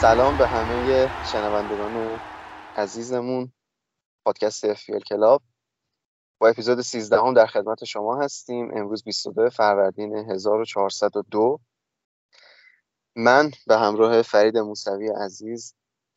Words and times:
سلام 0.00 0.36
به 0.36 0.48
همه 0.48 1.10
شنوندگان 1.22 2.20
عزیزمون 2.76 3.52
پادکست 4.24 4.64
افیل 4.64 5.00
کلاب. 5.00 5.42
با 6.40 6.48
اپیزود 6.48 6.80
13 6.80 7.16
هم 7.18 7.34
در 7.34 7.46
خدمت 7.46 7.84
شما 7.84 8.22
هستیم. 8.22 8.70
امروز 8.76 9.04
22 9.04 9.50
فروردین 9.50 10.16
1402 10.16 11.60
من 13.16 13.50
به 13.66 13.78
همراه 13.78 14.22
فرید 14.22 14.58
موسوی 14.58 15.08
عزیز 15.08 15.74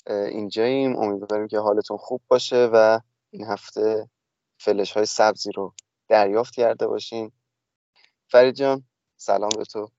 اینجاییم. 0.07 0.95
امیدواریم 0.95 1.47
که 1.47 1.59
حالتون 1.59 1.97
خوب 1.97 2.21
باشه 2.27 2.69
و 2.73 2.99
این 3.31 3.45
هفته 3.47 4.09
فلش 4.59 4.91
های 4.91 5.05
سبزی 5.05 5.51
رو 5.51 5.73
دریافت 6.07 6.53
کرده 6.53 6.87
باشین. 6.87 7.31
فرید 8.27 8.55
جان 8.55 8.83
سلام 9.17 9.49
به 9.57 9.65
تو. 9.65 9.91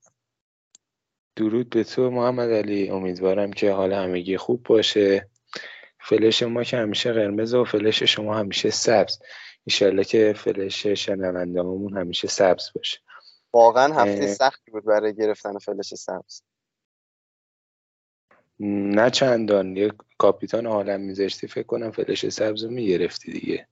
درود 1.37 1.71
به 1.71 1.85
تو 1.85 2.11
محمد 2.11 2.51
علی. 2.51 2.91
امیدوارم 2.91 3.53
که 3.53 3.73
حال 3.73 3.93
همگی 3.93 4.37
خوب 4.37 4.63
باشه. 4.63 5.31
فلش 6.01 6.43
ما 6.43 6.65
که 6.65 6.77
همیشه 6.77 7.13
قرمز 7.13 7.55
و 7.55 7.65
فلش 7.65 8.03
شما 8.03 8.35
همیشه 8.35 8.71
سبز. 8.71 9.19
ایشالله 9.65 10.05
که 10.05 10.35
فلش 10.37 10.87
شنوندهامون 10.87 11.99
همیشه 11.99 12.29
سبز 12.29 12.65
باشه. 12.75 12.99
واقعا 13.53 13.95
هفته 13.95 14.27
سختی 14.27 14.71
بود 14.71 14.85
برای 14.85 15.15
گرفتن 15.15 15.59
فلش 15.59 15.95
سبز. 15.95 16.43
نه 18.61 19.11
چندان. 19.11 19.77
یه 19.77 19.93
کاپیتان 20.19 20.67
عالم 20.67 21.01
میذاشتی 21.01 21.47
فکر 21.47 21.67
کنم 21.67 21.91
فلش 21.91 22.29
سبز 22.29 22.65
رو 22.65 22.71
می‌گرفتی 22.71 23.33
دیگه. 23.33 23.69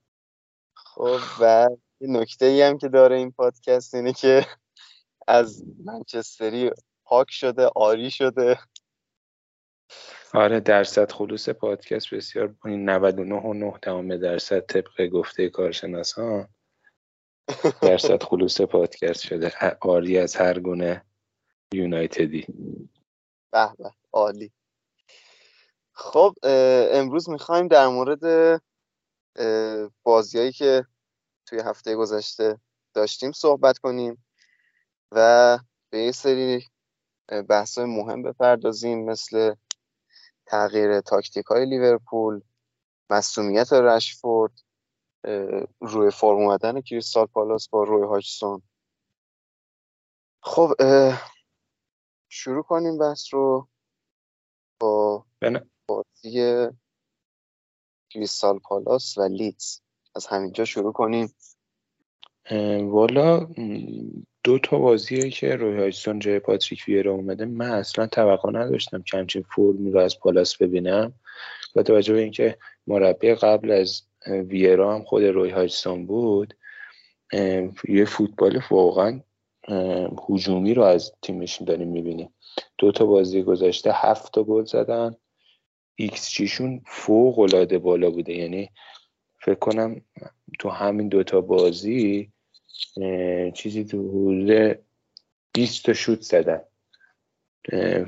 خب 0.74 1.18
و 1.40 1.68
یه 2.00 2.08
نکته 2.08 2.46
ای 2.46 2.62
هم 2.62 2.78
که 2.78 2.88
داره 2.88 3.16
این 3.16 3.30
پادکست 3.30 3.94
اینه 3.94 4.12
که 4.12 4.46
از 5.26 5.64
منچستری 5.84 6.70
پاک 7.10 7.30
شده 7.30 7.70
آری 7.76 8.10
شده. 8.10 8.58
آره 10.34 10.60
درصد 10.60 11.12
خلوص 11.12 11.48
پادکست 11.48 12.14
بسیار 12.14 12.54
این 12.64 12.90
99 12.90 13.34
و 13.34 13.54
9 13.54 13.78
دهم 13.82 14.16
درصد 14.16 14.60
طبق 14.60 15.06
گفته 15.06 15.48
کارشناسان 15.48 16.48
درصد 17.82 18.22
خلوص 18.22 18.60
پادکست 18.60 19.22
شده. 19.22 19.52
آری 19.80 20.18
از 20.18 20.36
هر 20.36 20.58
گونه 20.58 21.04
یونایتدی. 21.74 22.46
به 23.52 23.68
به 23.78 23.90
عالی. 24.12 24.52
خب 25.92 26.34
امروز 26.92 27.30
می‌خوایم 27.30 27.68
در 27.68 27.88
مورد 27.88 28.62
بازیایی 30.02 30.52
که 30.52 30.86
توی 31.46 31.60
هفته 31.60 31.96
گذشته 31.96 32.60
داشتیم 32.94 33.32
صحبت 33.32 33.78
کنیم 33.78 34.24
و 35.12 35.58
به 35.90 35.98
یه 35.98 36.12
سری 36.12 36.64
بحث 37.48 37.78
مهم 37.78 38.22
بپردازیم 38.22 39.04
مثل 39.04 39.54
تغییر 40.46 41.00
تاکتیک 41.00 41.46
های 41.46 41.66
لیورپول 41.66 42.40
مسئولیت 43.10 43.72
رشفورد 43.72 44.60
روی 45.80 46.10
فرم 46.10 46.36
اومدن 46.36 46.80
کریستال 46.80 47.26
پالاس 47.26 47.68
با 47.68 47.84
روی 47.84 48.06
هاچسون. 48.06 48.62
خب 50.42 50.74
شروع 52.28 52.62
کنیم 52.62 52.98
بحث 52.98 53.34
رو 53.34 53.68
با 54.80 55.26
بازی 55.86 56.66
کریستال 58.10 58.58
پالاس 58.58 59.18
و 59.18 59.22
لیدز. 59.22 59.80
از 60.16 60.26
همینجا 60.26 60.64
شروع 60.64 60.92
کنیم. 60.92 61.34
والا 62.80 63.48
دو 64.44 64.58
تا 64.58 64.78
بازیه 64.78 65.30
که 65.30 65.56
روی 65.56 65.78
هایستون 65.78 66.18
جای 66.18 66.38
پاتریک 66.38 66.84
ویرا 66.88 67.12
اومده. 67.12 67.44
من 67.44 67.70
اصلا 67.70 68.06
توقع 68.06 68.50
نداشتم 68.50 69.02
که 69.02 69.16
همچین 69.16 69.44
فرمی 69.56 69.90
رو 69.90 70.00
از 70.00 70.18
پالاس 70.18 70.56
ببینم. 70.56 71.12
با 71.74 71.82
توجه 71.82 72.14
به 72.14 72.20
اینکه 72.20 72.56
مربی 72.86 73.34
قبل 73.34 73.70
از 73.70 74.02
ویرا 74.26 74.94
هم 74.94 75.04
خود 75.04 75.22
روی 75.22 75.50
هایستون 75.50 76.06
بود 76.06 76.54
یه 77.88 78.04
فوتبال 78.04 78.60
واقعا 78.70 79.20
هجومی 80.28 80.74
رو 80.74 80.82
از 80.82 81.12
تیمشون 81.22 81.64
داریم 81.64 81.88
می‌بینیم. 81.88 82.34
دو 82.78 82.92
تا 82.92 83.06
بازی 83.06 83.42
گذاشته 83.42 83.90
هفت 83.94 84.34
تا 84.34 84.42
گل 84.42 84.64
زدن. 84.64 85.16
ایکس 85.94 86.30
جیشون 86.30 86.82
فوق 86.86 87.38
العاده 87.38 87.78
بالا 87.78 88.10
بوده. 88.10 88.32
یعنی 88.32 88.70
فکر 89.40 89.54
کنم 89.58 90.02
تو 90.58 90.68
همین 90.68 91.08
دوتا 91.08 91.40
بازی 91.40 92.32
چیزی 93.54 93.84
تو 93.84 94.08
حدود 94.08 94.78
20 95.52 95.84
تا 95.84 95.92
شوت 95.92 96.20
زدن. 96.20 96.60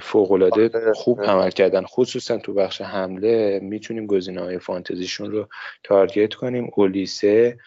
فوق 0.01 0.33
العاده 0.33 0.79
آره، 0.79 0.93
خوب 0.93 1.21
آره. 1.21 1.29
عمل 1.29 1.51
کردن. 1.51 1.85
خصوصا 1.85 2.39
تو 2.39 2.55
بخش 2.55 2.81
حمله 2.81 3.61
می‌تونیم 3.63 4.07
گزینه 4.07 4.41
های 4.41 4.59
فانتزیشون 4.59 5.31
رو 5.31 5.49
target 5.85 6.35
کنیم. 6.35 6.71
اولیسه 6.77 7.59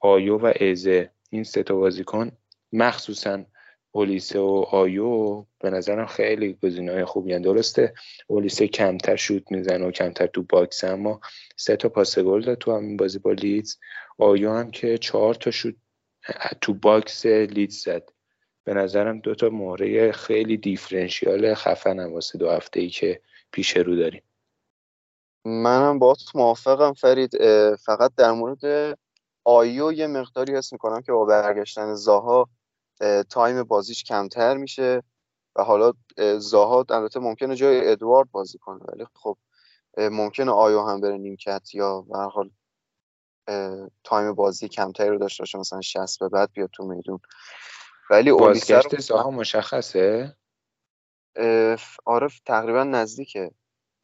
آیو 0.00 0.38
و 0.38 0.52
ازه. 0.60 1.10
این 1.30 1.44
سه 1.44 1.62
تا 1.62 1.76
بازیکن 1.76 2.32
مخصوصا 2.72 3.44
اولیسه 3.92 4.38
و 4.38 4.64
آیو 4.70 5.44
به 5.60 5.70
نظرم 5.70 6.06
خیلی 6.06 6.58
گزینه 6.62 6.92
های 6.92 7.04
خوبی 7.04 7.38
درسته 7.38 7.94
اولیسه 8.26 8.68
کمتر 8.68 9.16
شوت 9.16 9.52
می‌زنه 9.52 9.86
و 9.86 9.90
کمتر 9.90 10.26
تو 10.26 10.42
box 10.42 10.84
اما 10.84 11.20
سه 11.56 11.76
تا 11.76 11.88
پاس 11.88 12.18
گل 12.18 12.40
داد 12.40 12.58
تو 12.58 12.76
همین 12.76 12.96
بازی 12.96 13.18
با 13.18 13.32
لیدز. 13.32 13.76
آیو 14.18 14.50
هم 14.50 14.70
که 14.70 14.98
چهار 14.98 15.34
تا 15.34 15.50
شوت 15.50 15.74
تو 16.60 16.74
box 16.74 17.26
لیدز 17.26 17.82
زد. 17.82 18.10
به 18.64 18.74
نظرم 18.74 19.18
دو 19.18 19.34
تا 19.34 19.48
مهره 19.48 20.12
خیلی 20.12 20.56
differential 20.56 21.54
خفن 21.54 22.00
واسه 22.00 22.38
دو 22.38 22.50
هفته 22.50 22.80
ای 22.80 22.88
که 22.88 23.20
پیش 23.50 23.76
رو 23.76 23.96
داریم. 23.96 24.22
منم 25.44 25.98
با 25.98 26.16
موافقم 26.34 26.92
فرید. 26.92 27.36
فقط 27.76 28.12
در 28.16 28.32
مورد 28.32 28.98
آیو 29.44 29.92
یه 29.92 30.06
مقداری 30.06 30.56
حس 30.56 30.72
می‌کنم 30.72 31.00
که 31.00 31.12
با 31.12 31.24
برگشتن 31.24 31.94
زاها 31.94 32.48
time 33.30 33.62
بازیش 33.62 34.04
کمتر 34.04 34.56
میشه 34.56 35.02
و 35.56 35.62
حالا 35.62 35.92
زاها 36.38 36.84
البته 36.90 37.20
ممکنه 37.20 37.56
جای 37.56 37.92
ادوارد 37.92 38.30
بازی 38.30 38.58
کنه 38.58 38.80
ولی 38.88 39.06
خب 39.14 39.38
ممکنه 39.98 40.50
آیو 40.50 40.80
هم 40.80 41.00
بره 41.00 41.18
نیمکت 41.18 41.74
یا 41.74 42.00
به 42.00 42.18
حال 42.18 42.50
time 44.04 44.32
بازی 44.32 44.68
کمتری 44.68 45.08
رو 45.08 45.18
داشته 45.18 45.42
باشه 45.42 45.58
مثلا 45.58 45.80
60 45.80 46.18
به 46.20 46.28
بعد 46.28 46.52
بیاد 46.52 46.70
تو 46.72 46.84
میدون. 46.84 47.20
ولی 48.10 48.32
بازگشت 48.32 49.00
زاها 49.00 49.30
مشخصه؟ 49.30 50.36
آره 52.04 52.28
تقریبا 52.46 52.84
نزدیکه. 52.84 53.50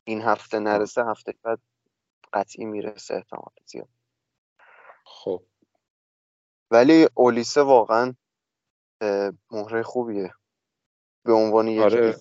این 0.04 0.22
هفته 0.22 0.58
نرسه 0.58 1.04
هفته 1.04 1.34
بعد 1.42 1.58
قطعی 2.32 2.64
می‌رسه 2.64 3.14
احتمال 3.14 3.52
زیاد. 3.66 3.88
خب. 5.04 5.42
ولی 6.70 7.08
اولیسه 7.14 7.62
واقعا 7.62 8.14
مهره 9.50 9.82
خوبیه. 9.82 10.34
به 11.24 11.32
عنوان 11.32 11.68
یک 11.68 11.82
آره. 11.82 12.20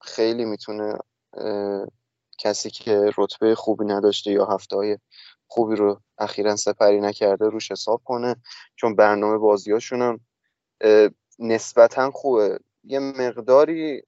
خیلی 0.00 0.44
می‌تونه 0.44 0.98
کسی 2.44 2.70
که 2.70 3.10
رتبه 3.18 3.54
خوبی 3.54 3.84
نداشته 3.84 4.30
یا 4.30 4.46
هفته 4.46 4.76
های 4.76 4.98
خوبی 5.46 5.76
رو 5.76 6.00
اخیرا 6.18 6.56
سپری 6.56 7.00
نکرده 7.00 7.48
روش 7.48 7.70
حساب 7.70 8.02
کنه 8.04 8.36
چون 8.76 8.96
برنامه 8.96 9.38
بازیاشون 9.38 10.02
هم 10.02 10.20
نسبتا 11.38 12.10
خوبه. 12.10 12.58
یه 12.84 12.98
مقداری 12.98 14.02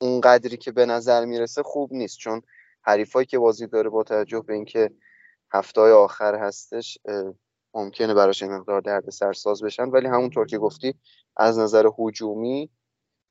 اونقدری 0.00 0.56
که 0.56 0.72
به 0.72 0.86
نظر 0.86 1.24
می‌رسه 1.24 1.62
خوب 1.62 1.92
نیست 1.92 2.18
چون 2.18 2.42
حریفایی 2.82 3.26
که 3.26 3.38
بازی 3.38 3.66
داره 3.66 3.90
با 3.90 4.02
توجه 4.02 4.40
به 4.40 4.54
اینکه 4.54 4.90
هفته 5.52 5.80
های 5.80 5.92
آخر 5.92 6.34
هستش 6.34 6.98
ممکنه 7.74 8.14
براش 8.14 8.42
مقدار 8.42 8.80
درد 8.80 9.10
سرساز 9.10 9.62
بشن. 9.62 9.88
ولی 9.88 10.06
همونطور 10.06 10.46
که 10.46 10.58
گفتی 10.58 10.94
از 11.36 11.58
نظر 11.58 11.88
هجومی 11.98 12.70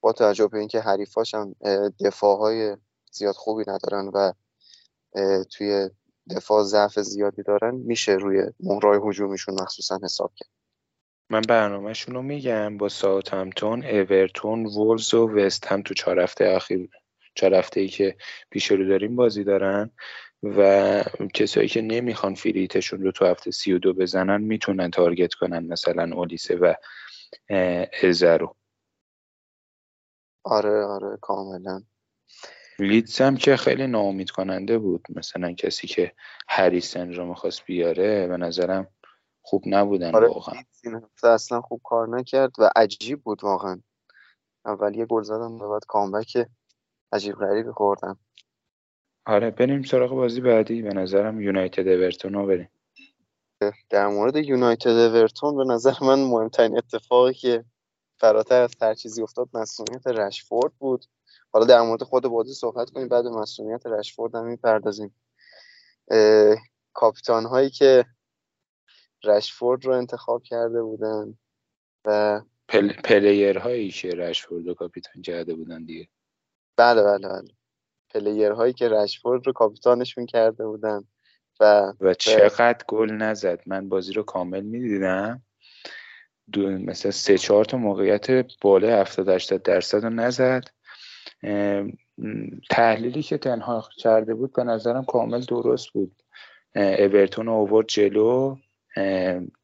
با 0.01 0.13
توجه 0.13 0.48
به 0.48 0.60
اینکه 0.60 0.80
حریفاش 0.80 1.34
هم 1.34 1.56
دفاع 2.06 2.38
های 2.38 2.78
زیاد 3.13 3.36
خوبی 3.36 3.63
ندارن 3.68 4.07
و 4.07 4.33
توی 5.44 5.89
دفاع 6.36 6.63
ضعف 6.63 7.00
زیادی 7.00 7.44
دارن 7.44 7.75
میشه 7.75 8.12
روی 8.12 8.44
مهرای 8.60 9.00
هجومیشون 9.04 9.56
مخصوصا 9.62 10.00
حساب 10.04 10.33
کرد. 10.36 10.50
من 11.30 11.42
برنامهشون 11.42 12.15
رو 12.15 12.21
میگم 12.21 12.77
با 12.77 12.89
ساعت 12.89 13.33
همتون 13.33 13.86
اورتون 13.86 14.65
وولز 14.65 15.13
و 15.13 15.30
وست 15.30 15.68
هم 15.68 15.81
تو 15.81 15.94
چهار 15.94 16.19
هفته 16.19 16.45
اخیر 16.45 16.89
چهار 17.36 17.54
هفته 17.54 17.80
ای 17.80 17.88
که 17.88 18.18
پیش 18.50 18.71
رو 18.71 18.88
داریم 18.88 19.15
بازی 19.15 19.44
دارن 19.44 19.92
و 20.44 21.04
کسایی 21.33 21.68
که 21.68 21.81
نمی‌خوان 21.81 22.36
فریتشون 22.36 23.01
رو 23.01 23.12
تو 23.12 23.25
هفته 23.25 23.51
سی 23.51 23.74
و 23.74 23.80
دو 23.80 23.94
بزنن 23.94 24.42
می‌تونن 24.42 24.92
تارگت 24.92 25.33
کنن 25.33 25.68
مثلا 25.68 26.15
اولیسه 26.15 26.56
و 26.56 26.74
ازرو 28.04 28.56
آره 30.44 30.86
آره 30.86 31.18
کاملا. 31.21 31.83
لیدز 32.84 33.22
هم 33.22 33.38
که 33.38 33.58
خیلی 33.58 33.88
ناامید 33.88 34.30
کننده 34.30 34.78
بود. 34.78 35.06
مثلا 35.10 35.54
کسی 35.54 35.88
که 35.88 36.12
هریسن 36.48 37.14
رو 37.14 37.26
می‌خواست 37.26 37.66
بیاره 37.66 38.28
به 38.28 38.38
نظرم 38.38 38.88
خوب 39.42 39.64
نبودن 39.66 40.16
آره 40.16 40.28
واقعا. 40.28 40.64
این 40.84 40.96
هفته 40.96 41.28
اصلا 41.28 41.62
خوب 41.62 41.82
کار 41.84 42.18
نکرد 42.18 42.52
و 42.60 42.70
عجیب 42.76 43.22
بود 43.24 43.44
واقعا. 43.44 43.82
اول 44.66 44.96
یه 44.96 45.06
گل 45.06 45.24
زدم 45.24 45.52
و 45.52 45.70
بعد 45.70 45.86
کامبک 45.88 46.48
عجیب 47.12 47.36
غریبی 47.36 47.72
خوردم 47.72 48.20
آره 49.26 49.52
بریم 49.52 49.84
سراغ 49.84 50.12
بازی 50.12 50.42
بعدی. 50.42 50.82
به 50.82 50.94
نظرم 50.94 51.42
یونایتد 51.42 51.88
اورتون 51.88 52.34
رو 52.34 52.46
بریم. 52.46 52.70
در 53.90 54.08
مورد 54.08 54.36
یونایتد 54.36 54.90
اورتون 54.90 55.58
به 55.58 55.74
نظر 55.74 55.94
من 56.02 56.20
مهمترین 56.20 56.78
اتفاقی 56.78 57.34
که 57.34 57.66
فراتر 58.20 58.62
از 58.62 58.76
هر 58.82 58.94
چیزی 58.94 59.22
افتاد 59.22 59.50
مسئولیت 59.54 60.08
رشفورد 60.08 60.74
بود. 60.80 61.06
حالا 61.54 61.66
در 61.66 61.82
مورد 61.82 62.04
خود 62.04 62.24
بازی 62.24 62.54
صحبت 62.54 62.90
کنیم 62.90 63.08
بعد 63.08 63.26
مصدومیت 63.25 63.86
رشفورد 63.86 64.36
هم 64.36 64.46
می‌پردازیم. 64.46 65.16
کاپیتان 66.94 67.46
هایی 67.46 67.70
که 67.70 68.06
رشفورد 69.24 69.86
رو 69.86 69.94
انتخاب 69.94 70.44
کرده 70.44 70.84
بودن 70.84 71.38
و 72.06 72.42
پل... 72.68 72.94
پلیر 72.94 73.58
هایی 73.58 73.92
که 73.92 74.10
رشفورد 74.10 74.68
رو 74.68 74.74
کاپیتان 74.74 75.22
کرده 75.22 75.54
بودن 75.54 75.86
دیگه. 75.86 76.08
بله 76.78 77.04
بله 77.04 77.28
بله. 77.28 77.48
player 78.10 78.52
هایی 78.52 78.74
که 78.74 78.90
رشفورد 78.90 79.48
رو 79.48 79.54
کاپیتانشون 79.54 80.26
کرده 80.26 80.66
بودن 80.66 81.08
و 81.60 81.94
و 82.00 82.14
چقدر 82.14 82.86
گل 82.88 83.12
نزد. 83.12 83.60
من 83.66 83.90
بازی 83.90 84.14
رو 84.14 84.24
کامل 84.24 84.62
می‌دیدم. 84.62 85.44
دو 86.52 86.70
مثلا 86.70 87.12
سه 87.12 87.38
چهار 87.38 87.66
تا 87.66 87.78
موقعیت 87.78 88.28
بالا 88.62 89.02
70 89.02 89.30
80 89.30 89.62
درصد 89.62 90.04
رو 90.04 90.10
نزد. 90.10 90.64
تحلیلی 92.70 93.24
که 93.24 93.38
تنها 93.38 93.90
کرده 93.98 94.34
بود 94.34 94.54
به 94.54 94.64
نظرم 94.64 95.06
کامل 95.06 95.42
درست 95.42 95.90
بود. 95.90 96.24
اورتون 96.75 97.48
آورد 97.48 97.88
جلو. 97.88 98.56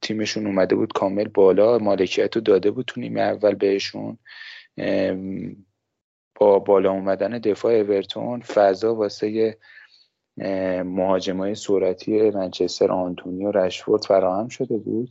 تیمشون 0.01 0.45
اومده 0.45 0.75
بود 0.75 0.93
کامل 0.93 1.27
بالا. 1.27 1.77
مالکیت 1.77 2.35
رو 2.35 2.41
داده 2.41 2.71
بود 2.71 2.85
تو 2.85 3.01
نیمه 3.01 3.21
اول 3.21 3.55
بهشون. 3.55 4.17
با 6.35 6.59
بالا 6.59 6.91
اومدن 6.91 7.37
دفاع 7.37 7.73
اورتون 7.73 8.41
فضا 8.41 8.95
واسه 8.95 9.57
مهاجمای 10.83 11.55
سرعتی 11.55 12.31
منچستر 12.31 12.91
آنتونیو 12.91 13.51
رشفورد 13.51 14.03
فراهم 14.03 14.47
شده 14.47 14.77
بود. 14.77 15.09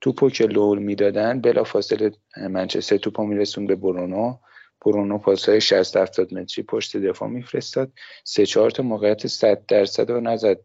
توپو 0.00 0.30
که 0.30 0.44
لول 0.44 0.78
می‌دادن 0.78 1.40
بلا 1.40 1.64
فاصله 1.64 2.12
منچستر 2.50 2.96
توپو 2.96 3.24
میرسون 3.24 3.66
به 3.66 3.76
برونو. 3.76 4.38
برونو 4.84 5.18
پاسهای 5.18 5.60
60 5.60 5.96
70 5.96 6.34
متری 6.34 6.64
پشت 6.64 6.96
دفاع 6.96 7.28
میفرستاد. 7.28 7.92
سه 8.24 8.46
چهار 8.46 8.70
تا 8.70 8.82
موقعیت 8.82 9.26
100 9.26 9.66
درصد 9.66 10.10
رو 10.10 10.20
نزد 10.20 10.58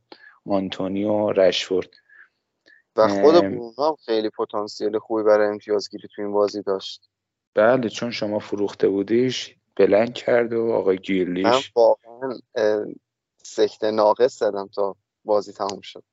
آنتونیو 0.45 1.31
رشفورد. 1.31 1.89
و 2.95 3.07
خود 3.07 3.33
برونو 3.33 3.95
خیلی 4.05 4.29
پتانسیل 4.29 4.99
خوبی 4.99 5.23
برای 5.23 5.47
امتیازگیری 5.47 6.07
تو 6.15 6.21
این 6.21 6.31
بازی 6.31 6.61
داشت. 6.61 7.09
بله 7.53 7.89
چون 7.89 8.11
شما 8.11 8.39
فروخته 8.39 8.89
بودیش 8.89 9.55
بلنگ 9.75 10.13
کرد 10.13 10.53
و 10.53 10.71
آقای 10.71 10.97
گیرلیش 10.97 11.45
من 11.45 11.61
واقعا 11.75 12.39
سکته 13.43 13.91
ناقص 13.91 14.39
زدم 14.39 14.69
تا 14.75 14.95
بازی 15.23 15.53
تموم 15.53 15.81
شد. 15.81 16.03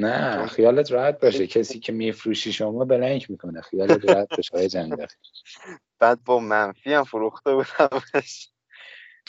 نه 0.00 0.46
خیالت 0.46 0.92
راحت 0.92 1.20
باشه. 1.20 1.46
کسی 1.46 1.78
که 1.78 1.92
میفروشی 1.92 2.52
شما 2.52 2.84
بلنگ 2.84 3.26
می‌کنه. 3.28 3.60
خیالت 3.60 4.04
راحت 4.04 4.28
باشه 4.36 4.56
های 4.56 4.68
جنگ 4.68 5.06
بعد 5.98 6.24
با 6.24 6.38
منفی 6.38 6.92
هم 6.92 7.04
فروخته 7.04 7.54
بودم. 7.54 8.00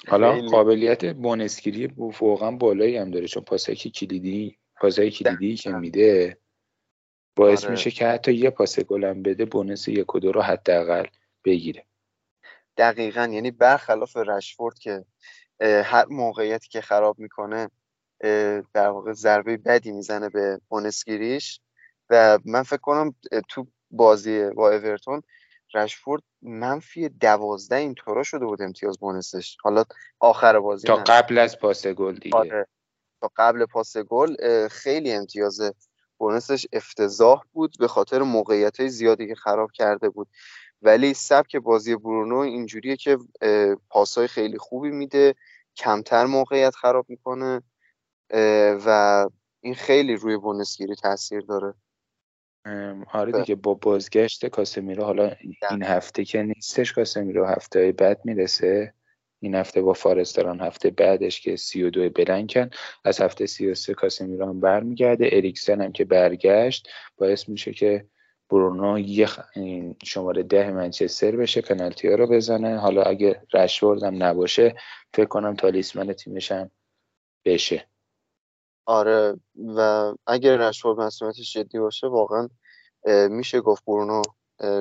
حالا 0.07 0.41
قابلیت 0.41 1.06
بونسگیری 1.06 1.88
واقعا 1.97 2.51
بالایی 2.51 2.97
هم 2.97 3.12
داره 3.12 3.27
چون 3.27 3.44
پاسایی 3.44 3.77
که 3.77 3.89
کلیدی 3.89 4.57
پاسایی 4.75 5.12
کلیدی 5.12 5.56
که 5.56 5.71
میده 5.71 6.38
باعث 7.35 7.63
آره. 7.63 7.71
میشه 7.71 7.91
که 7.91 8.07
حتی 8.07 8.33
یه 8.33 8.50
پاس 8.50 8.79
گلم 8.79 9.24
بده 9.24 9.45
بونس 9.45 9.88
یک 9.88 10.15
و 10.15 10.19
دو 10.19 10.31
رو 10.31 10.41
حداقل 10.41 11.06
بگیره. 11.45 11.85
دقیقا. 12.77 13.29
یعنی 13.31 13.51
برخلاف 13.51 14.17
رشفورد 14.17 14.79
که 14.79 15.06
هر 15.62 16.06
موقعیتی 16.06 16.69
که 16.69 16.81
خراب 16.81 17.19
می‌کنه 17.19 17.69
در 18.73 18.88
واقع 18.89 19.13
ضربه 19.13 19.57
بدی 19.57 19.91
می‌زنه 19.91 20.29
به 20.29 20.62
بونسگیریش 20.69 21.62
و 22.09 22.39
من 22.45 22.63
فکر 22.63 22.77
کنم 22.77 23.15
تو 23.50 23.68
بازی 23.91 24.50
با 24.50 24.69
اورتون 24.69 25.21
رشفورد 25.73 26.23
منفی 26.41 27.09
دوازده 27.09 27.75
این 27.75 27.94
طورا 27.95 28.23
شده 28.23 28.45
بود 28.45 28.62
امتیاز 28.62 29.00
بونسش. 29.00 29.57
حالا 29.63 29.83
آخر 30.19 30.59
بازی 30.59 30.88
تا 30.88 30.95
قبل 30.95 31.38
از 31.38 31.59
پاس 31.59 31.88
گل 31.88 32.15
دیگه. 32.15 32.38
آره. 32.38 32.68
تا 33.21 33.31
قبل 33.38 33.65
پاس 33.65 33.97
گل 33.97 34.35
خیلی 34.67 35.12
امتیاز 35.12 35.62
بونسش 36.17 36.67
افتضاح 36.74 37.44
بود 37.53 37.75
به 37.79 37.88
خاطر 37.88 38.21
موقعیت 38.21 38.79
های 38.79 38.89
زیادی 38.89 39.27
که 39.27 39.35
خراب 39.35 39.71
کرده 39.71 40.09
بود. 40.09 40.27
ولی 40.81 41.13
سبک 41.13 41.56
بازی 41.56 41.95
برونو 41.95 42.38
اینجوریه 42.38 42.95
که 42.95 43.17
پاسای 43.89 44.27
خیلی 44.27 44.57
خوبی 44.57 44.91
میده 44.91 45.35
کمتر 45.75 46.25
موقعیت 46.25 46.75
خراب 46.75 47.06
می‌کنه. 47.09 47.62
و 48.85 49.27
این 49.61 49.75
خیلی 49.75 50.15
روی 50.15 50.38
بونسگیری 50.38 50.95
تاثیر 50.95 51.41
داره. 51.41 51.73
آره 53.13 53.31
دیگه 53.31 53.55
با 53.55 53.73
بازگشت 53.73 54.45
کاسمیرو 54.45 55.03
حالا 55.03 55.31
این 55.71 55.83
هفته 55.83 56.25
که 56.25 56.43
نیستش 56.43 56.93
کاسمیرو 56.93 57.45
هفته 57.45 57.91
بعد 57.91 58.21
می‌رسه. 58.23 58.93
این 59.43 59.55
هفته 59.55 59.81
با 59.81 59.93
فارستران 59.93 60.61
هفته 60.61 60.89
بعدش 60.89 61.41
که 61.41 61.55
سی 61.55 61.83
و 61.83 61.89
دو 61.89 62.09
بلنکن 62.09 62.69
از 63.05 63.21
هفته 63.21 63.45
سی 63.45 63.71
و 63.71 63.75
سه 63.75 63.93
کاسمیرو 63.93 64.45
هم 64.45 64.59
برمیگرده. 64.59 65.29
اریکسن 65.31 65.81
هم 65.81 65.91
که 65.91 66.05
برگشت 66.05 66.89
باعث 67.17 67.50
میشه 67.50 67.73
که 67.73 68.05
برونو 68.50 69.00
یه 69.00 69.27
شماره 70.03 70.43
ده 70.43 70.71
منچستر 70.71 71.35
بشه 71.35 71.61
پنالتی 71.61 72.07
ها 72.07 72.15
رو 72.15 72.27
بزنه. 72.27 72.77
حالا 72.77 73.03
اگه 73.03 73.41
رشورد 73.53 74.03
هم 74.03 74.23
نباشه 74.23 74.75
فکر 75.13 75.25
کنم 75.25 75.55
تالیسمن 75.55 76.13
تیمش 76.13 76.51
هم 76.51 76.71
بشه. 77.45 77.88
آره 78.91 79.39
و 79.77 80.12
اگر 80.27 80.57
رشورد 80.57 81.00
مسئولیتش 81.00 81.53
جدی 81.53 81.79
باشه 81.79 82.07
واقعا 82.07 82.50
میشه 83.29 83.62
گفت 83.62 83.86
برونو 83.86 84.21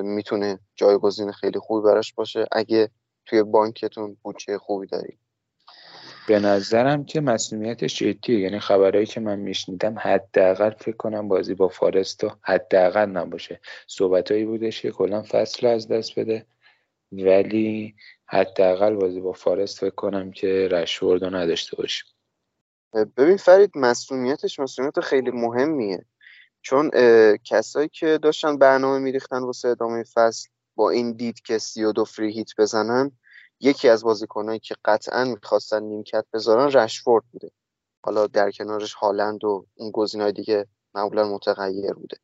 می‌تونه 0.03 0.59
جایگزین 0.75 1.31
خیلی 1.31 1.59
خوبی 1.59 1.87
براش 1.87 2.13
باشه. 2.13 2.45
اگه 2.51 2.89
توی 3.25 3.43
بانکتون 3.43 4.17
بودجه 4.21 4.57
خوبی 4.57 4.87
داری 4.87 5.17
به 6.27 6.39
نظرم 6.39 7.05
که 7.05 7.21
مسئولیتش 7.21 7.95
جدیه. 7.95 8.39
یعنی 8.39 8.59
خبرهایی 8.59 9.05
که 9.05 9.19
من 9.19 9.39
میشنیدم 9.39 9.99
حداقل 9.99 10.69
فکر 10.69 10.97
کنم 10.97 11.27
بازی 11.27 11.53
با 11.53 11.67
فارستو 11.67 12.31
حداقل 12.41 13.05
نباشه. 13.05 13.59
صحبتهایی 13.87 14.45
بودش 14.45 14.81
که 14.81 14.91
کلا 14.91 15.21
فصل 15.21 15.67
از 15.67 15.87
دست 15.87 16.19
بده 16.19 16.45
ولی 17.11 17.95
حداقل 18.25 18.95
بازی 18.95 19.19
با 19.19 19.31
فارست 19.31 19.79
فکر 19.79 19.95
کنم 19.95 20.31
که 20.31 20.67
رشوردو 20.71 21.29
نداشته 21.29 21.77
باشیم. 21.77 22.10
ببین 22.93 23.37
فرید 23.37 23.71
مسئولیتش 23.75 24.59
مسئولیت 24.59 24.99
خیلی 24.99 25.31
مهمیه. 25.31 26.05
چون 26.61 26.89
کسایی 27.43 27.89
که 27.89 28.17
داشتن 28.17 28.57
برنامه 28.57 28.99
میریختن 28.99 29.43
واسه 29.43 29.67
ادامه 29.67 30.03
فصل 30.13 30.49
با 30.75 30.89
این 30.89 31.11
دید 31.11 31.41
که 31.41 31.57
سی 31.57 31.83
و 31.83 31.91
دو 31.91 32.05
فری 32.05 32.33
هیت 32.33 32.49
بزنن 32.57 33.11
یکی 33.59 33.89
از 33.89 34.03
بازیکنهایی 34.03 34.59
که 34.59 34.75
قطعا 34.85 35.23
می‌خواستن 35.23 35.83
نیمکت 35.83 36.25
بذارن 36.33 36.71
رشفورد 36.71 37.23
بوده. 37.31 37.51
حالا 38.03 38.27
در 38.27 38.51
کنارش 38.51 38.93
هالند 38.93 39.43
و 39.43 39.65
اون 39.75 39.91
گزینه‌های 39.91 40.33
دیگه 40.33 40.67
معمولا 40.95 41.29
متغیر 41.29 41.93
بوده. 41.93 42.17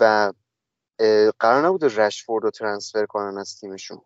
و 0.00 0.32
قرار 1.38 1.66
نبوده 1.66 1.86
رشفورد 1.86 2.44
رو 2.44 2.50
ترانسفر 2.50 3.06
کنن 3.06 3.38
از 3.38 3.60
تیمشون. 3.60 4.00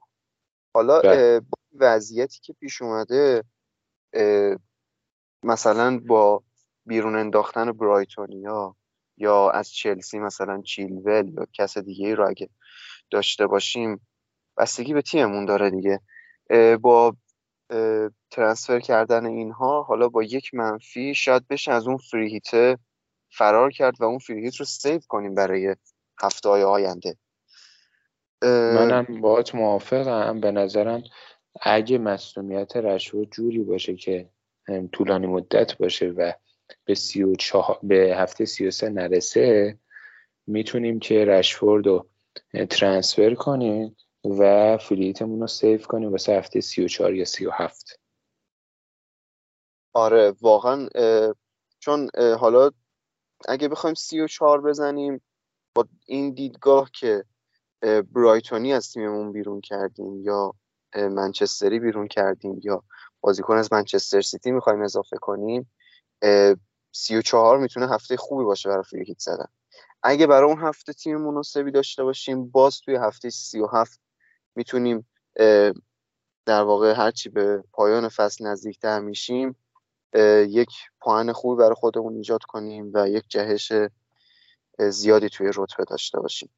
حالا 0.75 1.01
بله. 1.01 1.41
با 1.41 1.59
وضعیتی 1.75 2.41
که 2.41 2.53
پیش 2.53 2.83
اومده 2.83 3.45
مثلا 5.47 6.01
با 6.07 6.43
بیرون 6.87 7.17
انداختن 7.17 7.73
برایتونیا 7.73 8.77
یا 9.17 9.51
از 9.51 9.71
چلسی 9.71 10.19
مثلا 10.19 10.63
چیلول 10.63 11.33
یا 11.37 11.47
کس 11.53 11.79
دیگه 11.79 12.07
ای 12.07 12.15
رو 12.15 12.29
اگه 12.29 12.49
داشته 13.11 13.47
باشیم 13.47 14.07
بستگی 14.57 14.95
به 14.95 15.03
تیممون 15.03 15.45
داره 15.45 15.71
دیگه. 15.71 16.01
با 16.81 17.17
transfer 18.31 18.81
کردن 18.81 19.27
اینها 19.27 19.83
حالا 19.83 20.09
با 20.09 20.23
یک 20.23 20.55
منفی 20.55 21.15
شاید 21.15 21.49
بشه 21.49 21.73
از 21.73 21.87
اون 21.87 21.97
free 21.97 22.44
hit 22.44 22.79
فرار 23.31 23.71
کرد 23.71 24.01
و 24.01 24.05
اون 24.05 24.19
free 24.19 24.40
hit 24.40 24.57
رو 24.57 24.65
save 24.65 25.01
کنیم 25.09 25.35
برای 25.35 25.77
هفته 26.23 26.49
های 26.49 26.63
آینده 26.63 27.17
منم 28.43 29.21
باهات 29.21 29.55
موافقم. 29.55 30.41
به 30.41 30.51
نظرم 30.51 31.03
اگه 31.61 31.99
مصدومیت 31.99 32.77
رشی 32.77 33.25
جوری 33.25 33.59
باشه 33.59 33.97
که 33.97 34.31
طولانی 34.93 35.27
مدت 35.27 35.79
باشه 35.79 36.07
و 36.07 36.33
به, 36.85 36.95
سی 36.95 37.23
و 37.23 37.35
به 37.83 38.15
هفته 38.17 38.45
سی 38.45 38.67
و 38.67 38.71
سه 38.71 38.89
نرسه 38.89 39.79
می‌تونیم 40.47 40.99
که 40.99 41.25
رشفورد 41.25 41.87
رو 41.87 42.09
transfer 42.71 43.35
کنیم 43.35 43.97
و 44.25 44.77
free 44.77 45.02
hit 45.02 45.21
مون 45.21 45.41
رو 45.41 45.47
save 45.47 45.87
کنیم 45.87 46.11
واسه 46.11 46.33
هفته 46.33 46.61
سی 46.61 46.85
و 46.85 46.89
چهار 46.89 47.15
یا 47.15 47.25
سی 47.25 47.47
و 47.47 47.51
هفت. 47.51 48.01
آره 49.93 50.35
واقعا 50.41 50.89
چون 51.79 52.11
حالا 52.41 52.71
اگه 53.49 53.69
بخوایم 53.69 53.95
سی 53.95 54.21
و 54.21 54.27
چهار 54.27 54.61
بزنیم 54.61 55.23
با 55.75 55.89
این 56.07 56.35
دیدگاه 56.35 56.91
که 57.01 57.25
برایتونی 58.13 58.73
از 58.73 58.93
تیممون 58.93 59.33
بیرون 59.33 59.61
کردیم 59.61 60.21
یا 60.21 60.55
منچستری 60.95 61.81
بیرون 61.81 62.09
کردیم 62.09 62.61
یا 62.63 62.83
بازیکن 63.21 63.57
از 63.57 63.73
منچستر 63.73 64.21
سیتی 64.21 64.53
می‌خوایم 64.53 64.83
اضافه 64.83 65.17
کنیم 65.17 65.73
سی 66.93 67.17
و 67.17 67.23
چهار 67.23 67.59
می‌تونه 67.59 67.89
هفته 67.89 68.17
خوبی 68.17 68.45
باشه 68.45 68.69
برای 68.69 68.85
free 68.85 69.05
hit 69.05 69.19
زدن. 69.19 69.47
اگه 70.03 70.27
برای 70.27 70.51
اون 70.51 70.61
هفته 70.61 70.93
تیم 70.93 71.17
مناسبی 71.17 71.71
داشته 71.71 72.05
باشیم 72.05 72.49
باز 72.49 72.81
توی 72.81 72.97
هفته 72.97 73.31
سی 73.31 73.61
و 73.61 73.67
هفت 73.67 74.01
می‌تونیم 74.55 75.09
در 76.47 76.63
واقع 76.63 76.95
هرچی 76.97 77.29
به 77.29 77.65
پایان 77.73 78.09
فصل 78.09 78.47
نزدیکتر 78.47 79.01
میشیم 79.01 79.57
یک 80.49 80.71
پایان 81.01 81.33
خوبی 81.33 81.61
برای 81.61 81.75
خودمون 81.75 82.17
ایجاد 82.17 82.43
کنیم 82.43 82.91
و 82.95 83.09
یک 83.09 83.25
جهش 83.29 83.73
زیادی 84.79 85.29
توی 85.29 85.51
رتبه 85.55 85.85
داشته 85.85 86.21
باشیم. 86.21 86.51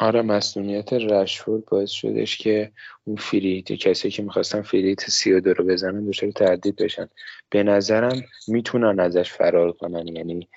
آره 0.00 0.22
مسئولیت 0.22 0.92
رشفورد 0.92 1.64
باعث 1.64 1.90
شدش 1.90 2.36
که 2.36 2.72
اون 3.04 3.16
فریت 3.16 3.72
کسی 3.72 4.10
که 4.10 4.22
می‌خواستن 4.22 4.62
فریت 4.62 5.00
سی 5.00 5.32
و 5.32 5.40
دو 5.40 5.54
رو 5.54 5.64
بزنن 5.64 6.06
دچار 6.06 6.30
تردید 6.30 6.76
بشن. 6.76 7.08
به 7.50 7.62
نظرم 7.62 8.22
می‌تونن 8.48 9.00
ازش 9.00 9.32
فرار 9.32 9.72
کنن. 9.72 10.06
یعنی 10.08 10.48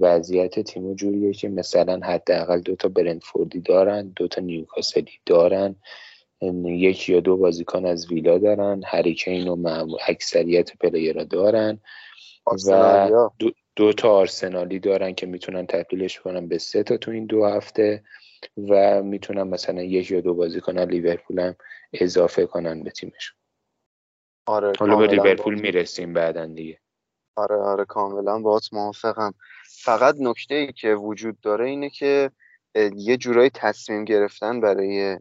وضعیت 0.00 0.60
تیم 0.60 0.94
جوریه 0.94 1.32
که 1.32 1.48
مثلا 1.48 2.00
حداقل 2.04 2.60
دو 2.60 2.76
تا 2.76 2.88
برنتفوردی 2.88 3.60
دارن 3.60 4.12
دو 4.16 4.28
تا 4.28 4.40
نیوکاسلی 4.40 5.12
دارن 5.26 5.76
یک 6.64 7.08
یا 7.08 7.20
دو 7.20 7.36
بازیکن 7.36 7.86
از 7.86 8.12
ویلا 8.12 8.38
دارن 8.38 8.82
هریکین 8.86 9.48
و 9.48 9.86
اکثریت 10.06 10.76
پلیرها 10.76 11.24
دارن 11.24 11.78
و 12.68 13.30
دو, 13.38 13.50
دو 13.76 13.92
تا 13.92 14.10
آرسنالی 14.10 14.78
دارن 14.78 15.14
که 15.14 15.26
می‌تونن 15.26 15.66
تبدیلش 15.66 16.20
کنن 16.20 16.48
به 16.48 16.58
سه 16.58 16.82
تا 16.82 16.96
تو 16.96 17.10
این 17.10 17.26
دو 17.26 17.46
هفته. 17.46 18.02
و 18.56 19.02
می‌تونن 19.02 19.42
مثلا 19.42 19.82
یک 19.82 20.10
یا 20.10 20.20
دو 20.20 20.34
بازیکن 20.34 20.78
لیورپول 20.78 21.40
هم 21.40 21.56
اضافه 21.92 22.46
کنن 22.46 22.82
به 22.82 22.90
تیمشون 22.90 23.36
آره 24.46 24.72
حالا 24.78 24.96
به 24.96 25.06
لیورپول 25.06 25.60
می‌رسیم 25.60 26.12
بعدا 26.12 26.46
دیگه. 26.46 26.80
آره 27.36 27.56
آره 27.56 27.84
کاملا 27.84 28.38
باهات 28.38 28.72
موافقم. 28.72 29.34
فقط 29.82 30.14
نکته 30.18 30.54
ای 30.54 30.72
که 30.72 30.94
وجود 30.94 31.40
داره 31.40 31.66
اینه 31.66 31.90
که 31.90 32.30
یه 32.96 33.16
جورایی 33.16 33.50
تصمیم 33.54 34.04
گرفتن 34.04 34.60
برای 34.60 35.18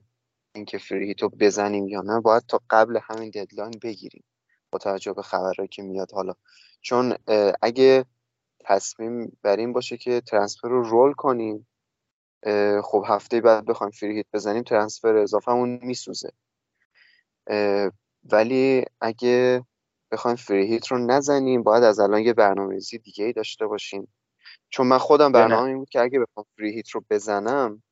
اینکه 0.55 0.77
فری 0.77 1.07
هیتو 1.07 1.29
بزنیم 1.29 1.87
یا 1.87 2.01
نه 2.01 2.21
باید 2.21 2.43
تا 2.47 2.61
قبل 2.69 2.99
همین 3.03 3.29
ددلاین 3.29 3.73
بگیریم 3.83 4.23
با 4.71 4.79
توجه 4.79 5.13
به 5.13 5.21
خبرهایی 5.21 5.67
که 5.67 5.83
میاد 5.83 6.11
حالا. 6.11 6.33
چون 6.81 7.15
اگه 7.61 8.05
تصمیم 8.59 9.37
بر 9.41 9.57
این 9.57 9.73
باشه 9.73 9.97
که 9.97 10.21
ترنسفر 10.21 10.67
رو 10.67 10.83
رول 10.83 11.13
کنیم 11.13 11.67
خب 12.83 13.03
هفته 13.07 13.41
بعد 13.41 13.65
بخوایم 13.65 13.91
فری 13.91 14.15
هیت 14.15 14.25
بزنیم 14.33 14.63
ترنسفر 14.63 15.15
اضافهمون 15.15 15.79
میسوزه. 15.81 16.31
ولی 18.31 18.85
اگه 19.01 19.65
بخوایم 20.11 20.37
فری 20.37 20.67
هیت 20.67 20.87
رو 20.87 20.97
نزنیم 20.97 21.63
باید 21.63 21.83
از 21.83 21.99
الان 21.99 22.21
یه 22.21 22.33
برنامه‌ریزی 22.33 22.97
دیگه 22.97 23.25
ای 23.25 23.33
داشته 23.33 23.67
باشیم. 23.67 24.13
چون 24.69 24.87
من 24.87 24.97
خودم 24.97 25.31
برنامه 25.31 25.67
این 25.67 25.77
بود 25.77 25.89
که 25.89 26.01
اگه 26.01 26.19
بخوام 26.19 26.45
فری 26.57 26.73
هیت 26.73 26.89
رو 26.89 27.03
بزنم 27.09 27.83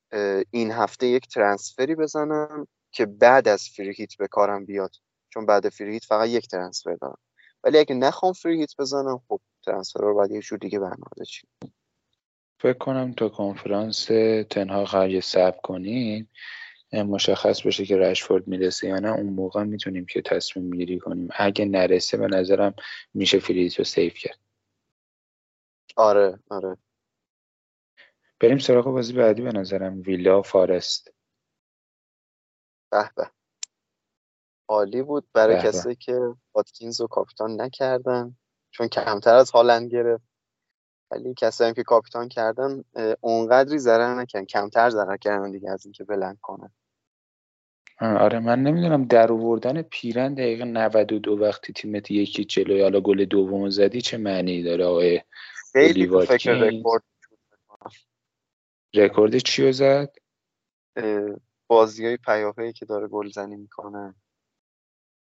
این 0.52 0.72
هفته 0.72 1.08
یک 1.08 1.28
ترنسفری 1.28 1.96
بزنم 1.96 2.68
که 2.92 3.06
بعد 3.06 3.48
از 3.48 3.70
فری 3.76 3.94
هیت 3.98 4.18
به 4.18 4.28
کارم 4.28 4.66
بیاد. 4.66 4.96
چون 5.30 5.46
بعد 5.46 5.70
فری 5.70 5.94
هیت 5.94 6.04
فقط 6.06 6.28
یک 6.28 6.48
ترنسفر 6.48 6.96
دارم. 6.96 7.18
ولی 7.64 7.78
اگه 7.78 7.96
نخوام 7.96 8.34
فری 8.34 8.60
هیت 8.60 8.74
بزنم 8.80 9.22
خب 9.28 9.42
ترنسفر 9.66 10.00
رو 10.00 10.14
باید 10.14 10.32
یه 10.32 10.42
جور 10.42 10.60
دیگه 10.60 10.80
برنامه 10.80 11.12
بچینم. 11.20 11.75
فکر 12.66 12.78
کنم 12.78 13.14
تا 13.14 13.30
کنفرانس 13.30 14.06
تنها 14.50 14.84
قرار 14.84 15.20
سب 15.20 15.62
کنیم 15.64 16.30
مشخص 16.94 17.62
بشه 17.62 17.86
که 17.86 17.98
رشفورد 17.98 18.48
می‌رسه 18.48 18.88
یا 18.88 19.00
نه. 19.00 19.12
اون 19.12 19.26
موقع 19.26 19.64
می‌تونیم 19.64 20.06
که 20.06 20.22
تصمیم 20.22 20.72
گیری 20.72 21.00
کنیم. 21.00 21.28
اگه 21.36 21.66
نرسه 21.66 22.18
به 22.18 22.28
نظرم 22.28 22.76
میشه 23.14 23.40
فریز 23.40 23.78
رو 23.78 23.84
سیف 23.84 24.14
کرد. 24.14 24.40
آره 25.96 26.40
آره. 26.50 26.78
بریم 28.40 28.58
سراغ 28.58 28.86
بازی 28.86 29.14
بعدی 29.14 29.42
به 29.42 29.52
نظرم. 29.52 30.02
ویلا 30.02 30.42
فارست. 30.42 31.14
به 32.92 33.12
به. 33.18 33.32
عالی 34.68 35.02
بود 35.02 35.28
برای 35.34 35.62
کسی 35.62 35.96
که 35.96 36.20
واتکینز 36.56 37.02
رو 37.02 37.08
کاپیتان 37.08 37.62
نکردن. 37.62 38.38
چون 38.72 38.88
کمتر 38.88 39.36
از 39.36 39.52
هالند 39.52 39.92
گرفت. 39.92 40.35
ولی 41.12 41.34
کسایی 41.38 41.74
که 41.74 41.84
کاپیتان 41.84 42.28
کردن 42.28 42.84
اونقدری 43.22 43.80
ضرر 43.80 44.22
نکردن 44.22 44.46
کمتر 44.46 44.90
ضرر 44.90 45.18
کردن 45.18 45.52
دیگه 45.52 45.72
از 45.72 45.86
اینکه 45.86 46.04
blank 46.04 46.38
کنن. 46.42 46.72
آره 48.02 48.40
من 48.40 48.62
نمی‌دونم 48.64 49.06
در 49.06 49.32
آوردن 49.32 49.82
پیرن 49.82 50.34
دقیقه 50.34 50.66
92 50.66 51.38
وقتی 51.38 51.74
تیمت 51.74 52.12
یکی 52.12 52.46
جلوی 52.46 52.82
حالا 52.82 53.02
گل 53.02 53.26
دوم 53.26 53.70
زدی 53.70 54.02
چه 54.02 54.18
معنی 54.18 54.64
داره؟ 54.64 54.86
آقای 54.86 55.22
خیلی 55.72 56.26
فکر 56.26 56.52
رکورد 56.52 57.04
رکورد 58.94 59.38
چی 59.38 59.66
رو 59.66 59.72
زد؟ 59.72 60.16
بازی 61.68 62.06
های 62.06 62.18
پیاپی 62.18 62.74
که 62.74 62.86
داره 62.86 63.08
گلزنی 63.08 63.56
می‌کنه. 63.56 64.16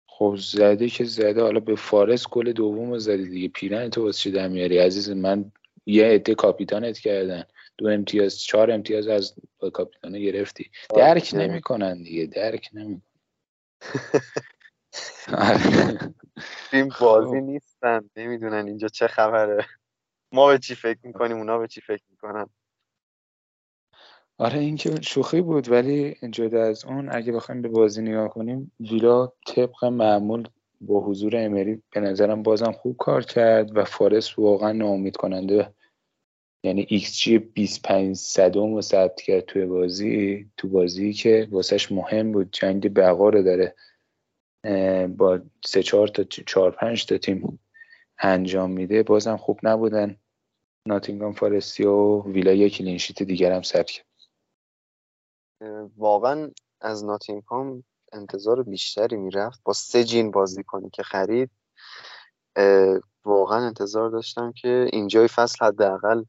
خب 0.08 0.36
زده 0.38 0.88
که 0.88 1.04
زده 1.04 1.42
حالا 1.42 1.60
به 1.60 1.74
فارس 1.76 2.28
گل 2.28 2.52
دوم 2.52 2.90
رو 2.90 2.98
زدی 2.98 3.28
دیگه. 3.28 3.48
پیرن 3.48 3.90
تو 3.90 4.04
واسه 4.04 4.30
چی 4.30 4.48
میاری 4.48 4.78
عزیز؟ 4.78 5.10
من 5.10 5.52
یه 5.86 6.04
عده 6.04 6.34
کاپیتانت 6.34 6.98
کردن. 6.98 7.44
دو 7.78 7.88
امتیاز 7.88 8.38
چهار 8.38 8.70
امتیاز 8.70 9.08
از 9.08 9.34
کاپیتانه 9.72 10.20
گرفتی. 10.20 10.70
درک 10.96 11.30
نمی‌کنن 11.34 12.02
دیگه 12.02 12.26
درک 12.26 12.70
نمی‌کنن. 12.72 13.02
این 16.72 16.90
بازی 17.00 17.40
خب. 17.40 17.46
نیستن 17.46 18.10
نمی‌دونن 18.16 18.66
اینجا 18.66 18.88
چه 18.88 19.06
خبره. 19.06 19.66
ما 20.32 20.48
به 20.48 20.58
چی 20.58 20.74
فکر 20.74 20.98
می‌کنیم 21.02 21.36
اونا 21.36 21.58
به 21.58 21.68
چی 21.68 21.80
فکر 21.80 22.02
می‌کنن؟ 22.10 22.46
آره 24.38 24.58
این 24.58 24.76
که 24.76 25.00
شوخی 25.02 25.40
بود 25.40 25.70
ولی 25.70 26.16
جدا 26.30 26.64
از 26.64 26.84
اون 26.84 27.14
اگه 27.14 27.32
بخوایم 27.32 27.62
به 27.62 27.68
بازی 27.68 28.02
نگاه 28.02 28.28
کنیم 28.28 28.72
ویلا 28.80 29.32
طبق 29.46 29.84
معمول 29.84 30.48
با 30.80 31.00
حضور 31.00 31.36
امری 31.36 31.82
به 31.90 32.00
نظرم 32.00 32.42
بازم 32.42 32.72
خوب 32.72 32.96
کار 32.96 33.22
کرد 33.22 33.76
و 33.76 33.84
فارست 33.84 34.38
واقعا 34.38 34.72
ناامید 34.72 35.16
کننده 35.16 35.74
یعنی 36.64 36.86
ایکس 36.88 37.16
جی 37.16 37.38
25 37.38 38.16
صدم 38.16 38.74
رو 38.74 38.80
ثبت 38.80 39.20
کرد 39.20 39.40
توی 39.40 39.66
بازی 39.66 40.50
تو 40.56 40.68
بازی 40.68 41.12
که 41.12 41.48
واسهش 41.50 41.92
مهم 41.92 42.32
بود 42.32 42.48
جنگ 42.52 42.94
بقا 42.94 43.28
رو 43.28 43.42
داره 43.42 43.74
با 45.06 45.40
سه 45.64 45.82
چهار 45.82 46.08
تا 46.08 46.22
چهار 46.22 46.70
پنج 46.70 47.06
تا 47.06 47.18
تیم 47.18 47.58
انجام 48.18 48.70
میده. 48.70 49.02
بازم 49.02 49.36
خوب 49.36 49.60
نبودن. 49.62 50.16
ناتینگام 50.88 51.32
فارستی 51.32 51.84
و 51.84 52.22
ویلا 52.22 52.52
یک 52.52 52.76
clean 52.76 52.99
sheet 52.99 53.22
دیگر 53.22 53.52
هم 53.52 53.62
ثبت 53.62 53.90
کرد. 53.90 54.06
واقعا 55.96 56.50
از 56.80 57.04
ناتینگام 57.04 57.84
انتظار 58.14 58.62
بیشتری 58.62 59.16
می‌رفت. 59.16 59.60
با 59.64 59.72
سه 59.72 60.04
جین 60.04 60.30
بازی 60.30 60.62
کنی 60.64 60.90
که 60.90 61.02
خرید 61.02 61.50
واقعا 63.24 63.66
انتظار 63.66 64.10
داشتم 64.10 64.52
که 64.52 64.88
اینجای 64.92 65.28
فصل 65.28 65.64
حداقل 65.64 66.24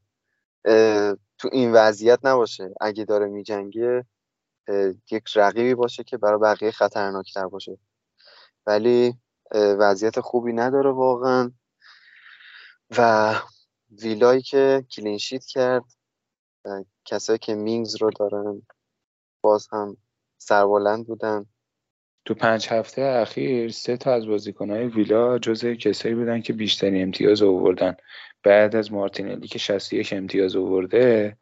تو 1.38 1.48
این 1.52 1.72
وضعیت 1.72 2.18
نباشه. 2.22 2.74
اگه 2.80 3.04
داره 3.04 3.26
میجنگه 3.26 4.06
یک 5.10 5.24
رقیبی 5.36 5.74
باشه 5.74 6.04
که 6.04 6.16
برای 6.16 6.38
بقیه 6.38 6.70
خطرناکتر 6.70 7.46
باشه. 7.46 7.78
ولی 8.66 9.14
وضعیت 9.54 10.20
خوبی 10.20 10.52
نداره 10.52 10.90
واقعا. 10.90 11.52
و 12.98 13.34
ویلایی 13.90 14.42
که 14.42 14.86
کلینشیت 14.90 15.44
کرد 15.44 15.84
کسایی 17.04 17.38
که 17.38 17.54
مینگز 17.54 17.96
رو 18.02 18.10
دارن 18.10 18.62
باز 19.40 19.68
هم 19.72 19.96
سربلند 20.38 21.06
بودن. 21.06 21.46
تو 22.26 22.34
پنج 22.34 22.66
هفته 22.68 23.02
اخیر 23.02 23.70
سه 23.70 23.96
تا 23.96 24.14
از 24.14 24.26
بازیکنهای 24.26 24.86
ویلا 24.86 25.38
جزء 25.38 25.74
کسایی 25.74 26.14
بودن 26.14 26.40
که 26.40 26.52
بیشترین 26.52 27.02
امتیاز 27.02 27.42
آوردن. 27.42 27.96
بعد 28.42 28.76
از 28.76 28.92
مارتینلی 28.92 29.48
که 29.48 29.58
61 29.58 30.12
امتیاز 30.12 30.56
آورده 30.56 31.36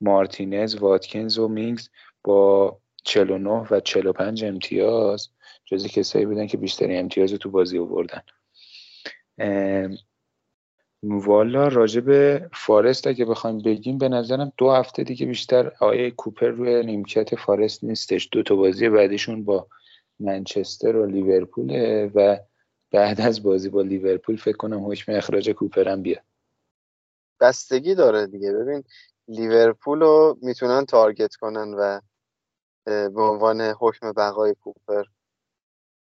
مارتینز 0.00 0.74
واتکینز 0.74 1.38
و 1.38 1.48
مینگز 1.48 1.88
با 2.24 2.78
49 3.04 3.66
و 3.70 3.80
45 3.80 4.44
امتیاز 4.44 5.28
جزء 5.64 5.88
کسایی 5.88 6.26
بودن 6.26 6.46
که 6.46 6.56
بیشترین 6.56 7.00
امتیاز 7.00 7.32
تو 7.32 7.50
بازی 7.50 7.78
آوردن. 7.78 8.22
والا 11.02 11.68
راجع 11.68 12.00
به 12.00 12.50
فارست 12.52 13.06
اگه 13.06 13.24
بخوایم 13.24 13.58
بگیم 13.58 13.98
به 13.98 14.08
نظرم 14.08 14.52
دو 14.56 14.70
هفته 14.70 15.04
دیگه 15.04 15.26
بیشتر 15.26 15.72
آیه 15.80 16.10
کوپر 16.10 16.48
روی 16.48 16.86
نیمکت 16.86 17.34
فارست 17.34 17.84
نیستش. 17.84 18.28
دو 18.32 18.42
تا 18.42 18.56
بازی 18.56 18.88
بعدیشون 18.88 19.44
با 19.44 19.66
منچستر 20.20 20.96
و 20.96 21.06
لیورپوله 21.06 22.10
و 22.14 22.38
بعد 22.90 23.20
از 23.20 23.42
بازی 23.42 23.68
با 23.68 23.82
لیورپول 23.82 24.36
فکر 24.36 24.56
کنم 24.56 24.90
حکم 24.90 25.12
اخراج 25.12 25.50
کوپر 25.50 25.88
هم 25.88 26.02
بیاد. 26.02 26.22
بستگی 27.40 27.94
داره 27.94 28.26
دیگه. 28.26 28.52
ببین 28.52 28.84
لیورپول 29.28 30.00
رو 30.00 30.38
می‌تونن 30.42 30.84
تارگت 30.84 31.34
کنن 31.34 31.74
و 31.74 32.00
به 32.84 33.22
عنوان 33.22 33.60
حکم 33.60 34.12
بقای 34.12 34.54
کوپر. 34.54 35.04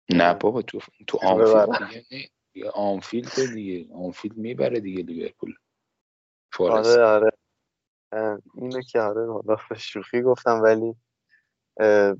نه 0.09 0.33
بابا 0.33 0.61
تو 0.61 0.79
تو 1.07 1.17
آنفیلد 1.17 2.03
دیگه 2.53 2.69
آنفیلد 2.69 3.53
دیگه. 3.53 3.93
آنفیلد 3.93 4.37
می‌بره 4.37 4.79
دیگه 4.79 5.03
لیورپول. 5.03 5.55
آره 6.59 7.03
آره. 7.03 7.31
اینو 8.53 8.81
که 8.81 8.99
آره 8.99 9.25
والا 9.25 9.57
شوخی 9.77 10.21
گفتم 10.21 10.61
ولی 10.61 10.95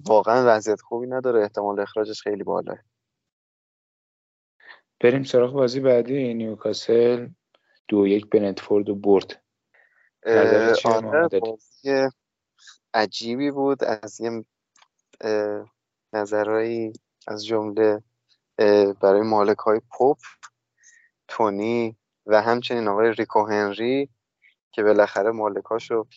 واقعا 0.08 0.56
وضعیت 0.56 0.82
خوبی 0.82 1.08
نداره. 1.08 1.42
احتمال 1.42 1.80
اخراجش 1.80 2.22
خیلی 2.22 2.44
بالاه 2.44 2.78
بریم 5.02 5.24
سراغ 5.24 5.54
بازی 5.54 5.80
بعدی. 5.80 6.34
نیوکاسل 6.34 7.30
دو 7.88 8.08
یک 8.08 8.30
برنتفورد 8.30 8.90
و 8.90 8.96
برد. 8.96 9.44
آره 10.26 10.74
بازی 11.40 12.10
عجیبی 12.94 13.52
بود. 13.52 13.84
از 13.84 14.22
یه 14.22 14.46
نظرهایی 16.14 16.94
از 17.28 17.46
جمله 17.46 18.04
برای 19.02 19.22
مالک 19.22 19.58
های 19.58 19.82
پاپ 19.90 20.18
تونی 21.28 21.98
و 22.26 22.42
همچنین 22.42 22.88
آقای 22.88 23.12
ریکو 23.12 23.46
هنری 23.46 24.10
که 24.72 24.84
بالاخره 24.84 25.32
مالکاشو 25.32 26.08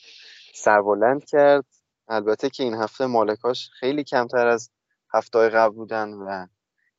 سربلند 0.55 1.25
کرد. 1.25 1.65
البته 2.09 2.51
که 2.51 2.63
این 2.63 2.75
هفته 2.75 3.07
مالکاش 3.07 3.71
خیلی 3.71 4.05
کمتر 4.05 4.47
از 4.47 4.71
هفته 5.15 5.49
قبل 5.49 5.75
بودن 5.75 6.13
و 6.13 6.47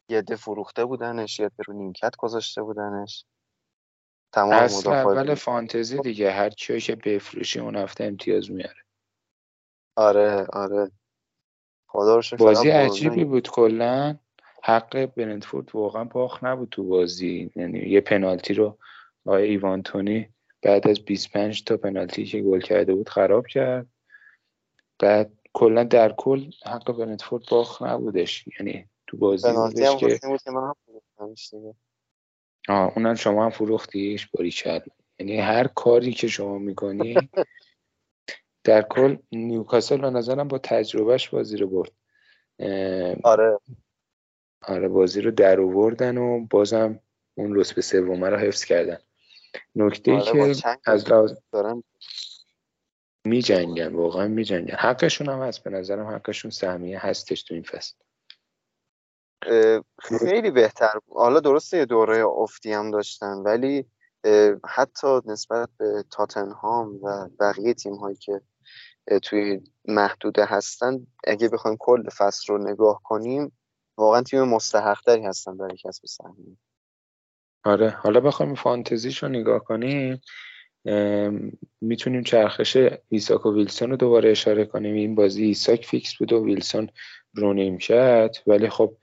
یه 0.09 0.21
ده 0.21 0.35
فروخته 0.35 0.85
بودنش 0.85 1.39
یه 1.39 1.49
رو 1.65 1.73
نیمکت 1.73 2.15
گذاشته 2.17 2.61
بودنش. 2.61 3.25
تمام 4.31 4.53
اصل 4.53 4.89
اول 4.89 5.35
فانتزی 5.35 5.99
دیگه 5.99 6.31
هر 6.31 6.49
کیو 6.49 6.79
که 6.79 6.95
بفروشی 6.95 7.59
اون 7.59 7.75
هفته 7.75 8.03
امتیاز 8.03 8.51
میاره. 8.51 8.83
آره 9.95 10.47
آره. 10.53 10.91
خدا 11.87 12.21
بازی 12.39 12.69
عجیبی 12.69 13.25
بود 13.25 13.49
کلا. 13.49 14.17
حق 14.63 15.05
برنتفورد 15.05 15.75
واقعا 15.75 16.03
باخ 16.03 16.43
نبود 16.43 16.69
تو 16.69 16.83
بازی. 16.83 17.51
یعنی 17.55 17.79
یه 17.79 18.01
پنالتی 18.01 18.53
رو 18.53 18.77
آقای 19.25 19.43
ایوانتونی 19.43 20.29
بعد 20.61 20.87
از 20.87 20.99
25 20.99 21.63
تا 21.63 21.77
پنالتی 21.77 22.25
که 22.25 22.41
گل 22.41 22.59
کرده 22.59 22.95
بود 22.95 23.09
خراب 23.09 23.47
کرد. 23.47 23.87
بعد 25.03 25.31
کلا 25.53 25.83
در 25.83 26.13
کل 26.17 26.51
حق 26.65 26.91
برنتفورد 26.91 27.43
باخ 27.51 27.81
نبودش. 27.81 28.45
یعنی 28.59 28.89
تو 29.07 29.17
بازی 29.17 29.51
بودش 29.51 29.95
که 29.95 30.19
آه 32.69 32.91
اونم 32.95 33.15
شما 33.15 33.43
هم 33.43 33.49
فروختیش 33.49 34.27
باری 34.27 34.51
کرد 34.51 34.85
یعنی 35.19 35.37
هر 35.37 35.67
کاری 35.67 36.13
که 36.13 36.27
شما 36.27 36.57
می‌کنی 36.57 37.15
در 38.63 38.81
کل 38.81 39.17
نیوکاسل 39.31 39.97
به 39.97 40.09
نظرم 40.09 40.47
با 40.47 40.57
تجربهش 40.57 41.29
بازی 41.29 41.57
رو 41.57 41.67
برد. 41.67 41.91
آره. 43.23 43.59
آره 44.61 44.87
بازی 44.87 45.21
رو 45.21 45.31
در 45.31 45.61
آوردن 45.61 46.17
و 46.17 46.45
بازم 46.45 46.99
اون 47.37 47.55
رتبه 47.55 47.81
سومه 47.81 48.29
رو 48.29 48.37
حفظ 48.37 48.65
کردن. 48.65 48.97
نکته 49.75 50.11
آره 50.11 50.53
که 50.53 50.77
از 50.85 51.09
لحاظ 51.09 51.33
می 53.25 53.41
جنگن 53.41 53.95
واقعا 53.95 54.27
می 54.27 54.43
جنگن 54.43 54.75
حقشون 54.75 55.29
هم 55.29 55.41
هست 55.41 55.63
به 55.63 55.69
نظرم 55.69 56.07
حقشون 56.07 56.51
سهمیه 56.51 56.99
هستش 56.99 57.43
تو 57.43 57.53
این 57.53 57.63
فصل. 57.63 57.95
خیلی 59.99 60.51
بهتر 60.51 60.99
حالا 61.09 61.39
درسته 61.39 61.77
یه 61.77 61.85
دوره 61.85 62.25
افتی 62.25 62.73
هم 62.73 62.91
داشتن 62.91 63.33
ولی 63.33 63.85
حتی 64.65 65.21
نسبت 65.25 65.69
به 65.77 66.03
تاتنهام 66.11 66.99
و 67.03 67.29
بقیه 67.39 67.73
تیم 67.73 67.95
هایی 67.95 68.15
که 68.15 68.41
توی 69.23 69.61
محدوده 69.85 70.45
هستن 70.45 71.07
اگه 71.27 71.49
بخوایم 71.49 71.77
کل 71.79 72.09
فصل 72.09 72.53
رو 72.53 72.57
نگاه 72.57 73.01
کنیم 73.03 73.51
واقعا 73.97 74.21
تیم 74.21 74.43
مستحقتری 74.43 75.25
هستن 75.25 75.57
برای 75.57 75.77
کسب 75.77 76.05
سهمیه. 76.05 76.57
آره. 77.63 77.89
حالا 77.89 78.19
بخوایم 78.19 78.55
فانتزیش 78.55 79.23
رو 79.23 79.29
نگاه 79.29 79.63
کنیم. 79.63 80.21
می‌تونیم 81.81 82.23
چرخش 82.23 82.77
ایساک 83.09 83.45
و 83.45 83.53
ویلسون 83.53 83.89
رو 83.89 83.97
دوباره 83.97 84.31
اشاره 84.31 84.65
کنیم. 84.65 84.95
این 84.95 85.15
بازی 85.15 85.43
ایساک 85.43 85.85
فیکس 85.85 86.15
بود 86.15 86.33
و 86.33 86.45
ویلسون 86.45 86.89
رونیم 87.33 87.77
کرد. 87.77 88.37
ولی 88.47 88.69
خب 88.69 88.97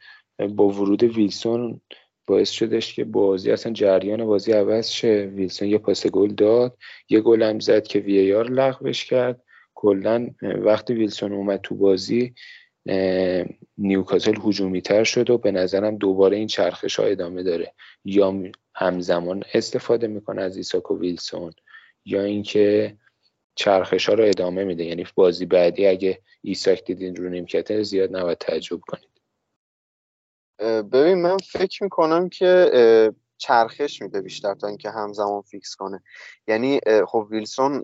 با 0.49 0.69
ورود 0.69 1.03
ویلسون 1.03 1.81
باعث 2.27 2.51
شدش 2.51 2.95
که 2.95 3.05
بازی 3.05 3.51
اصلا 3.51 3.73
جریان 3.73 4.25
بازی 4.25 4.53
عوض 4.53 4.88
شه. 4.88 5.31
ویلسون 5.35 5.69
یه 5.69 5.79
پاس 5.79 6.07
گل 6.07 6.35
داد. 6.35 6.77
یه 7.09 7.21
گل 7.21 7.43
هم 7.43 7.61
زد 7.61 7.87
که 7.87 7.99
VAR 7.99 8.51
لغوش 8.51 9.05
کرد. 9.05 9.43
کلا 9.75 10.31
وقتی 10.43 10.95
ویلسون 10.95 11.33
اومد 11.33 11.61
تو 11.61 11.75
بازی 11.75 12.35
نیوکاسل 13.79 14.35
هجومی 14.45 14.81
تر 14.81 15.05
شد 15.05 15.31
و 15.31 15.38
به 15.38 15.51
نظرم 15.51 15.97
دوباره 15.97 16.37
این 16.37 16.47
چرخش 16.47 17.01
ها 17.01 17.07
ادامه 17.07 17.43
داره. 17.43 17.73
یا 18.05 18.43
همزمان 18.75 19.43
استفاده 19.55 20.07
می‌کنه 20.07 20.43
از 20.43 20.57
ایساک 20.57 20.90
و 20.90 20.99
ویلسون. 20.99 21.53
یا 22.05 22.23
اینکه 22.23 22.97
چرخش 23.55 24.09
ها 24.09 24.15
رو 24.15 24.25
ادامه 24.25 24.65
میده. 24.65 24.85
یعنی 24.85 25.07
بازی 25.15 25.47
بعدی 25.47 25.87
اگه 25.87 26.23
ایساک 26.43 26.85
دیدین 26.85 27.17
رو 27.17 27.29
نیمکته 27.29 27.83
زیاد 27.83 28.17
نباید 28.17 28.39
تعجب 28.39 28.81
کنید. 28.81 29.11
ببین 30.93 31.23
من 31.23 31.37
فکر 31.37 31.83
می‌کنم 31.83 32.29
که 32.29 33.13
چرخش 33.39 34.03
میده 34.03 34.21
بیشتر 34.21 34.55
تا 34.55 34.67
اینکه 34.67 34.91
همزمان 34.91 35.43
فیکس 35.43 35.77
کنه. 35.77 36.03
یعنی 36.49 36.81
خب 37.07 37.27
ویلسون 37.31 37.83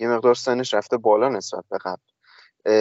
یه 0.00 0.08
مقدار 0.08 0.34
سنش 0.34 0.74
رفته 0.74 0.96
بالا 0.96 1.28
نسبت 1.28 1.64
به 1.70 1.78
قبل. 1.78 2.02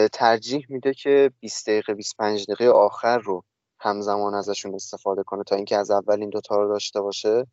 ترجیح 0.08 0.66
میده 0.70 0.94
که 0.94 1.32
20 1.40 1.70
دقیقه 1.70 1.94
25 1.94 2.44
دقیقه 2.44 2.68
آخر 2.68 3.18
رو 3.18 3.44
همزمان 3.80 4.34
ازشون 4.34 4.76
استفاده 4.76 5.24
کنه 5.24 5.44
تا 5.44 5.56
اینکه 5.56 5.78
از 5.78 5.92
اول 5.92 6.20
این 6.20 6.30
دوتا 6.30 6.56
رو 6.56 6.68
داشته 6.68 7.02
باشه. 7.02 7.48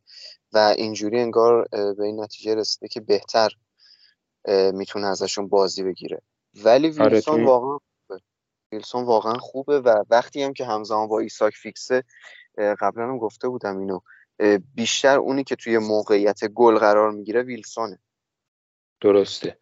و 0.52 0.74
اینجوری 0.76 1.20
انگار 1.20 1.68
به 1.70 2.04
این 2.04 2.20
نتیجه 2.20 2.54
رسیده 2.54 2.88
که 2.88 3.00
بهتر 3.00 3.50
می‌تونه 4.72 5.06
ازشون 5.06 5.48
بازی 5.48 5.82
بگیره. 5.82 6.22
ولی 6.64 6.88
آره، 6.88 7.10
ویلسون 7.10 7.44
واقعا 7.44 7.78
خوبه. 7.78 8.22
ویلسون 8.72 9.04
واقعا 9.04 9.34
خوبه 9.34 9.80
و 9.80 10.04
وقتی 10.10 10.42
هم 10.42 10.52
که 10.52 10.64
همزمان 10.64 11.08
با 11.08 11.20
ایساک 11.20 11.54
فیکسه 11.54 12.04
قبلا 12.58 13.04
هم 13.04 13.18
گفته 13.18 13.48
بودم 13.48 13.78
اینو 13.78 14.00
بیشتر 14.74 15.18
اونی 15.18 15.44
که 15.44 15.56
توی 15.56 15.78
موقعیت 15.78 16.44
گل 16.44 16.78
قرار 16.78 17.10
می‌گیره 17.10 17.42
ویلسونه. 17.42 17.98
درسته. 19.00 19.58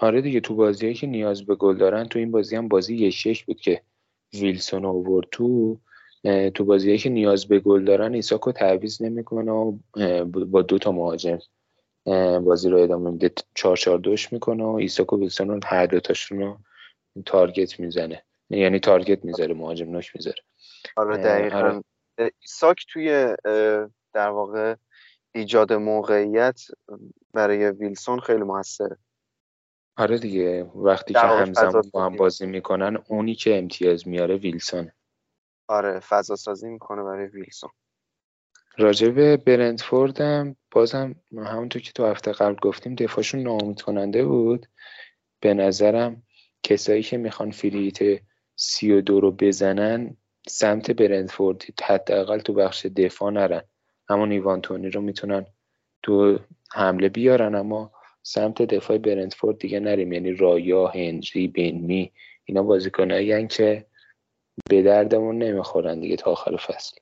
آره 0.00 0.20
دیگه 0.22 0.40
تو 0.40 0.54
بازیهایی 0.54 0.94
که 0.94 1.06
نیاز 1.06 1.46
به 1.46 1.54
گل 1.54 1.76
دارن 1.76 2.04
تو 2.04 2.18
این 2.18 2.30
بازی 2.30 2.56
هم 2.56 2.68
بازی 2.68 2.96
یک 2.96 3.26
یک 3.26 3.44
بود 3.46 3.60
که 3.60 3.82
ویلسون 4.34 4.84
آورد 4.84 5.26
تو 5.30 5.78
تو 6.54 6.64
بازیهایی 6.64 6.98
که 6.98 7.10
نیاز 7.10 7.48
به 7.48 7.60
گل 7.60 7.84
دارن 7.84 8.14
ایساکو 8.14 8.52
تعویض 8.52 9.02
نمی‌کنه 9.02 9.52
و 9.52 9.78
با 10.24 10.62
دو 10.62 10.78
تا 10.78 10.92
مهاجم 10.92 11.38
بازی 12.44 12.68
رو 12.70 12.78
ادامه 12.78 13.10
میده. 13.10 13.30
چهار 13.54 13.76
چهار 13.76 13.98
دوش 13.98 14.32
می‌کنه 14.32 14.64
و 14.64 14.74
ایساکو 14.74 15.18
ویلسون 15.18 15.48
رو 15.48 15.60
هر 15.64 15.86
دوتاشون 15.86 16.40
رو 16.40 16.58
target 17.26 17.80
می‌زنه. 17.80 18.22
یعنی 18.50 18.78
target 18.78 19.24
می‌ذاره 19.24 19.54
مهاجم 19.54 19.90
نوک 19.90 20.16
می‌ذاره. 20.16 20.42
آره 20.96 21.16
دقیقا. 21.16 21.58
آره. 21.58 21.82
ایساک 22.40 22.86
توی 22.92 23.34
در 24.12 24.28
واقع 24.28 24.74
ایجاد 25.34 25.72
موقعیت 25.72 26.60
برای 27.34 27.70
ویلسون 27.70 28.20
خیلی 28.20 28.42
موثره. 28.42 28.96
آره 29.96 30.18
دیگه 30.18 30.62
وقتی 30.62 31.14
که 31.14 31.20
همزمان 31.20 31.90
با 31.92 32.04
هم 32.04 32.16
بازی 32.16 32.46
می‌کنن 32.46 32.98
اونی 33.08 33.34
که 33.34 33.58
امتیاز 33.58 34.08
میاره 34.08 34.36
ویلسون. 34.36 34.90
آره 35.68 36.00
فضا 36.00 36.36
سازی 36.36 36.68
می‌کنه 36.68 37.02
برای 37.02 37.26
ویلسون. 37.26 37.70
راجب 38.78 39.36
برندفورد 39.36 40.20
هم 40.20 40.56
بازم 40.70 41.14
همونطور 41.36 41.82
که 41.82 41.92
تو 41.92 42.06
هفته 42.06 42.32
قبل 42.32 42.54
گفتیم 42.54 42.94
دفاعشون 42.94 43.42
ناامید 43.42 43.80
کننده 43.80 44.24
بود. 44.24 44.66
به 45.40 45.54
نظرم 45.54 46.22
کسایی 46.62 47.02
که 47.02 47.16
می‌خوان 47.16 47.50
فریت 47.50 48.22
سی 48.56 48.92
و 48.92 49.00
دو 49.00 49.20
رو 49.20 49.30
بزنن 49.30 50.16
سمت 50.48 50.90
برندفورد 50.90 51.62
حداقل 51.82 52.38
تو 52.38 52.54
بخش 52.54 52.86
دفاع 52.86 53.30
نرن. 53.30 53.62
همون 54.08 54.32
ایوانتونی 54.32 54.90
رو 54.90 55.00
می‌تونن 55.00 55.46
تو 56.02 56.38
حمله 56.72 57.08
بیارن 57.08 57.54
اما 57.54 57.92
سمت 58.22 58.62
دفاع 58.62 58.98
برندفورد 58.98 59.58
دیگه 59.58 59.80
نریم. 59.80 60.12
یعنی 60.12 60.32
رایا 60.32 60.86
هنری 60.86 61.48
بنمی 61.48 62.12
اینا 62.44 62.62
بازیکنایی 62.62 63.46
که 63.46 63.86
به 64.70 64.82
دردمون 64.82 65.38
نمی‌خورن 65.38 66.00
دیگه 66.00 66.16
تا 66.16 66.30
آخر 66.30 66.56
فصل. 66.56 66.96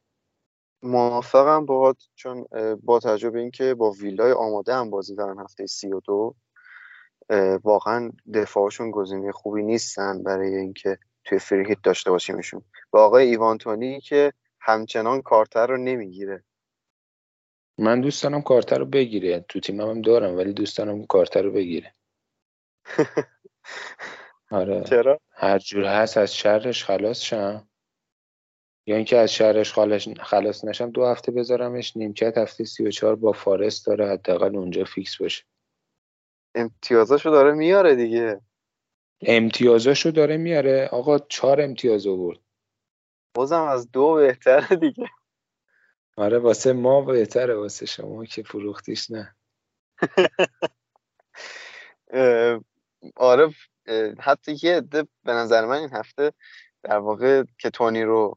موافقم 0.83 1.67
با 1.67 1.95
چون 2.15 2.47
با 2.83 2.99
تجربه 2.99 3.41
اینکه 3.41 3.75
با 3.75 3.91
ویلای 3.91 4.33
آماده 4.33 4.75
هم 4.75 4.91
بازی 4.91 5.15
دارن 5.15 5.39
هفته 5.39 5.67
سی 5.67 5.93
و 5.93 6.01
دو 6.01 6.35
واقعا 7.65 8.13
دفاعشون 8.35 8.91
گزینه 8.91 9.33
خوبی 9.33 9.63
نیستن 9.63 10.23
برای 10.23 10.57
اینکه 10.57 10.99
توی 11.25 11.39
فری 11.39 11.77
داشته 11.83 12.11
باشیمشون. 12.11 12.63
و 12.93 12.99
آقای 12.99 13.29
ایوانتونی 13.29 14.01
که 14.01 14.33
همچنان 14.61 15.23
کارتر 15.23 15.67
رو 15.67 15.77
نمی‌گیره. 15.77 16.45
من 17.81 18.01
دوست 18.01 18.23
دارم 18.23 18.43
کارتر 18.43 18.79
رو 18.79 18.87
بگیره. 18.87 19.45
تو 19.49 19.61
تیمم 19.61 19.91
هم 19.91 20.03
دارم 20.03 20.37
ولی 20.37 20.53
دوست 20.53 20.79
دارم 20.79 21.07
کارتر 21.07 21.43
رو 21.43 21.53
بگیره. 21.53 21.95
آره. 24.51 24.85
چرا؟ 24.85 25.21
هر 25.31 25.59
جور 25.59 25.85
هست 25.85 26.17
از 26.17 26.37
شرش 26.37 26.85
خلاص 26.85 27.21
شم. 27.21 27.69
یا 28.87 28.97
اینکه 28.97 29.17
از 29.17 29.33
شرش 29.33 29.73
خلاص 30.21 30.65
نشم 30.65 30.91
دو 30.91 31.07
هفته 31.07 31.33
بذارمش. 31.33 31.97
نیمکت 31.97 32.39
هفته 32.39 32.65
سی 32.65 32.87
و 32.87 32.91
چهار 32.91 33.17
با 33.17 33.33
فارست 33.33 33.87
داره 33.87 34.13
حداقل 34.13 34.57
اونجا 34.57 34.85
فیکس 34.85 35.17
باشه. 35.17 35.45
امتیازاشو 36.55 37.31
داره 37.31 37.53
میاره 37.53 37.95
دیگه. 37.95 38.41
امتیازاشو 39.21 40.11
داره 40.11 40.37
میاره. 40.37 40.89
آقا 40.93 41.19
چهار 41.19 41.61
امتیاز 41.61 42.07
آورد. 42.07 42.39
بازم 43.35 43.63
از 43.63 43.91
دو 43.91 44.15
بهتره 44.15 44.77
دیگه. 44.77 45.11
آره 46.17 46.39
واسه 46.39 46.73
ما 46.73 47.01
بهتره 47.01 47.55
واسه 47.55 47.87
شما 47.87 48.25
که 48.25 48.43
فروختیش 48.43 49.11
نه. 49.11 49.35
آره 53.17 53.55
حتی 54.19 54.59
یه 54.63 54.77
عده 54.77 55.03
به 55.25 55.33
نظر 55.33 55.67
من 55.67 55.77
این 55.77 55.91
هفته 55.93 56.33
در 56.83 56.99
واقع 56.99 57.45
که 57.59 57.71
تونی 57.71 58.03
رو 58.03 58.37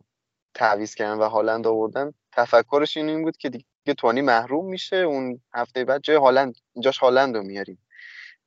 تعویز 0.54 0.96
کردن 0.96 1.18
و 1.18 1.30
هالند 1.30 1.68
آوردن 1.68 2.14
تفکرش 2.32 2.98
این, 2.98 3.10
این 3.10 3.24
بود 3.24 3.38
که 3.38 3.50
دیگه 3.50 3.94
تونی 3.98 4.22
محروم 4.22 4.66
میشه. 4.66 4.96
اون 4.96 5.42
هفته 5.54 5.86
بعد 5.86 6.02
جای 6.02 6.16
هالند 6.16 6.56
جاش 6.80 6.98
هالند 6.98 7.38
رو 7.38 7.44
میاریم. 7.44 7.80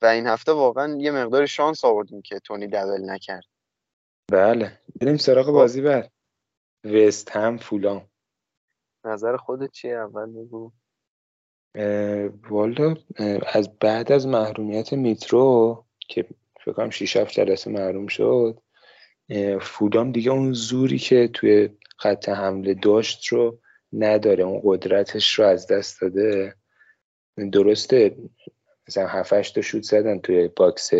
و 0.02 0.06
این 0.06 0.26
هفته 0.26 0.52
واقعا 0.52 0.96
یه 0.98 1.10
مقدار 1.10 1.46
شانس 1.46 1.84
آوردیم 1.84 2.22
که 2.22 2.38
تونی 2.38 2.66
دبل 2.66 3.10
نکرد. 3.10 3.44
بله. 4.32 4.80
بریم 5.00 5.16
سراغ 5.16 5.46
خب. 5.46 5.52
بازی 5.52 5.80
بعد 5.80 6.12
وست 6.84 7.30
هم 7.30 7.56
فولام. 7.56 8.08
نظر 9.06 9.36
خودت 9.36 9.70
چیه؟ 9.70 9.96
اول 9.96 10.32
بگو. 10.32 10.72
والا 12.50 12.94
از 13.52 13.78
بعد 13.78 14.12
از 14.12 14.26
محرومیت 14.26 14.92
میترو 14.92 15.84
که 16.08 16.24
فکر 16.60 16.72
کنم 16.72 16.90
6 16.90 17.16
7 17.16 17.32
جلسه 17.32 17.70
محروم 17.70 18.06
شد 18.06 18.60
فولهام 19.60 20.12
دیگه 20.12 20.30
اون 20.30 20.52
زوری 20.52 20.98
که 20.98 21.28
توی 21.28 21.68
خط 21.98 22.28
حمله 22.28 22.74
داشت 22.74 23.26
رو 23.26 23.58
نداره 23.92 24.44
اون 24.44 24.60
قدرتش 24.64 25.38
رو 25.38 25.44
از 25.44 25.66
دست 25.66 26.00
داده. 26.00 26.54
درسته 27.52 28.16
مثلا 28.88 29.06
7 29.06 29.54
تا 29.54 29.60
شوت 29.60 29.82
زدن 29.82 30.18
توی 30.18 30.48
box 30.48 30.90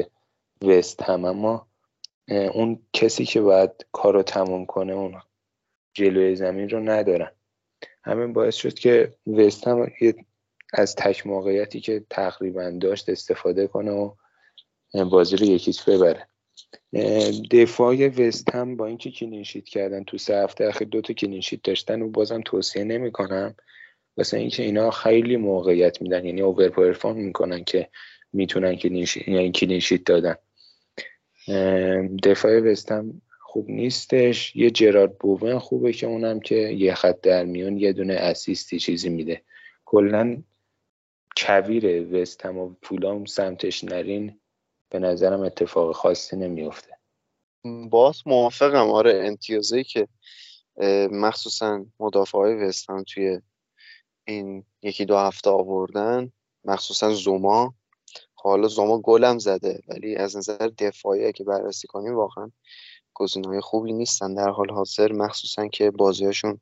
وست 0.63 1.03
هم 1.03 1.25
اما 1.25 1.69
اون 2.29 2.87
کسی 2.93 3.25
که 3.25 3.41
باید 3.41 3.71
کار 3.93 4.15
رو 4.15 4.23
تموم 4.23 4.67
کنه 4.67 4.93
اون 4.93 5.23
جلوی 5.95 6.37
زمین 6.37 6.69
رو 6.69 6.81
ندارن. 6.81 7.36
همین 8.07 8.33
باعث 8.33 8.55
شد 8.55 8.75
که 8.75 9.13
وست 9.27 9.69
هم 9.69 9.93
از 10.73 10.95
تک 10.95 11.27
موقعیتی 11.27 11.81
که 11.81 12.05
تقریبا 12.11 12.71
داشت 12.81 13.09
استفاده 13.09 13.67
کنه 13.67 13.93
و 13.93 14.15
بازی 15.11 15.37
رو 15.37 15.47
یک 15.47 15.62
هیچ 15.62 15.83
ببره. 15.83 16.27
دفاع 17.51 18.09
وست 18.09 18.55
هم 18.55 18.77
با 18.77 18.87
اینکه 18.87 19.11
clean 19.11 19.38
sheet 19.38 19.65
کردن 19.65 20.05
تو 20.05 20.19
سه 20.19 20.37
هفته 20.37 20.65
اخیر 20.65 20.89
دو 20.89 21.01
تا 21.01 21.13
clean 21.13 21.38
sheet 21.38 21.63
داشتن 21.63 22.03
و 22.03 22.09
بازم 22.09 22.41
توصیه 22.45 22.85
نمی‌کنم. 22.85 23.55
واسه 24.17 24.37
اینکه 24.37 24.63
اینا 24.63 24.91
خیلی 24.91 25.37
موقعیت 25.37 26.03
میدن 26.03 26.25
یعنی 26.25 26.41
over 26.41 26.69
perform 26.69 27.17
می‌کنن 27.17 27.65
که 27.65 27.89
می‌تونن 28.33 28.77
clean 28.77 29.03
sheet 29.03 29.29
یعنی 29.29 29.53
clean 29.53 29.79
sheet 29.79 30.05
دادن. 30.05 30.37
دفاع 32.23 32.61
وست 32.61 32.93
هم 32.93 33.23
خوب 33.57 33.71
نیستش. 33.71 34.57
یه 34.57 34.71
جرارد 34.71 35.19
بوون 35.19 35.59
خوبه 35.59 35.93
که 35.93 36.07
اونم 36.07 36.41
که 36.41 36.55
یه 36.55 36.95
خط 36.95 37.21
در 37.21 37.45
میون 37.45 37.77
یه 37.77 37.93
دونه 37.93 38.15
اسیستی 38.15 38.79
چیزی 38.79 39.09
میده. 39.09 39.43
کلا 39.85 40.43
کویر 41.37 42.15
وست 42.15 42.47
هم 42.47 42.59
و 42.59 42.75
فولام 42.83 43.25
سمتش 43.25 43.85
نرین. 43.85 44.41
به 44.91 44.99
نظرم 44.99 45.41
اتفاق 45.41 45.95
خاصی 45.95 46.37
نمیفته 46.37 46.91
باز 47.91 48.23
موافقم. 48.27 48.91
آره 48.91 49.23
امتیازی 49.27 49.85
که 49.85 50.09
مخصوصا 51.11 51.87
مدافع 52.01 52.39
های 52.39 52.55
وستن 52.55 53.03
توی 53.03 53.41
این 54.25 54.65
یکی 54.83 55.05
دو 55.05 55.17
هفته 55.17 55.51
آوردن 55.51 56.33
مخصوصا 56.65 57.11
زوما. 57.11 57.75
خب 58.35 58.49
حالا 58.49 58.69
زوما 58.69 58.99
گلم 58.99 59.39
زده 59.39 59.83
ولی 59.89 60.17
از 60.17 60.37
نظر 60.37 60.71
دفاعی 60.79 61.33
که 61.33 61.45
بررسی 61.45 61.87
کنیم 61.87 62.15
واقعا 62.15 62.51
های 63.47 63.61
خوبی 63.61 63.93
نیستن. 63.93 64.35
در 64.35 64.49
حال 64.51 64.71
حاضر 64.71 65.13
مخصوصا 65.13 65.69
که 65.69 65.91
بازیاشون 65.91 66.61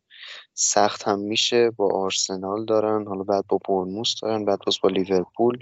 سخت 0.54 1.02
هم 1.02 1.18
میشه 1.18 1.70
با 1.70 1.94
آرسنال 1.94 2.64
دارن 2.64 3.06
حالا 3.06 3.22
بعد 3.22 3.44
با 3.48 3.58
برنموس 3.68 4.14
دارن 4.22 4.44
بعد 4.44 4.58
باز 4.66 4.78
با 4.82 4.88
لیورپول 4.88 5.58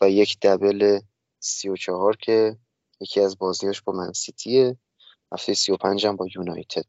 و 0.00 0.10
یک 0.10 0.38
دبل 0.42 1.00
سی 1.38 1.68
و 1.68 1.76
چهار 1.76 2.16
که 2.16 2.56
یکی 3.00 3.20
از 3.20 3.38
بازیاش 3.38 3.82
با 3.82 3.92
منسیتیه 3.92 4.76
هفته 5.32 5.54
سی 5.54 5.72
و 5.72 5.76
پنج 5.76 6.06
هم 6.06 6.16
با 6.16 6.26
یونایتد. 6.36 6.84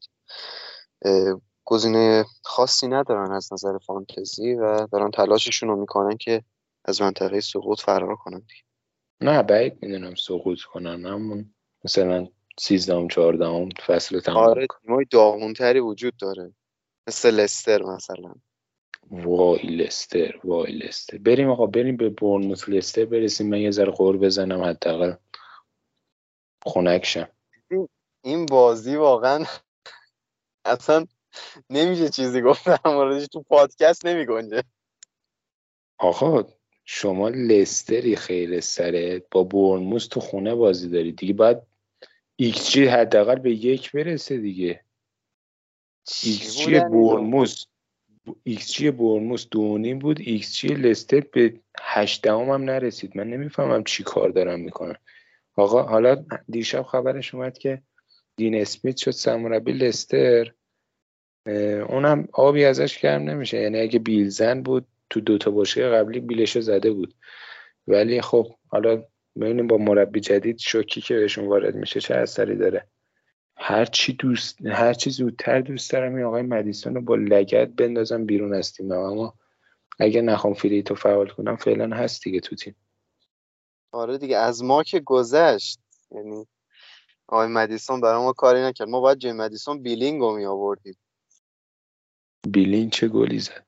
گزینه 1.64 2.24
خاصی 2.42 2.88
ندارن 2.88 3.32
از 3.32 3.52
نظر 3.52 3.78
فانتزی 3.78 4.54
و 4.54 4.86
دارن 4.86 5.10
تلاششون 5.10 5.68
رو 5.68 5.76
می‌کنن 5.76 6.16
که 6.16 6.44
از 6.84 7.02
منطقه 7.02 7.40
سقوط 7.40 7.80
فرار 7.80 8.16
کنن 8.16 8.42
نه 9.20 9.42
بعید 9.42 9.78
می‌دونم 9.82 10.14
سقوط 10.14 10.60
کنن 10.60 11.06
همون 11.06 11.54
مثلا 11.84 12.28
سیزدهم 12.58 13.08
چهاردهم 13.08 13.68
فصل 13.86 14.20
تمام 14.20 14.48
آره 14.48 14.66
تیمای 14.82 15.04
داغونتری 15.10 15.80
وجود 15.80 16.16
داره. 16.16 16.54
مثل 17.08 17.30
لستر 17.30 17.82
مثلا. 17.82 18.34
وای 19.10 19.62
لستر 19.62 20.40
وای 20.44 20.72
لستر. 20.72 21.18
بریم 21.18 21.50
آقا 21.50 21.66
بریم 21.66 21.96
به 21.96 22.08
برنموث 22.08 22.68
لستر 22.68 23.04
برسیم. 23.04 23.48
من 23.48 23.58
یه 23.58 23.70
ذره 23.70 23.92
قور 23.92 24.16
بزنم 24.16 24.62
حداقل 24.62 25.14
خنک 26.66 27.04
شم. 27.04 27.28
این 28.24 28.46
بازی 28.46 28.96
واقعا 28.96 29.44
اصلا 30.64 31.06
نمیشه 31.70 32.08
چیزی 32.08 32.42
گفت 32.42 32.66
در 32.66 32.78
موردش. 32.84 33.26
تو 33.26 33.42
پادکست 33.42 34.06
نمی 34.06 34.26
گنجه 34.26 34.62
آقا 35.98 36.44
شما 36.84 37.28
لستری 37.28 38.16
خیر 38.16 38.60
سره 38.60 39.22
با 39.30 39.44
برنموس 39.44 40.06
تو 40.06 40.20
خونه 40.20 40.54
بازی 40.54 40.88
داری. 40.88 41.12
دیگه 41.12 41.32
باید 41.32 41.71
ایکس 42.36 42.70
جی 42.70 42.84
حداقل 42.84 43.38
به 43.38 43.50
یک 43.50 43.92
برسه 43.92 44.38
دیگه. 44.38 44.84
ایکس 46.22 46.58
جی 46.58 46.80
برنموس 46.80 47.64
ایکس 48.42 48.72
جی 48.72 48.90
برنموس 48.90 49.46
دو 49.50 49.78
نیم 49.78 49.98
بود. 49.98 50.20
ایکس 50.20 50.56
جی 50.56 50.68
لستر 50.68 51.20
به 51.20 51.60
هشتم 51.80 52.50
هم 52.50 52.62
نرسید. 52.62 53.16
من 53.16 53.30
نمی‌فهمم 53.30 53.84
چی 53.84 54.02
کار 54.02 54.28
دارم 54.30 54.60
می‌کنن. 54.60 54.96
آقا 55.56 55.82
حالا 55.82 56.24
دیشب 56.48 56.82
خبرش 56.82 57.34
اومد 57.34 57.58
که 57.58 57.82
دین 58.36 58.54
اسمیت 58.54 58.96
شد 58.96 59.10
سرمربی 59.10 59.72
لستر. 59.72 60.52
اونم 61.88 62.28
آبی 62.32 62.64
ازش 62.64 62.98
کم 62.98 63.22
نمیشه. 63.22 63.60
یعنی 63.60 63.80
اگه 63.80 63.98
بیلزن 63.98 64.62
بود 64.62 64.86
تو 65.10 65.20
دوتا 65.20 65.50
باشه 65.50 65.88
قبلی 65.88 66.20
بیلشو 66.20 66.60
زده 66.60 66.90
بود. 66.90 67.14
ولی 67.86 68.20
خب 68.20 68.54
حالا 68.68 69.04
ببینیم 69.40 69.66
با 69.66 69.76
مربی 69.76 70.20
جدید 70.20 70.58
شوکی 70.58 71.00
که 71.00 71.14
بهشون 71.14 71.46
وارد 71.46 71.74
میشه 71.74 72.00
چه 72.00 72.14
اثری 72.14 72.56
داره. 72.56 72.88
هر 73.56 73.84
چی 73.84 74.12
دوست 74.12 74.66
هر 74.66 74.94
چی 74.94 75.10
زودتر 75.10 75.60
دوست 75.60 75.92
دارم 75.92 76.14
این 76.14 76.24
آقای 76.24 76.42
مدیسون 76.42 76.94
رو 76.94 77.00
با 77.00 77.14
لگت 77.14 77.68
بندازم 77.68 78.26
بیرون 78.26 78.54
از 78.54 78.72
تیم 78.72 78.92
اما 78.92 79.34
اگه 80.00 80.22
نخوام 80.22 80.54
فریتو 80.54 80.94
فعال 80.94 81.28
کنم 81.28 81.56
فعلا 81.56 81.96
هست 81.96 82.24
دیگه 82.24 82.40
تو 82.40 82.56
تیم. 82.56 82.76
آره 83.92 84.18
دیگه 84.18 84.36
از 84.36 84.62
ما 84.62 84.82
که 84.82 85.00
گذشت. 85.00 85.80
یعنی 86.10 86.46
آقای 87.26 87.48
مدیسون 87.48 88.00
برای 88.00 88.22
ما 88.22 88.32
کاری 88.32 88.60
نکرد. 88.60 88.88
ما 88.88 89.00
باید 89.00 89.18
جای 89.18 89.32
مدیسون 89.32 89.82
بیلینگ 89.82 90.20
رو 90.20 90.36
می 90.36 90.46
آوردیم 90.46 90.96
بیلینگ 92.48 92.90
چه 92.90 93.08
گلی 93.08 93.38
زد؟ 93.38 93.66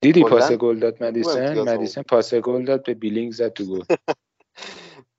دیدی 0.00 0.24
پاس 0.24 0.52
گل 0.52 0.78
داد 0.78 1.02
مدیسن؟ 1.02 1.58
مدیسن 1.58 2.02
پاس 2.02 2.34
گل 2.34 2.64
داد 2.64 2.84
به 2.84 2.94
بیلینگ 2.94 3.32
زد 3.32 3.52
تو 3.52 3.64
گل. 3.64 3.84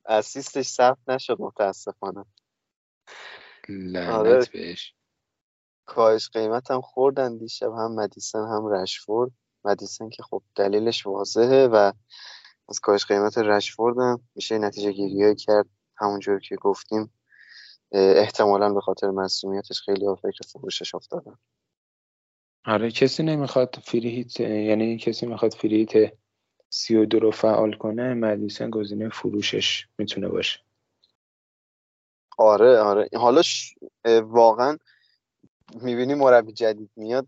assist 0.06 0.52
ش 0.52 0.68
ثبت 0.68 0.98
نشد 1.08 1.38
متاسفانه. 1.40 2.26
لعنت 3.70 4.10
آره. 4.10 4.46
بهش. 4.54 4.94
کاهش 5.86 6.30
قیمت 6.30 6.72
هم 6.72 6.82
خوردن 6.82 7.38
دیشب 7.38 7.72
هم 7.72 7.96
مدیسن 7.96 8.48
هم 8.48 8.68
رشفورد. 8.68 9.32
مدیسن 9.66 10.10
که 10.10 10.24
خب 10.24 10.42
دلیلش 10.56 11.08
واضحه 11.08 11.68
و 11.68 11.92
از 12.70 12.80
کاهش 12.80 13.06
قیمت 13.06 13.38
رشفورد 13.38 13.98
هم 13.98 14.22
میشه 14.36 14.58
نتیجه 14.58 14.92
گیری 14.92 15.36
کرد. 15.36 15.66
همونجور 15.98 16.40
که 16.40 16.56
گفتیم 16.56 17.14
احتمالا 17.92 18.74
به 18.74 18.82
خاطر 18.82 19.10
مسئولیتش 19.10 19.82
خیلی 19.82 20.06
ها 20.06 20.16
فکر 20.16 20.48
فروشش 20.48 20.96
افتادن 20.96 21.36
آره 22.66 22.92
کسی 22.92 23.24
نمی‌خواد 23.24 23.76
فریهیت 23.84 24.40
یعنی 24.40 24.98
کسی 24.98 25.26
می‌خواد 25.26 25.54
فریهیت 25.54 26.14
سی 26.70 26.96
و 26.96 27.06
دو 27.06 27.20
رو 27.20 27.32
فعال 27.32 27.74
کنه 27.74 28.14
مدیسن 28.14 28.70
گزینه 28.70 29.10
فروشش 29.10 29.88
می‌تونه 29.98 30.28
باشه. 30.28 30.60
آره 32.38 32.80
آره. 32.80 33.10
حالا 33.16 33.42
واقعا 34.22 34.78
می‌بینی 35.82 36.14
مربی 36.14 36.52
جدید 36.52 36.90
میاد 36.96 37.28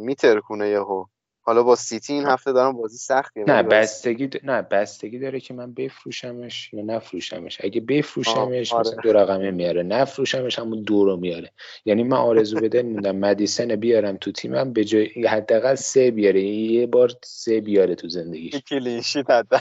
میترکونه 0.00 0.68
یهو. 0.68 1.04
حالا 1.46 1.62
با 1.62 1.76
سیتی 1.76 2.12
این 2.12 2.26
هفته 2.26 2.52
دارم 2.52 2.72
بازی 2.72 2.98
سختیه 2.98 3.44
نه 3.44 3.62
بستگی 3.62 4.26
د... 4.26 4.36
نه 4.44 4.62
بستگی 4.62 5.18
داره 5.18 5.40
که 5.40 5.54
من 5.54 5.74
بفروشمش 5.74 6.72
یا 6.72 6.82
نفروشمش. 6.82 7.64
اگه 7.64 7.80
بفروشمش 7.80 8.72
آره. 8.72 8.80
مثلا 8.80 9.00
دو 9.02 9.12
رقمه 9.12 9.50
میاره. 9.50 9.82
نفروشمش 9.82 10.58
همون 10.58 10.82
دو 10.82 11.04
رو 11.04 11.16
میاره. 11.16 11.52
یعنی 11.84 12.02
من 12.02 12.16
آرزو 12.16 12.60
بده 12.60 12.82
موندم 12.82 13.16
مدیسن 13.16 13.76
بیارم 13.76 14.16
تو 14.16 14.32
تیمم 14.32 14.72
به 14.72 14.84
جای 14.84 15.26
حداقل 15.26 15.74
سه 15.74 16.10
بیاره. 16.10 16.42
یه 16.42 16.86
بار 16.86 17.12
سه 17.22 17.60
بیاره 17.60 17.94
تو 17.94 18.08
زندگیش. 18.08 18.54
clean 18.54 18.92
sheet 18.92 19.30
حتی 19.30 19.56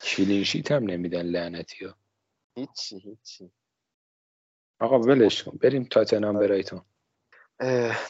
clean 0.00 0.36
sheet 0.36 0.72
هم 0.72 0.84
نمیدن 0.84 1.22
لعنتی 1.22 1.84
ها. 1.84 1.94
هیچی 2.54 2.98
هیچی. 2.98 3.50
آقا 4.80 4.98
ولش 4.98 5.42
کن. 5.42 5.58
بریم 5.58 5.84
تاتنهام 5.84 6.38
برایتون 6.38 6.82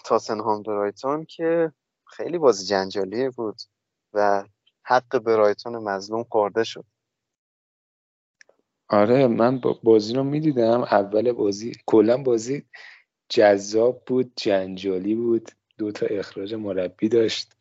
تاتنهام 0.05 0.63
برایتون 0.63 1.25
که 1.25 1.73
خیلی 2.17 2.39
بازی 2.39 2.67
جنجالی 2.67 3.29
بود 3.29 3.57
و 4.13 4.45
حق 4.83 5.19
برایتون 5.19 5.77
مظلوم 5.77 6.25
خورده 6.25 6.65
شد. 6.65 6.85
آره 8.89 9.27
من 9.27 9.61
بازی 9.83 10.15
رو 10.15 10.25
می‌دیدم. 10.25 10.81
اول 10.81 11.33
بازی 11.33 11.73
کلا 11.87 12.17
بازی 12.17 12.65
جذاب 13.29 14.03
بود 14.07 14.33
جنجالی 14.37 15.15
بود. 15.15 15.51
دو 15.79 15.93
تا 15.93 16.07
اخراج 16.07 16.55
مربی 16.55 17.09
داشت 17.09 17.53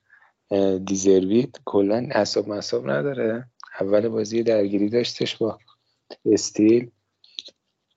دیزروی 0.85 1.51
کلا 1.65 2.07
اصاب 2.11 2.49
مصاب 2.49 2.89
نداره. 2.89 3.49
اول 3.79 4.07
بازی 4.07 4.43
درگیری 4.43 4.89
داشتش 4.89 5.37
با 5.37 5.59
استیل. 6.25 6.91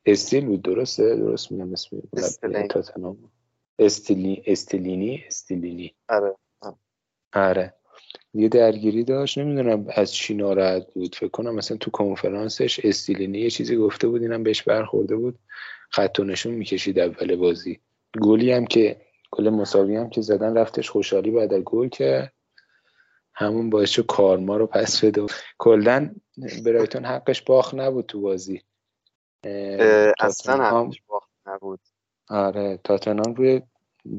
استیل 0.06 0.46
بود 0.46 0.62
درسته؟ 0.62 1.16
درست 1.16 1.52
میگم 1.52 1.72
اسم 1.72 1.96
استیلینی. 3.78 4.42
استیلینی؟ 4.46 5.24
استیلینی. 5.26 5.94
آره. 6.08 6.36
آره. 7.36 7.74
یه 8.34 8.48
درگیری 8.48 9.04
داشت 9.04 9.38
نمی‌دونم 9.38 9.86
از 9.94 10.12
چی 10.12 10.34
ناراحت 10.34 10.94
بود. 10.94 11.14
فکر 11.14 11.28
کنم 11.28 11.54
مثلا 11.54 11.76
تو 11.76 11.90
کنفرانسش 11.90 12.80
استیلینی 12.84 13.38
یه 13.38 13.50
چیزی 13.50 13.76
گفته 13.76 14.08
بود 14.08 14.22
اینم 14.22 14.42
بهش 14.42 14.62
برخورده 14.62 15.16
بود. 15.16 15.38
خط 15.90 16.20
و 16.20 16.24
نشون 16.24 16.54
می‌کشید 16.54 16.98
اول 16.98 17.36
بازی. 17.36 17.80
گلی 18.20 18.52
هم 18.52 18.66
که 18.66 19.00
گل 19.30 19.50
مساوی 19.50 19.96
هم 19.96 20.10
که 20.10 20.20
زدن 20.20 20.56
رفتش 20.56 20.90
خوشحالی 20.90 21.30
بعد 21.30 21.54
از 21.54 21.62
گل 21.62 21.88
که 21.88 22.32
همون 23.34 23.70
باعث 23.70 23.90
شد 23.90 24.06
کارما 24.06 24.56
رو 24.56 24.66
پس 24.66 25.04
بده. 25.04 25.26
کلا 25.58 26.14
برایتون 26.64 27.04
حقش 27.04 27.42
باخ 27.42 27.74
نبود 27.74 28.06
تو 28.06 28.20
بازی. 28.20 28.62
اصلا 30.20 30.64
حقش 30.64 31.02
باخت 31.06 31.30
نبود. 31.46 31.80
آره 32.28 32.80
تاتنهام 32.84 33.34
روی 33.34 33.62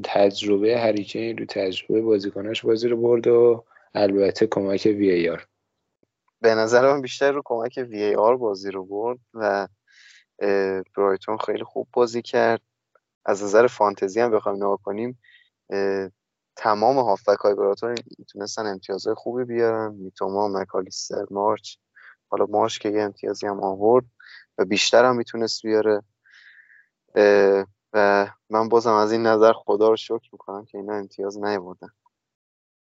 تجربه 0.04 0.78
هریکین 0.80 1.38
رو 1.38 1.44
تجربه 1.44 2.02
بازیکناش 2.02 2.64
بازی 2.64 2.88
رو 2.88 2.96
برد 2.96 3.26
و 3.26 3.64
البته 3.94 4.46
کمک 4.46 4.82
وی 4.84 5.10
ای 5.10 5.28
آر. 5.28 5.46
به 6.40 6.54
نظر 6.54 6.92
من 6.92 7.02
بیشتر 7.02 7.32
رو 7.32 7.42
کمک 7.44 7.86
وی 7.88 8.02
ای 8.02 8.14
آر 8.14 8.36
بازی 8.36 8.70
رو 8.70 8.84
برد 8.84 9.18
و 9.34 9.68
برایتون 10.96 11.38
خیلی 11.38 11.64
خوب 11.64 11.88
بازی 11.92 12.22
کرد. 12.22 12.60
از 13.26 13.42
نظر 13.42 13.66
فانتزی 13.66 14.20
هم 14.20 14.30
بخوایم 14.30 14.56
نگاه 14.56 14.80
کنیم 14.82 15.18
تمام 16.56 16.98
هافبک 16.98 17.38
های 17.38 17.54
برایتون 17.54 17.94
می‌تونستن 18.18 18.66
امتیازهای 18.66 19.14
خوبی 19.14 19.44
بیارن. 19.44 19.94
میتوما 19.94 20.48
مکالیستر 20.48 21.24
مارچ. 21.30 21.76
حالا 22.28 22.46
مارچ 22.46 22.78
که 22.78 22.88
یه 22.88 23.02
امتیازی 23.02 23.46
هم 23.46 23.64
آورد 23.64 24.04
و 24.58 24.64
بیشتر 24.64 25.04
هم 25.04 25.16
می‌تونست 25.16 25.62
بیاره. 25.62 26.02
و 27.92 28.26
من 28.50 28.68
بازم 28.68 28.92
از 28.92 29.12
این 29.12 29.22
نظر 29.26 29.52
خدا 29.52 29.88
رو 29.88 29.96
شکر 29.96 30.28
می‌کنم 30.32 30.64
که 30.64 30.78
اینا 30.78 30.94
امتیاز 30.94 31.38
نیاوردن. 31.38 31.88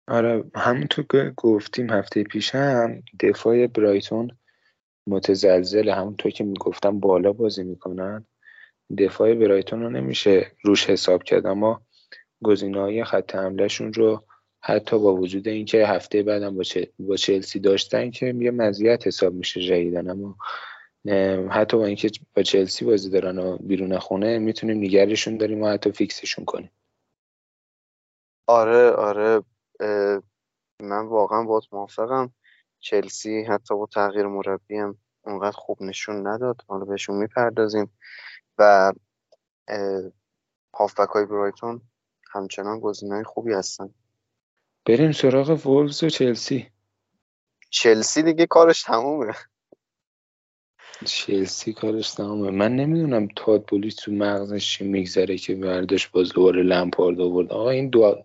آره 0.07 0.43
همونطور 0.55 1.05
که 1.11 1.33
گفتیم 1.37 1.89
هفته 1.89 2.23
پیش 2.23 2.55
هم 2.55 3.03
دفاع 3.19 3.67
برایتون 3.67 4.31
متزلزل 5.07 5.89
همونطور 5.89 6.31
که 6.31 6.43
می‌گفتم 6.43 6.99
بالا 6.99 7.33
بازی 7.33 7.63
می‌کنن 7.63 8.25
دفاع 8.97 9.33
برایتون 9.35 9.81
رو 9.81 9.89
نمیشه 9.89 10.51
روش 10.63 10.89
حساب 10.89 11.23
کرد. 11.23 11.45
اما 11.45 11.81
گزینه 12.43 12.81
های 12.81 13.03
خط 13.03 13.35
حملهشون 13.35 13.93
رو 13.93 14.23
حتی 14.61 14.99
با 14.99 15.15
وجود 15.15 15.47
اینکه 15.47 15.87
هفته 15.87 16.23
بعدم 16.23 16.55
با, 16.55 16.63
با 16.99 17.15
چلسی 17.15 17.59
داشتن 17.59 18.11
که 18.11 18.25
یه 18.39 18.51
مزیت 18.51 19.07
حساب 19.07 19.33
میشه 19.33 19.61
جدیدن 19.61 20.09
اما 20.09 20.35
حتی 21.49 21.77
با 21.77 21.85
اینکه 21.85 22.11
با 22.35 22.43
چلسی 22.43 22.85
بازی 22.85 23.09
دارن 23.09 23.39
و 23.39 23.57
بیرون 23.57 23.99
خونه 23.99 24.39
می‌تونیم 24.39 24.77
نگرشون 24.77 25.37
داریم 25.37 25.61
و 25.61 25.67
حتی 25.67 25.91
فیکسشون 25.91 26.45
کنیم. 26.45 26.71
آره 28.47 28.91
آره. 28.91 29.43
من 30.81 31.05
واقعا 31.05 31.43
باید 31.43 31.63
موافقم. 31.71 32.33
چلسی 32.79 33.43
حتی 33.43 33.75
با 33.75 33.85
تغییر 33.93 34.27
مربی 34.27 34.77
هم 34.77 34.97
اونقدر 35.25 35.57
خوب 35.57 35.81
نشون 35.81 36.27
نداد. 36.27 36.61
حالا 36.67 36.85
بهشون 36.85 37.15
می‌پردازیم. 37.15 37.91
و 38.57 38.93
هافبک 40.73 41.09
های 41.09 41.25
برایتون 41.25 41.81
همچنان 42.31 42.79
گزینه 42.79 43.23
خوبی 43.23 43.53
هستن. 43.53 43.93
بریم 44.85 45.11
سراغ 45.11 45.65
وولفز 45.65 46.03
و 46.03 46.09
چلسی. 46.09 46.71
چلسی 47.69 48.23
دیگه 48.23 48.45
کارش 48.45 48.83
تمومه. 48.83 49.33
چلسی 51.05 51.73
کارش 51.73 52.11
تمامه 52.11 52.51
من 52.51 52.75
نمی‌دونم 52.75 53.27
تاد 53.35 53.65
بولیس 53.65 53.95
تو 53.95 54.11
مغزش 54.11 54.77
چی 54.77 54.83
میگذره 54.83 55.37
که 55.37 55.55
برداشت 55.55 56.11
باز 56.11 56.33
دوباره 56.33 56.63
لمپارد 56.63 57.21
آورد. 57.21 57.51
آقا 57.51 57.69
این 57.69 57.89
دو, 57.89 58.23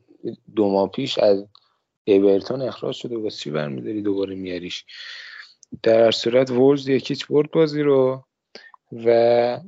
دو 0.56 0.70
ماه 0.70 0.90
پیش 0.90 1.18
از 1.18 1.46
ایورتون 2.04 2.62
اخراج 2.62 2.94
شده. 2.94 3.16
واسه 3.18 3.36
چی 3.36 3.50
برمیداری 3.50 4.02
دوباره 4.02 4.34
میاریش 4.34 4.84
در 5.82 6.10
صورت 6.10 6.50
وولز 6.50 6.88
یکیچ 6.88 7.26
برد 7.26 7.50
بازی 7.50 7.82
رو 7.82 8.24
و 8.92 9.60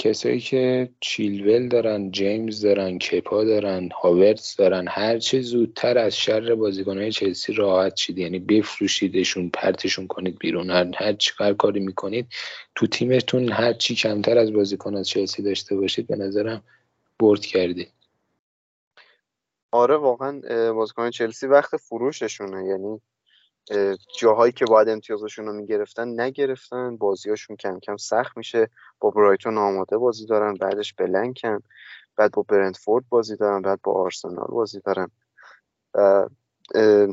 کسایی 0.00 0.40
که 0.40 0.88
چیلول 1.00 1.68
دارن 1.68 2.10
جیمز 2.10 2.60
دارن 2.60 2.98
کپا 2.98 3.44
دارن 3.44 3.88
هاورتس 4.02 4.56
دارن 4.56 4.88
هر 4.88 5.18
چه 5.18 5.40
زودتر 5.40 5.98
از 5.98 6.16
شر 6.16 6.54
بازیکنهای 6.54 7.12
چلسی 7.12 7.52
راحت 7.52 7.96
شید. 7.96 8.18
یعنی 8.18 8.38
بفروشیدشون 8.38 9.50
پرتشون 9.50 10.06
کنید 10.06 10.38
بیرون. 10.38 10.70
هر, 10.70 10.90
هر 10.96 11.12
چی 11.12 11.32
کاری 11.58 11.80
می‌کنید 11.80 12.26
تو 12.74 12.86
تیمتون 12.86 13.52
هر 13.52 13.72
چی 13.72 13.94
کمتر 13.94 14.38
از 14.38 14.52
بازیکن 14.52 14.94
از 14.94 15.08
چلسی 15.08 15.42
داشته 15.42 15.76
باشید 15.76 16.06
به 16.06 16.16
نظرم 16.16 16.62
برد 17.18 17.40
کردید. 17.40 17.92
آره 19.72 19.96
واقعا 19.96 20.40
بازیکن 20.72 21.10
چلسی 21.10 21.46
وقت 21.46 21.76
فروششونه. 21.76 22.66
یعنی 22.66 23.00
جاهایی 24.18 24.52
که 24.52 24.64
باید 24.64 24.88
امتیازشون 24.88 25.46
رو 25.46 25.52
می‌گرفتن 25.52 26.20
نگرفتن. 26.20 26.96
بازیاشون 26.96 27.56
کم 27.56 27.80
کم 27.80 27.96
سخت 27.96 28.36
میشه. 28.36 28.70
با 29.00 29.10
برایتون 29.10 29.58
آماده 29.58 29.98
بازی 29.98 30.26
دارن 30.26 30.54
بعدش 30.54 30.94
بلنکن 30.94 31.58
بعد 32.16 32.32
با 32.32 32.42
برنتفورد 32.42 33.08
بازی 33.08 33.36
دارن 33.36 33.62
بعد 33.62 33.80
با 33.82 33.92
آرسنال 33.92 34.46
بازی 34.48 34.80
دارن. 34.80 35.10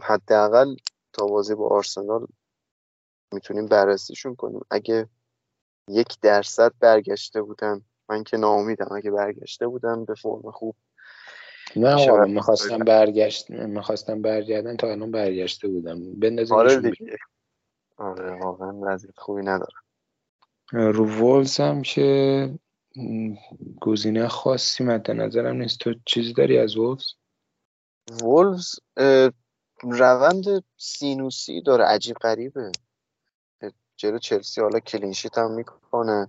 حداقل 0.04 0.76
تا 1.14 1.26
بازی 1.26 1.56
با 1.56 1.68
آرسنال 1.68 2.28
می‌تونیم 3.34 3.66
بررسیشون 3.66 4.36
کنیم. 4.36 4.62
اگه 4.72 5.10
یک 5.90 6.18
درصد 6.22 6.72
برگشته 6.80 7.42
بودن 7.42 7.82
من 8.10 8.24
که 8.24 8.38
ناامیدم 8.38 8.90
اگه 8.96 9.12
برگشته 9.12 9.68
بودن 9.68 10.06
به 10.06 10.16
فرم 10.16 10.52
خوب 10.52 10.76
نه 11.78 12.10
آقا 12.10 12.26
می‌خواستم 12.26 12.78
برگشت 12.78 13.50
می‌خواستم 13.50 14.22
برگردن 14.22 14.78
تا 14.78 14.92
الان 14.92 15.12
برگشته 15.12 15.68
بودم. 15.68 16.14
بندازیم 16.14 16.58
آره 16.58 16.76
دیگه. 16.76 17.18
آره 17.98 18.40
واقعا 18.40 18.80
وضعیت 18.82 19.20
خوبی 19.20 19.42
ندارم 19.42 19.82
رو 20.72 21.06
وولز 21.06 21.60
هم 21.60 21.82
که 21.82 22.50
گزینه 23.82 24.28
خاصی 24.28 24.84
مد 24.84 25.12
نظرم 25.12 25.56
نیست. 25.56 25.80
تو 25.80 25.94
چیزی 26.06 26.34
داری 26.34 26.58
از 26.58 26.78
وولز؟ 26.78 27.06
وولز 28.22 28.76
روند 29.84 30.64
سینوسی 30.78 31.62
داره. 31.62 31.86
عجیب 31.86 32.16
غریبه. 32.16 32.72
جلو 33.98 34.18
چلسی 34.18 34.62
حالا 34.62 34.80
کلینشیت 34.80 35.38
هم 35.38 35.52
می‌کنه. 35.52 36.28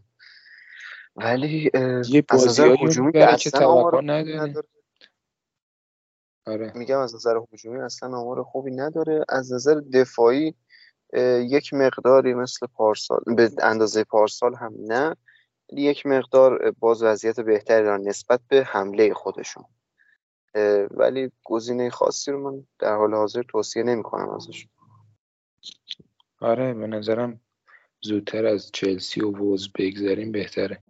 ولی 1.16 1.70
یه 2.08 2.24
از 2.28 2.46
نظر 2.46 2.76
هجومی 2.80 3.12
که 3.12 3.50
توقع 3.50 4.00
نداره. 4.00 4.54
آره. 6.46 6.72
میگم 6.74 6.98
از 6.98 7.14
نظر 7.14 7.40
هجومی 7.52 7.80
اصلا 7.80 8.18
آمار 8.18 8.42
خوبی 8.42 8.70
نداره. 8.70 9.24
از 9.28 9.52
نظر 9.52 9.74
دفاعی 9.74 10.54
یک 11.38 11.74
مقداری 11.74 12.34
مثل 12.34 12.66
پارسال 12.66 13.20
به 13.36 13.50
اندازه 13.62 14.04
پارسال 14.04 14.54
هم 14.54 14.74
نه 14.78 15.16
یک 15.72 16.06
مقدار 16.06 16.70
باز 16.70 17.02
وضعیت 17.02 17.40
بهتری 17.40 17.84
دارن 17.84 18.08
نسبت 18.08 18.40
به 18.48 18.64
حمله 18.64 19.14
خودشون. 19.14 19.64
ولی 20.90 21.32
گزینه 21.44 21.90
خاصی 21.90 22.30
رو 22.30 22.50
من 22.50 22.66
در 22.78 22.96
حال 22.96 23.14
حاضر 23.14 23.42
توصیه 23.42 23.82
نمی 23.82 24.02
کنم 24.02 24.30
ازش. 24.30 24.66
آره 26.40 26.74
به 26.74 26.86
نظرم 26.86 27.40
زودتر 28.00 28.46
از 28.46 28.70
چلسی 28.72 29.20
و 29.20 29.30
ووز 29.30 29.72
بگذاریم 29.78 30.32
بهتره. 30.32 30.82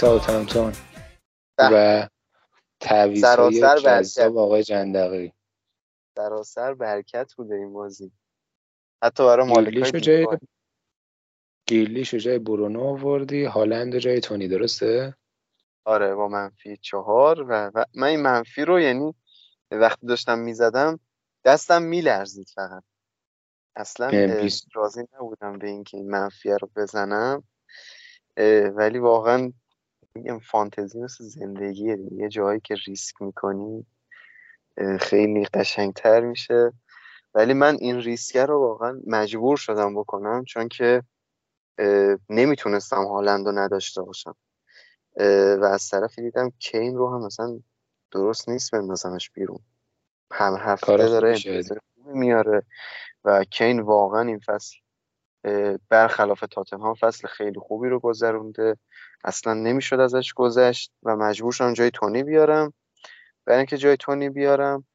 ساوثهمپتون 0.00 0.72
و 1.58 2.08
تعویض 2.80 3.24
جذاب 3.84 4.38
آقای 4.38 4.62
جندقی. 4.62 5.32
سراسر 6.16 6.74
برکت 6.74 7.34
بوده 7.34 7.54
این 7.54 7.72
بازی. 7.72 8.12
حتی 9.02 9.24
برای 9.24 9.46
مالکای 9.46 10.00
جای 10.00 10.26
گیلیشو 11.66 12.18
جای 12.18 12.38
برونو 12.38 12.84
آوردی 12.84 13.44
هالند 13.44 13.98
جای 13.98 14.20
تونی 14.20 14.48
درسته؟ 14.48 15.14
آره 15.84 16.14
با 16.14 16.28
منفی 16.28 16.76
چهار 16.76 17.42
و, 17.42 17.70
و 17.74 17.84
من 17.94 18.06
این 18.06 18.20
منفی 18.20 18.64
رو 18.64 18.80
یعنی 18.80 19.14
وقتی 19.70 20.06
داشتم 20.06 20.38
می‌زدم 20.38 21.00
دستم 21.44 21.82
میلرزید 21.82 22.48
فقط. 22.54 22.82
اصلا 23.76 24.10
راضی 24.74 25.04
نبودم 25.14 25.58
به 25.58 25.68
اینکه 25.68 25.96
این 25.96 26.10
منفی 26.10 26.50
رو 26.50 26.70
بزنم. 26.76 27.42
ولی 28.76 28.98
واقعا 28.98 29.52
میگم 30.14 30.38
فانتزی 30.38 31.00
مثل 31.00 31.24
زندگیه 31.24 31.98
یه 32.12 32.28
جایی 32.28 32.60
که 32.60 32.74
ریسک 32.86 33.22
می‌کنی 33.22 33.86
خیلی 35.00 35.44
قشنگتر 35.44 36.20
میشه. 36.20 36.72
ولی 37.34 37.54
من 37.54 37.76
این 37.80 37.96
ریسکه 37.96 38.46
رو 38.46 38.60
واقعا 38.60 39.00
مجبور 39.06 39.56
شدم 39.56 39.94
بکنم 39.94 40.44
چون 40.44 40.68
که 40.68 41.02
نمی‌تونستم 42.28 43.04
هالند 43.04 43.46
رو 43.46 43.52
نداشته 43.52 44.02
باشم. 44.02 44.36
و 45.60 45.68
از 45.72 45.88
طرفی 45.88 46.22
دیدم 46.22 46.52
کین 46.58 46.96
رو 46.96 47.14
هم 47.14 47.26
مثلا 47.26 47.60
درست 48.10 48.48
نیست 48.48 48.70
بندازمش 48.70 49.30
بیرون. 49.30 49.60
هم 50.32 50.56
هفته 50.56 50.96
داره 50.96 51.38
میاره 51.96 52.62
و 53.24 53.44
کین 53.44 53.80
واقعا 53.80 54.20
این 54.20 54.38
فصل 54.38 54.76
برخلاف 55.88 56.44
تاتنهام 56.50 56.94
فصل 56.94 57.28
خیلی 57.28 57.60
خوبی 57.60 57.88
رو 57.88 58.00
گذرونده. 58.00 58.76
اصلا 59.24 59.54
نمی‌شد 59.54 60.00
ازش 60.00 60.32
گذشت 60.32 60.92
و 61.02 61.16
مجبور 61.16 61.52
شدم 61.52 61.72
جای 61.72 61.90
تونی 61.90 62.22
بیارم. 62.22 62.72
برای 63.44 63.58
اینکه 63.58 63.76
جای 63.76 63.96
تونی 63.96 64.28
بیارم 64.28 64.86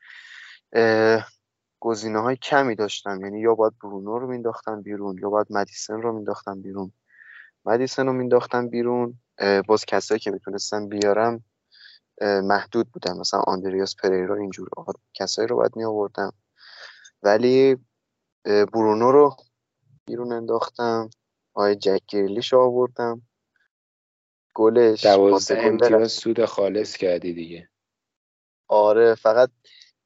گزینه 1.80 2.20
های 2.20 2.36
کمی 2.36 2.76
داشتم. 2.76 3.22
یعنی 3.22 3.40
یا 3.40 3.56
باید 3.56 3.74
برونو 3.84 4.20
رو 4.20 4.28
مینداختم 4.28 4.82
بیرون 4.82 5.18
یا 5.22 5.30
باید 5.30 5.48
مدیسن 5.50 6.02
رو 6.02 6.14
مینداختم 6.14 6.62
بیرون. 6.62 6.92
مدیسن 7.66 8.06
رو 8.08 8.14
مینداختم 8.14 8.68
بیرون. 8.68 9.20
باز 9.68 9.86
کسایی 9.86 10.20
که 10.20 10.32
می‌تونستم 10.32 10.88
بیارم 10.88 11.44
محدود 12.22 12.92
بودن. 12.92 13.18
مثلا 13.18 13.40
آندریاس 13.40 13.96
پریرا 13.96 14.36
اینجور. 14.36 14.70
کسایی 15.14 15.48
رو 15.48 15.56
باید 15.56 15.76
می 15.76 15.84
آوردم 15.84 16.34
ولی 17.24 17.78
برونو 18.46 19.12
رو 19.12 19.36
بیرون 20.06 20.32
انداختم. 20.32 21.10
آقای 21.54 21.76
جک 21.76 22.02
گریلیش 22.08 22.54
آوردم. 22.54 23.22
گلش. 24.54 25.06
دوازده 25.06 25.60
امتیاز 25.60 26.12
سود 26.12 26.46
خالص 26.46 26.98
کردی 26.98 27.34
دیگه. 27.34 27.70
آره 28.68 29.16
فقط 29.16 29.52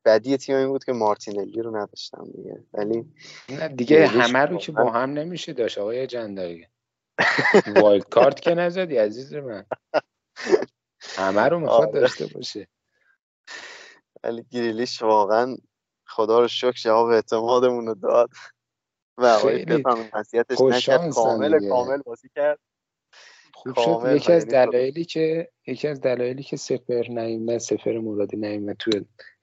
بدی 0.06 0.38
تیم 0.38 0.56
این 0.56 0.68
بود 0.68 0.84
که 0.84 0.94
مارتینلی 0.94 1.62
رو 1.62 1.78
نداشتم 1.78 2.32
دیگه. 2.36 2.64
ولی 2.74 3.14
نه 3.50 3.68
دیگه 3.68 4.08
همه 4.08 4.40
رو 4.40 4.58
که 4.58 4.72
با 4.72 4.92
هم 4.92 5.10
نمیشه 5.10 5.54
داشت 5.54 5.78
آقای 5.78 6.08
جندایی 6.08 6.68
وایلد 7.68 8.10
کارت 8.10 8.40
که 8.42 8.54
نزدی 8.54 8.98
عزیز 8.98 9.34
من. 9.34 9.66
همه 11.16 11.42
رو 11.42 11.60
می‌خواد 11.60 11.90
آره. 11.90 12.00
داشته 12.00 12.28
باشه. 12.28 12.68
ولی 14.24 14.46
گریلیش 14.52 15.02
واقعا 15.02 15.58
خدا 16.08 16.40
رو 16.40 16.48
شکر 16.48 16.80
جواب 16.82 17.08
اعتمادمون 17.08 17.88
رو 17.88 17.96
داد. 17.96 18.30
و 19.20 19.26
آقای 19.26 19.66
پتان 19.66 20.00
نکرد. 20.70 21.10
کامل 21.10 21.70
کامل 21.70 22.02
بازی 22.02 22.30
کرد. 22.36 22.60
خوب 23.76 24.08
یکی 24.08 24.34
از 24.34 24.48
دلایلی 24.48 25.06
که 25.06 25.50
یکی 25.68 25.88
از 25.88 26.02
دلایلی 26.02 26.44
که 26.44 26.58
سفر 26.58 27.08
نایمه 27.10 27.58
سفر 27.58 27.98
مرادی 27.98 28.38
نایمه 28.38 28.74
تو 28.74 28.92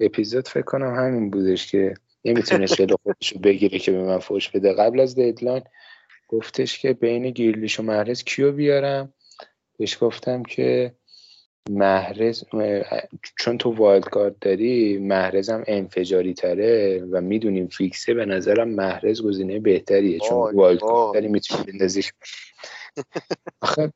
اپیزود 0.00 0.48
فکر 0.48 0.62
کنم 0.62 0.94
همین 0.94 1.30
بودش 1.30 1.70
که 1.70 1.94
نمی‌تونه 2.24 2.66
جلو 2.66 2.96
خودش 3.02 3.32
رو 3.32 3.40
بگیره 3.40 3.78
که 3.78 3.92
به 3.92 4.02
من 4.02 4.18
فوش 4.18 4.50
بده. 4.50 4.72
قبل 4.72 5.00
از 5.00 5.14
دیدلاین 5.14 5.62
گفتش 6.28 6.78
که 6.78 6.92
بین 6.92 7.30
گیرلیش 7.30 7.80
و 7.80 7.82
محرز 7.82 8.22
کیو 8.24 8.52
بیارم. 8.52 9.14
بهش 9.78 9.98
گفتم 10.00 10.42
که 10.42 10.94
محرز 11.70 12.44
چون 13.38 13.58
تو 13.58 13.70
wild 13.70 14.04
card 14.04 14.40
داری 14.40 14.98
محرزم 14.98 15.64
انفجاری 15.66 16.34
تره 16.34 17.04
و 17.10 17.20
می‌دونیم 17.20 17.66
فیکسه 17.66 18.14
به 18.14 18.24
نظرم 18.24 18.68
محرز 18.68 19.22
گزینه 19.22 19.60
بهتریه 19.60 20.18
چون 20.18 20.54
wild 20.54 20.80
card 20.80 21.14
داری 21.14 21.28
می‌تونی 21.28 21.72
بندازیش. 21.72 22.12
آخه 23.60 23.92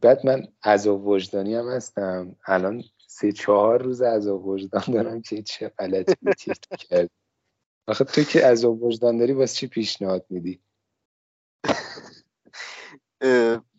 بعد 0.00 0.26
من 0.26 0.48
عذاب 0.64 1.06
وجدانی 1.06 1.54
هم 1.54 1.68
هستم. 1.68 2.36
الان 2.46 2.84
سه 3.06 3.32
چهار 3.32 3.82
روز 3.82 4.02
عذاب 4.02 4.46
وجدان 4.46 4.84
دارم 4.92 5.22
که 5.22 5.42
چه 5.42 5.68
غلطی 5.68 6.14
کرد. 6.78 7.10
آخه 7.86 8.04
تو 8.04 8.22
که 8.22 8.46
عذاب 8.46 8.82
وجدان 8.82 9.18
داری 9.18 9.32
واسه 9.32 9.56
چی 9.56 9.66
پیشنهاد 9.66 10.26
میدی؟ 10.30 10.60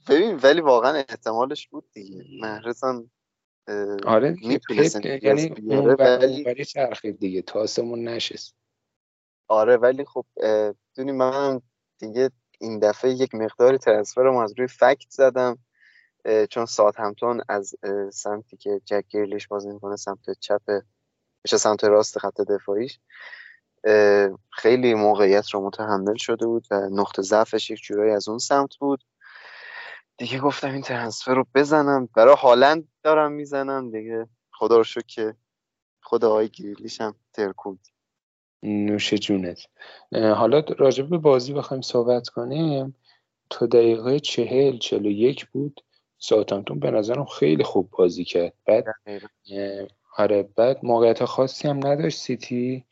ببین 0.10 0.36
ولی 0.44 0.62
واقعا 0.62 1.04
احتمالش 1.10 1.68
بود 1.68 1.86
دیگه. 1.94 2.26
محرز 2.42 2.84
آره 4.06 4.38
یعنی 4.42 4.60
اون 5.68 5.96
ولی 6.46 6.66
چرخید 6.66 7.20
دیگه 7.20 7.42
تاسمون 7.42 8.04
نشست. 8.04 8.56
آره 9.48 9.78
ولی 9.78 10.06
خب 10.06 10.26
دونی 10.96 11.12
من 11.12 11.62
دیگه 12.00 12.32
این 12.60 12.80
دفعه 12.80 13.12
یک 13.12 13.36
مقداری 13.36 13.78
ترنسفرم 13.78 14.36
از 14.36 14.54
روی 14.58 14.68
فکت 14.68 15.10
زدم 15.10 15.58
چون 16.50 16.66
ساعت 16.66 17.00
همتون 17.00 17.42
از 17.50 17.76
سمتی 18.14 18.58
که 18.58 18.82
جک 18.86 19.06
گیرلیش 19.10 19.48
بازی 19.48 19.70
می‌کنه 19.70 19.96
سمت 19.96 20.40
چپ 20.40 20.62
میشه 21.46 21.58
سمت 21.58 21.84
راست 21.84 22.20
خط 22.20 22.42
دفاعیش 22.42 23.00
خیلی 24.50 24.94
موقعیت 24.94 25.50
رو 25.50 25.68
متحمل 25.68 26.16
شده 26.16 26.46
بود 26.46 26.68
و 26.72 26.90
نقطه 26.92 27.22
ضعفش 27.22 27.70
یک 27.70 27.82
جورایی 27.84 28.12
از 28.14 28.30
اون 28.30 28.38
سمت 28.38 28.76
بود. 28.76 29.04
دیگه 30.22 30.40
گفتم 30.40 30.72
این 30.72 30.82
transfer 30.82 31.34
رو 31.34 31.46
بزنم. 31.56 32.10
برای 32.16 32.36
هالند 32.36 32.88
دارم 33.04 33.32
می‌زنم 33.32 33.92
دیگه. 33.92 34.28
خدا 34.52 34.78
رو 34.78 34.84
شکر 34.84 35.06
که 35.08 35.36
خود 36.02 36.26
آقای 36.26 36.50
گریلیش 36.50 37.02
هم 37.02 37.16
ترکوند. 37.34 37.88
نوش 38.64 39.14
جونت. 39.14 39.60
حالا 40.14 40.60
راجب 40.78 41.10
به 41.10 41.18
بازی 41.18 41.54
بخوایم 41.54 41.82
صحبت 41.82 42.28
کنیم. 42.28 42.96
تا 43.50 43.66
دقیقه 43.66 44.20
چهل 44.20 44.78
چهل 44.78 45.06
و 45.06 45.12
یک 45.12 45.46
بود. 45.46 45.84
ساوثهامپتون 46.18 46.80
به 46.80 46.92
نظرم 46.92 47.26
خیلی 47.26 47.64
خوب 47.64 47.90
بازی 47.92 48.26
کرد. 48.26 48.54
بعد 48.66 48.86
آره 50.18 50.44
بعد 50.44 50.80
موقعیت 50.84 51.26
خاصی 51.26 51.68
هم 51.68 51.88
نداشت. 51.88 52.18
سیتی 52.18 52.86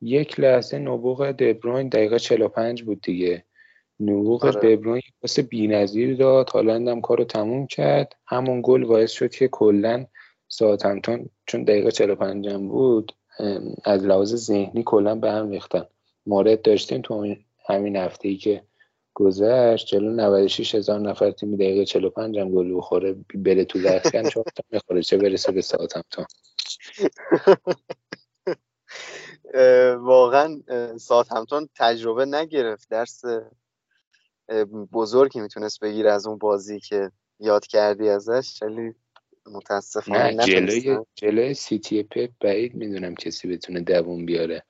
یک 0.00 0.40
لحظه 0.40 0.78
نبوغ 0.78 1.30
دبروین. 1.30 1.88
دقیقه 1.88 2.18
45 2.18 2.82
بود 2.82 3.00
دیگه. 3.00 3.44
نبوغ 4.00 4.44
آره. 4.44 4.76
دبروین 4.76 5.02
واسه 5.22 5.42
بی‌نظیر 5.42 6.16
داد. 6.16 6.50
هالند 6.50 6.88
هم 6.88 7.00
کارو 7.00 7.24
تموم 7.24 7.66
کرد. 7.66 8.14
همون 8.26 8.60
گل 8.64 8.84
باعث 8.84 9.10
شد 9.10 9.30
که 9.30 9.48
کلا 9.48 10.06
ساوثهامپتون 10.48 11.28
چون 11.46 11.64
دقیقه 11.64 11.90
45 11.90 12.48
هم 12.48 12.68
بود 12.68 13.12
از 13.84 14.04
لحاظ 14.04 14.34
ذهنی 14.34 14.82
کلا 14.86 15.14
به 15.14 15.30
هم 15.30 15.50
ریختن. 15.50 15.84
مورد 16.26 16.62
داشتیم 16.62 17.00
تو 17.00 17.34
همین 17.68 17.96
هفته 17.96 18.28
ای 18.28 18.36
که 18.36 18.62
گذشت. 19.14 19.86
جلو 19.86 20.10
96 20.10 20.74
هزار 20.74 21.00
نفر 21.00 21.30
تیم 21.30 21.56
دقیقه 21.56 21.84
45 21.84 22.38
هم 22.38 22.50
گل 22.50 22.76
بخوره 22.76 23.16
بره 23.34 23.64
تو 23.64 23.78
لخکن 23.78 24.28
چهار 24.28 24.44
تا 24.54 24.62
می‌خوره 24.70 25.02
چه 25.02 25.16
برسه 25.16 25.52
به 25.52 25.60
ساعتمتون 25.60 26.24
واقعا 29.96 30.60
ساعت 30.98 31.32
همتون 31.32 31.68
تجربه 31.76 32.24
نگرفت. 32.24 32.88
درس 32.90 33.22
بزرگی 34.92 35.40
می‌تونست 35.40 35.80
بگیره 35.80 36.12
از 36.12 36.26
اون 36.26 36.38
بازی 36.38 36.80
که 36.80 37.10
یاد 37.40 37.66
کردی 37.66 38.08
ازش 38.08 38.62
ولی 38.62 38.94
متاسفانه 39.46 40.30
نه 40.30 40.44
جلوی 40.44 40.98
جلوی 41.14 41.54
سیتی 41.54 42.02
پپ 42.02 42.30
بعید 42.40 42.74
می‌دونم 42.74 43.14
کسی 43.14 43.48
بتونه 43.48 43.80
دووم 43.80 44.26
بیاره. 44.26 44.62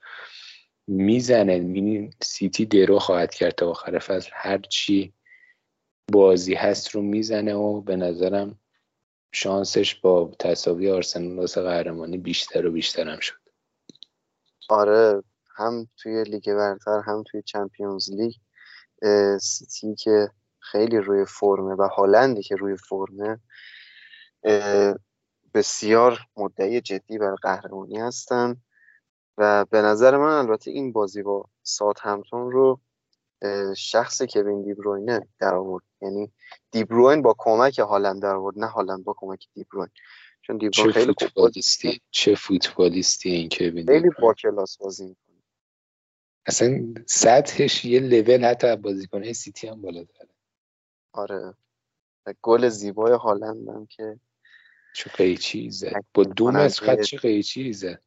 می‌زنه 0.86 1.58
می‌بینیم 1.58 2.10
سیتی 2.22 2.66
درو 2.66 2.98
خواهد 2.98 3.34
کرد 3.34 3.54
تا 3.54 3.70
آخر 3.70 3.98
فصل. 3.98 4.30
هر 4.32 4.58
چی 4.58 5.12
بازی 6.12 6.54
هست 6.54 6.90
رو 6.90 7.02
می‌زنه 7.02 7.54
و 7.54 7.80
به 7.80 7.96
نظرم 7.96 8.58
شانسش 9.32 9.94
با 9.94 10.32
تصاوی 10.38 10.90
آرسنال 10.90 11.38
واسه 11.38 11.62
قهرمانی 11.62 12.18
بیشتر 12.18 12.66
و 12.66 12.70
بیشتر 12.70 13.08
هم 13.08 13.18
شد. 13.18 13.38
آره 14.68 15.22
هم 15.56 15.88
توی 15.96 16.24
لیگ 16.24 16.54
برتر 16.54 17.00
هم 17.06 17.22
توی 17.30 17.42
Champions 17.42 18.10
League. 18.12 18.34
سیتی 19.40 19.94
که 19.94 20.30
خیلی 20.58 20.98
روی 20.98 21.24
فرمه 21.24 21.74
و 21.74 21.88
هالندی 21.88 22.42
که 22.42 22.56
روی 22.56 22.76
فرمه 22.76 23.40
بسیار 25.54 26.18
مدعی 26.36 26.80
جدی 26.80 27.18
بر 27.18 27.34
قهرمانی 27.34 27.98
هستن 27.98 28.56
و 29.38 29.64
به 29.64 29.82
نظر 29.82 30.16
من 30.16 30.32
البته 30.32 30.70
این 30.70 30.92
بازی 30.92 31.22
با 31.22 31.44
ساوثهمپتون 31.62 32.52
رو 32.52 32.80
شخص 33.76 34.22
کوین 34.22 34.62
دیبروینه 34.62 35.28
در 35.38 35.54
آورد. 35.54 35.84
یعنی 36.02 36.32
دیبروین 36.70 37.22
با 37.22 37.34
کمک 37.38 37.78
هالند 37.78 38.22
در 38.22 38.34
آورد 38.34 38.58
نه 38.58 38.66
هالند 38.66 39.04
با 39.04 39.14
کمک 39.18 39.46
دیبروین 39.54 39.88
چون 40.42 40.56
دیبروین 40.56 40.92
خیلی 40.92 41.14
فوتبالیستی 41.20 42.00
چه 42.10 42.34
فوتبالیستی 42.34 43.30
این 43.30 43.48
کوین 43.48 43.86
خیلی 43.86 44.10
با 44.22 44.34
کلاس 44.34 44.78
بازی 44.78 45.16
اصلا 46.46 46.94
سطحش 47.06 47.84
یه 47.84 48.00
لول 48.00 48.44
حتی 48.44 48.76
بازیکنه 48.76 49.32
سیتی 49.32 49.66
هم 49.66 49.82
بالا 49.82 50.02
داره 50.02 50.30
آره. 51.12 51.54
گل 52.42 52.68
زیبای 52.68 53.12
هالند 53.12 53.68
هم 53.68 53.86
که 53.86 54.20
چه 54.94 55.10
قیچی 55.10 55.70
زد. 55.70 56.04
با 56.14 56.24
دو 56.24 56.50
متر 56.50 56.86
خط 56.86 57.00
چه 57.00 57.16
قیچی 57.16 57.72
زد. 57.72 58.02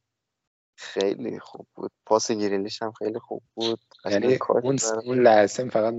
خیلی 0.76 1.38
خوب 1.38 1.66
بود. 1.74 1.92
پاس 2.06 2.30
گیریلیش 2.30 2.82
هم 2.82 2.92
خیلی 2.92 3.18
خوب 3.18 3.42
بود. 3.54 3.80
یعنی 4.10 4.38
اون, 4.62 4.78
اون 5.04 5.22
لحظه 5.22 5.68
فقط 5.68 5.94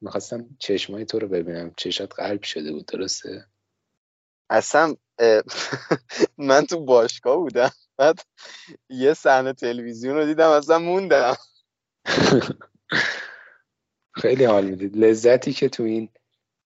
می‌خواستم 0.00 0.56
چشمای 0.58 1.04
تو 1.04 1.18
رو 1.18 1.28
ببینم. 1.28 1.74
چشات 1.76 2.14
قلب 2.14 2.42
شده 2.42 2.72
بود 2.72 2.86
درسته؟ 2.86 3.46
اصلا 4.50 4.94
من 6.38 6.66
تو 6.66 6.84
باشگاه 6.84 7.36
بودم. 7.36 7.70
بعد 7.96 8.20
یه 8.88 9.14
صحنه 9.14 9.52
تلویزیون 9.52 10.16
رو 10.16 10.26
دیدم 10.26 10.50
اصلا 10.50 10.78
موندم. 10.78 11.36
خیلی 14.12 14.44
حال 14.44 14.64
می‌دید 14.64 14.96
لذتی 14.96 15.52
که 15.52 15.68
تو 15.68 15.82
این 15.82 16.08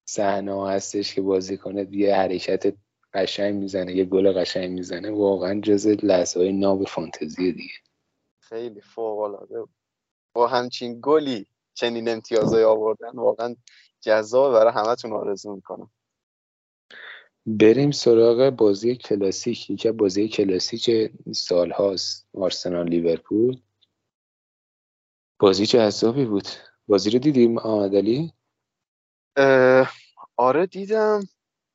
صحنه 0.05 0.69
هستش 0.69 1.15
که 1.15 1.21
بازی 1.23 1.57
کنه 1.57 1.89
یه 1.91 2.15
حرکت 2.15 2.75
قشنگ 3.15 3.55
می‌زنه 3.55 3.97
یه 3.97 4.05
گل 4.05 4.33
قشنگ 4.33 4.71
می‌زنه 4.71 5.11
واقعا 5.11 5.61
جز 5.61 5.87
لحظه 5.87 6.41
های 6.41 6.53
ناب 6.53 6.85
فانتزی 6.85 7.53
دیگه. 7.53 7.75
خیلی 8.39 8.81
فوق 8.81 9.19
العاده 9.19 9.65
با 10.33 10.47
همچین 10.47 10.99
گلی 11.03 11.47
چنین 11.75 12.09
امتیازهای 12.09 12.65
آوردن 12.65 13.11
واقعا 13.15 13.57
جذاب 14.01 14.53
برای 14.53 14.73
همتون 14.73 15.13
آرزو 15.13 15.55
می‌کنم. 15.55 15.91
بریم 17.47 17.91
سراغ 17.91 18.51
بازی 18.51 18.97
کلاسیک. 18.97 19.81
که 19.81 19.93
بازی 19.93 20.29
کلاسیک 20.29 21.11
سال 21.33 21.71
هاست 21.71 22.27
آرسنال 22.35 22.89
لیورپول. 22.89 23.61
بازی 25.45 25.67
جذابی 25.67 26.25
بود. 26.25 26.49
بازی 26.89 27.11
رو 27.11 27.19
دیدیم 27.19 27.59
آمدلی؟ 27.59 28.33
آره 30.37 30.67
دیدم. 30.67 31.21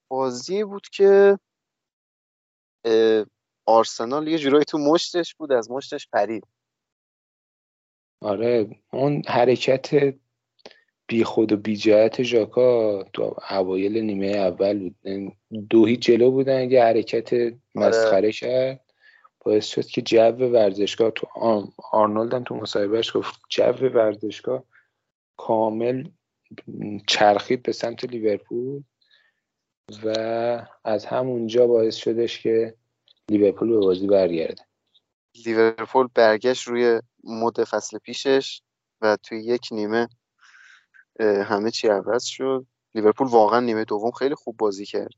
بازی 0.07 0.63
بود 0.63 0.87
که 0.91 1.39
آرسنال 3.65 4.27
یه 4.27 4.37
جورایی 4.37 4.65
تو 4.65 4.77
مشتش 4.77 5.35
بود 5.35 5.51
از 5.51 5.71
مشتش 5.71 6.07
پرید. 6.13 6.43
آره 8.21 8.81
اون 8.93 9.23
حرکت 9.27 10.15
بی 11.07 11.23
خود 11.23 11.51
و 11.51 11.57
بی 11.57 11.75
جهت 11.75 12.23
ژاکا 12.23 13.03
تو 13.03 13.35
اوایل 13.49 13.97
نیمه 13.97 14.27
اول 14.27 14.79
بود. 14.79 14.95
دو 15.69 15.85
هیچ 15.85 15.99
جلو 15.99 16.31
بودن 16.31 16.71
یه 16.71 16.83
حرکت 16.83 17.33
آره. 17.33 17.59
مسخره 17.75 18.31
کرد. 18.31 18.88
باعث 19.39 19.65
شد 19.65 19.85
که 19.85 20.01
جو 20.01 20.31
ورزشگاه 20.31 21.11
تو 21.11 21.27
آرنولد 21.91 22.33
هم 22.33 22.43
تو 22.43 22.55
مصاحبهش 22.55 23.17
گفت 23.17 23.39
جو 23.49 23.89
ورزشگاه 23.89 24.63
کامل 25.37 26.09
چرخید 27.07 27.63
به 27.63 27.71
سمت 27.71 28.03
لیورپول 28.03 28.83
و 30.03 30.09
از 30.83 31.05
همونجا 31.05 31.67
باعث 31.67 31.95
شدش 31.95 32.39
که 32.39 32.75
لیورپول 33.29 33.69
به 33.69 33.77
بازی 33.77 34.07
برگرده. 34.07 34.65
لیورپول 35.45 36.07
برگشت 36.15 36.67
روی 36.67 37.01
مد 37.23 37.63
فصل 37.63 37.97
پیشش 37.97 38.61
و 39.01 39.17
توی 39.23 39.39
یک 39.39 39.67
نیمه 39.71 40.07
همه 41.19 41.71
چی 41.71 41.87
عوض 41.87 42.23
شد. 42.23 42.65
لیورپول 42.95 43.27
واقعا 43.27 43.59
نیمه 43.59 43.85
دوم 43.85 44.11
خیلی 44.11 44.35
خوب 44.35 44.57
بازی 44.57 44.85
کرد. 44.85 45.13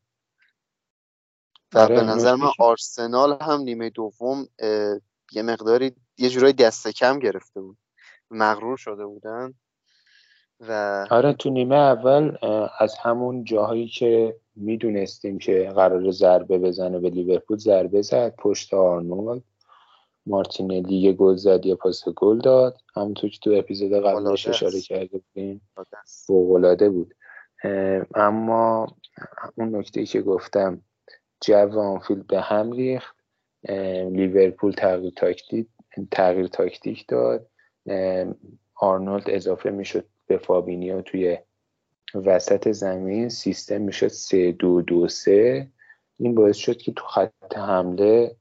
و 1.74 1.80
آره، 1.80 1.95
به 1.95 2.01
نظر 2.01 2.36
من 2.36 2.51
آرسنال 2.59 3.38
هم 3.41 3.61
نیمه 3.61 3.89
دوم 3.89 4.47
یه 5.32 5.41
مقداری 5.41 5.91
یه 6.17 6.30
جورایی 6.30 6.53
دست 6.53 6.88
کم 6.88 7.19
گرفته 7.19 7.61
بود. 7.61 7.78
مغرور 8.32 8.78
شده 8.78 9.05
بودن. 9.05 9.53
و 10.59 11.05
آره 11.09 11.34
تو 11.34 11.49
نیمه 11.49 11.76
اول 11.76 12.38
از 12.80 12.95
همون 12.97 13.43
جاهایی 13.43 13.88
که 13.88 14.36
می‌دونستیم 14.55 15.38
که 15.38 15.72
قرار 15.76 16.11
ضربه 16.11 16.57
بزنه 16.57 16.99
به 16.99 17.09
لیورپول 17.09 17.57
ضربه 17.57 18.01
زد 18.01 18.36
پشت 18.36 18.74
آرنولد. 18.74 19.43
مارتینلی 20.26 20.95
یه 20.95 21.13
گل 21.13 21.36
زد 21.36 21.65
یا 21.65 21.76
پاس 21.76 22.09
گل 22.09 22.39
داد. 22.39 22.78
همونطور 22.95 23.30
که 23.30 23.38
تو 23.41 23.51
اپیزود 23.51 23.93
قبلش 23.93 24.47
اشاره 24.47 24.82
کرده 24.82 25.17
بودیم 25.17 25.61
فوقالعاده 26.26 26.89
بود. 26.89 27.13
اما 28.15 28.88
اون 29.55 29.76
نکته 29.76 29.99
ای 29.99 30.05
که 30.05 30.22
گفتم 30.22 30.82
جو 31.41 31.79
آنفیلد 31.79 32.27
به 32.27 32.41
هم 32.41 32.71
ریخت. 32.71 33.15
لیورپول 34.11 34.71
تغییر 34.71 35.13
تاکتیک 35.15 35.67
تغییر 36.11 36.47
تاکتیک 36.47 37.07
داد. 37.07 37.47
آرنولد 38.75 39.29
اضافه 39.29 39.69
می‌شد 39.69 40.05
به 40.27 40.37
فابینیو 40.37 41.01
توی 41.01 41.37
وسط 42.13 42.71
زمین. 42.71 43.29
سیستم 43.29 43.81
می‌شد 43.81 44.07
سه 44.07 44.51
دو 44.51 44.81
دو 44.81 45.07
سه. 45.07 45.67
این 46.19 46.35
باعث 46.35 46.57
شد 46.57 46.77
که 46.77 46.91
تو 46.91 47.05
خط 47.05 47.57
حمله 47.57 48.35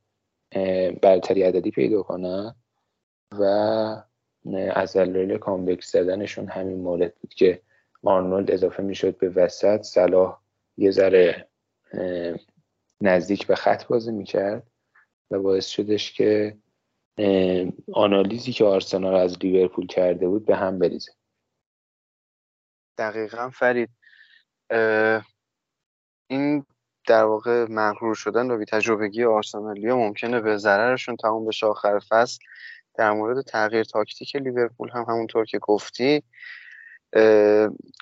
برتری 1.03 1.43
عددی 1.43 1.71
پیدا 1.71 2.03
کنن 2.03 2.55
و 3.33 3.45
از 4.75 4.97
دلایل 4.97 5.39
comeback 5.39 5.85
زدنشون 5.85 6.49
همین 6.49 6.79
مورد 6.79 7.15
بود 7.15 7.35
که 7.35 7.61
آرنولد 8.03 8.51
اضافه 8.51 8.83
می‌شد 8.83 9.19
به 9.19 9.29
وسط. 9.29 9.83
صلاح 9.83 10.41
یه 10.77 10.91
ذره 10.91 11.47
نزدیک 13.01 13.47
به 13.47 13.55
خط 13.55 13.87
بازی 13.87 14.13
می‌کرد 14.13 14.67
و 15.31 15.39
باعث 15.39 15.67
شدش 15.67 16.13
که 16.13 16.59
آنالیزی 17.93 18.53
که 18.53 18.65
آرسنال 18.65 19.15
از 19.15 19.39
لیورپول 19.39 19.87
کرده 19.87 20.29
بود 20.29 20.47
به 20.47 20.57
هم 20.57 20.79
بریزه. 20.79 21.13
دقیقا 22.99 23.51
فرید 23.51 23.91
این 26.31 26.67
در 27.07 27.25
واقع 27.25 27.67
مغرور 27.71 28.15
شدن 28.15 28.51
و 28.51 28.59
بی 28.59 28.65
تجربگی 28.65 29.25
آرسنالی 29.25 29.89
ها 29.89 29.97
ممکنه 29.97 30.41
به 30.41 30.57
ضررشون 30.57 31.17
تمام 31.17 31.47
بشه 31.47 31.67
آخر 31.67 31.99
فصل. 32.09 32.39
در 32.95 33.11
مورد 33.11 33.45
تغییر 33.45 33.85
تاکتیک 33.85 34.37
لیورپول 34.37 34.91
هم 34.91 35.05
همونطور 35.09 35.45
که 35.45 35.59
گفتی 35.59 36.23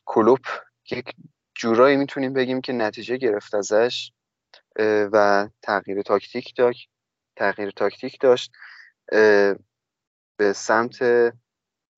کلوب 0.06 0.38
یک 0.90 1.14
جورایی 1.54 1.96
می‌تونیم 1.96 2.32
بگیم 2.32 2.60
که 2.60 2.72
نتیجه 2.72 3.16
گرفت 3.16 3.54
ازش. 3.54 4.12
و 5.12 5.48
تغییر 5.62 6.02
تاکتیک 6.02 6.54
داشت 6.56 6.90
تغییر 7.36 7.70
تاکتیک 7.70 8.20
داشت 8.20 8.52
به 10.38 10.52
سمت 10.54 10.98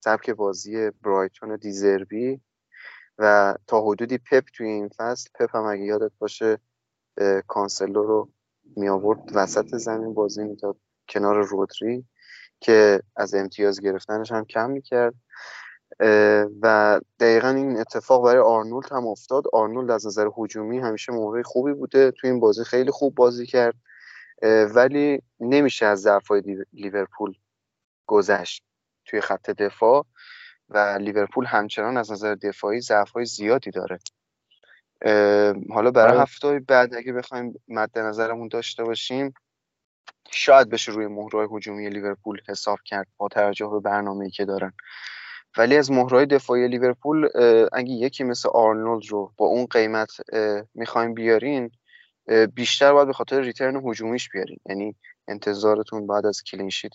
سبک 0.03 0.29
بازی 0.29 0.89
برایتون 0.91 1.55
دیزربی 1.55 2.41
و 3.17 3.55
تا 3.67 3.81
حدودی 3.81 4.17
پپ 4.17 4.43
توی 4.53 4.67
این 4.67 4.89
فصل 4.97 5.29
پپ 5.39 5.55
هم 5.55 5.65
اگه 5.65 5.83
یادت 5.83 6.11
باشه 6.19 6.59
کانسلو 7.47 8.03
رو 8.03 8.31
می 8.77 8.89
آورد 8.89 9.19
وسط 9.33 9.75
زمین 9.75 10.13
بازی 10.13 10.43
می‌داد 10.43 10.77
کنار 11.09 11.45
رودری 11.45 12.05
که 12.61 13.01
از 13.15 13.33
امتیاز 13.35 13.81
گرفتنش 13.81 14.31
هم 14.31 14.45
کم 14.45 14.69
می‌کرد. 14.71 15.13
و 16.61 16.99
دقیقا 17.19 17.49
این 17.49 17.79
اتفاق 17.79 18.25
برای 18.25 18.41
آرنولد 18.41 18.91
هم 18.91 19.07
افتاد. 19.07 19.43
آرنولد 19.53 19.91
از 19.91 20.07
نظر 20.07 20.29
هجومی 20.37 20.79
همیشه 20.79 21.11
موقع 21.11 21.41
خوبی 21.41 21.73
بوده. 21.73 22.11
توی 22.11 22.29
این 22.29 22.39
بازی 22.39 22.63
خیلی 22.63 22.91
خوب 22.91 23.15
بازی 23.15 23.45
کرد. 23.45 23.75
ولی 24.75 25.21
نمیشه 25.39 25.85
از 25.85 26.01
ضعفای 26.01 26.65
لیورپول 26.73 27.33
گذشت 28.05 28.63
توی 29.05 29.21
خط 29.21 29.49
دفاع 29.49 30.05
و 30.69 30.97
لیورپول 31.01 31.45
همچنان 31.45 31.97
از 31.97 32.11
نظر 32.11 32.35
دفاعی 32.35 32.81
ضعف‌های 32.81 33.25
زیادی 33.25 33.71
داره. 33.71 33.99
حالا 35.69 35.91
برای 35.91 36.11
آره. 36.11 36.21
هفته 36.21 36.59
بعد 36.59 36.95
اگه 36.95 37.13
بخوایم 37.13 37.53
مد 37.67 37.99
نظرمون 37.99 38.47
داشته 38.47 38.83
باشیم 38.83 39.33
شاید 40.31 40.69
بشه 40.69 40.91
روی 40.91 41.07
مهرهای 41.07 41.47
هجومی 41.51 41.89
لیورپول 41.89 42.41
حساب 42.49 42.79
کرد 42.85 43.07
با 43.17 43.27
توجه 43.27 43.67
به 43.67 43.79
برنامه‌ای 43.79 44.31
که 44.31 44.45
دارن. 44.45 44.73
ولی 45.57 45.77
از 45.77 45.91
مهره‌های 45.91 46.25
دفاعی 46.25 46.67
لیورپول 46.67 47.29
اگه 47.73 47.91
یکی 47.91 48.23
مثل 48.23 48.49
آرنولد 48.49 49.05
رو 49.05 49.31
با 49.37 49.45
اون 49.45 49.65
قیمت 49.65 50.09
می‌خوایم 50.73 51.13
بیارین 51.13 51.71
بیشتر 52.53 52.93
باید 52.93 53.07
به 53.07 53.13
خاطر 53.13 53.41
return 53.41 53.81
هجومیش 53.85 54.29
بیارین. 54.29 54.57
یعنی 54.65 54.95
انتظارتون 55.27 56.07
بعد 56.07 56.25
از 56.25 56.43
clean 56.43 56.68
sheet 56.68 56.93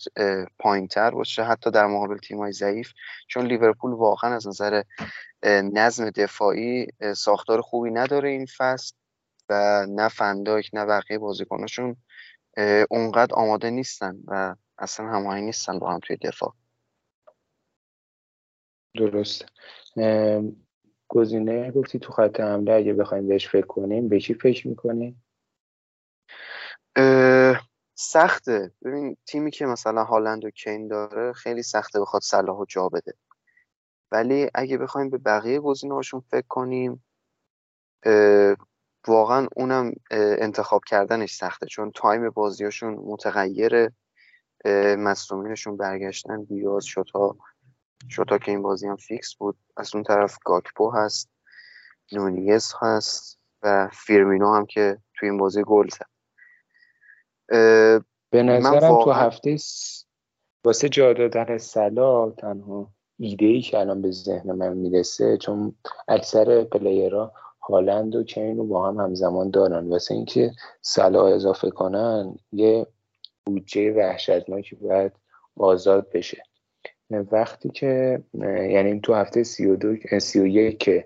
پایین 0.59 0.87
تر 0.87 1.11
باشه 1.11 1.43
حتی 1.43 1.71
در 1.71 1.87
مقابل 1.87 2.17
تیمای 2.17 2.51
ضعیف. 2.51 2.91
چون 3.27 3.45
لیورپول 3.45 3.93
واقعا 3.93 4.35
از 4.35 4.47
نظر 4.47 4.83
نظم 5.43 6.09
دفاعی 6.09 6.87
ساختار 7.15 7.61
خوبی 7.61 7.91
نداره 7.91 8.29
این 8.29 8.45
فصل 8.57 8.93
و 9.49 9.85
نه 9.89 10.07
فندایک 10.07 10.69
نه 10.73 10.85
بقیه 10.85 11.17
بازیکناشون 11.17 11.95
اونقدر 12.89 13.33
آماده 13.33 13.69
نیستن 13.69 14.17
و 14.27 14.55
اصلا 14.77 15.05
هماهنگ 15.05 15.43
نیستن 15.43 15.79
با 15.79 15.91
هم 15.91 15.99
توی 15.99 16.17
دفاع. 16.17 16.53
درست. 18.95 19.45
گزینه 21.07 21.71
گفتی 21.71 21.99
تو 21.99 22.13
خط 22.13 22.39
حمله 22.39 22.73
اگه 22.73 22.93
بخوایم 22.93 23.27
بهش 23.27 23.47
فکر 23.47 23.65
کنیم 23.65 24.07
به 24.07 24.19
چی 24.19 24.33
فکر 24.33 24.67
می‌کنیم 24.67 25.23
سخته. 27.95 28.71
ببین 28.85 29.17
تیمی 29.25 29.51
که 29.51 29.65
مثلا 29.65 30.03
هالند 30.03 30.45
و 30.45 30.49
کین 30.49 30.87
داره 30.87 31.33
خیلی 31.33 31.63
سخته 31.63 32.01
بخواد 32.01 32.21
صلاح 32.21 32.65
جا 32.69 32.89
بده. 32.89 33.13
ولی 34.11 34.49
اگه 34.53 34.77
بخوایم 34.77 35.09
به 35.09 35.17
بقیه 35.17 35.61
هاشون 35.91 36.19
فکر 36.19 36.47
کنیم 36.47 37.03
واقعا 39.07 39.47
اونم 39.55 39.93
انتخاب 40.11 40.81
کردنش 40.87 41.33
سخته. 41.33 41.65
چون 41.65 41.91
تایم 41.91 42.29
بازیاشون 42.29 42.93
متغیره 42.93 43.91
مصومینشون 44.97 45.77
برگشتن 45.77 46.43
بیاز 46.43 46.85
شتا 46.85 47.37
شتا 48.09 48.37
که 48.37 48.51
این 48.51 48.61
بازی 48.61 48.87
هم 48.87 48.95
فیکس 48.95 49.35
بود. 49.35 49.57
از 49.77 49.95
اون 49.95 50.03
طرف 50.03 50.37
گاکپو 50.45 50.91
هست 50.91 51.29
نونیز 52.11 52.73
هست 52.81 53.39
و 53.63 53.89
فیرمینو 53.93 54.55
هم 54.55 54.65
که 54.65 54.97
توی 55.13 55.29
این 55.29 55.37
بازی 55.37 55.63
گل 55.63 55.87
زد. 55.89 56.05
به 58.29 58.43
نظرم 58.43 59.03
تو 59.03 59.11
هفته 59.11 59.57
واسه 60.63 60.89
جا 60.89 61.13
دادن 61.13 61.57
سلا 61.57 62.31
تنها 62.31 62.91
ایده 63.19 63.45
ای 63.45 63.61
که 63.61 63.79
الان 63.79 64.01
به 64.01 64.11
ذهن 64.11 64.51
من 64.51 64.73
می‌رسه 64.73 65.37
چون 65.37 65.75
اکثر 66.07 66.63
پلیرها 66.63 67.33
هالند 67.61 68.15
و 68.15 68.23
کین 68.23 68.57
رو 68.57 68.67
با 68.67 68.87
هم 68.87 68.99
همزمان 68.99 69.49
دارن. 69.49 69.89
واسه 69.89 70.13
اینکه 70.13 70.51
سلا 70.81 71.27
اضافه 71.27 71.69
کنن 71.69 72.35
یه 72.51 72.87
بودجه 73.45 73.93
وحشتناکی 73.93 74.75
باید 74.75 75.11
آزاد 75.55 76.09
بشه. 76.09 76.43
وقتی 77.09 77.69
که 77.69 78.23
یعنی 78.69 78.99
تو 78.99 79.13
هفته 79.13 79.43
سی 79.43 79.65
و, 79.65 79.75
دو، 79.75 80.19
سی 80.19 80.39
و 80.39 80.47
یک 80.47 80.77
که 80.77 81.05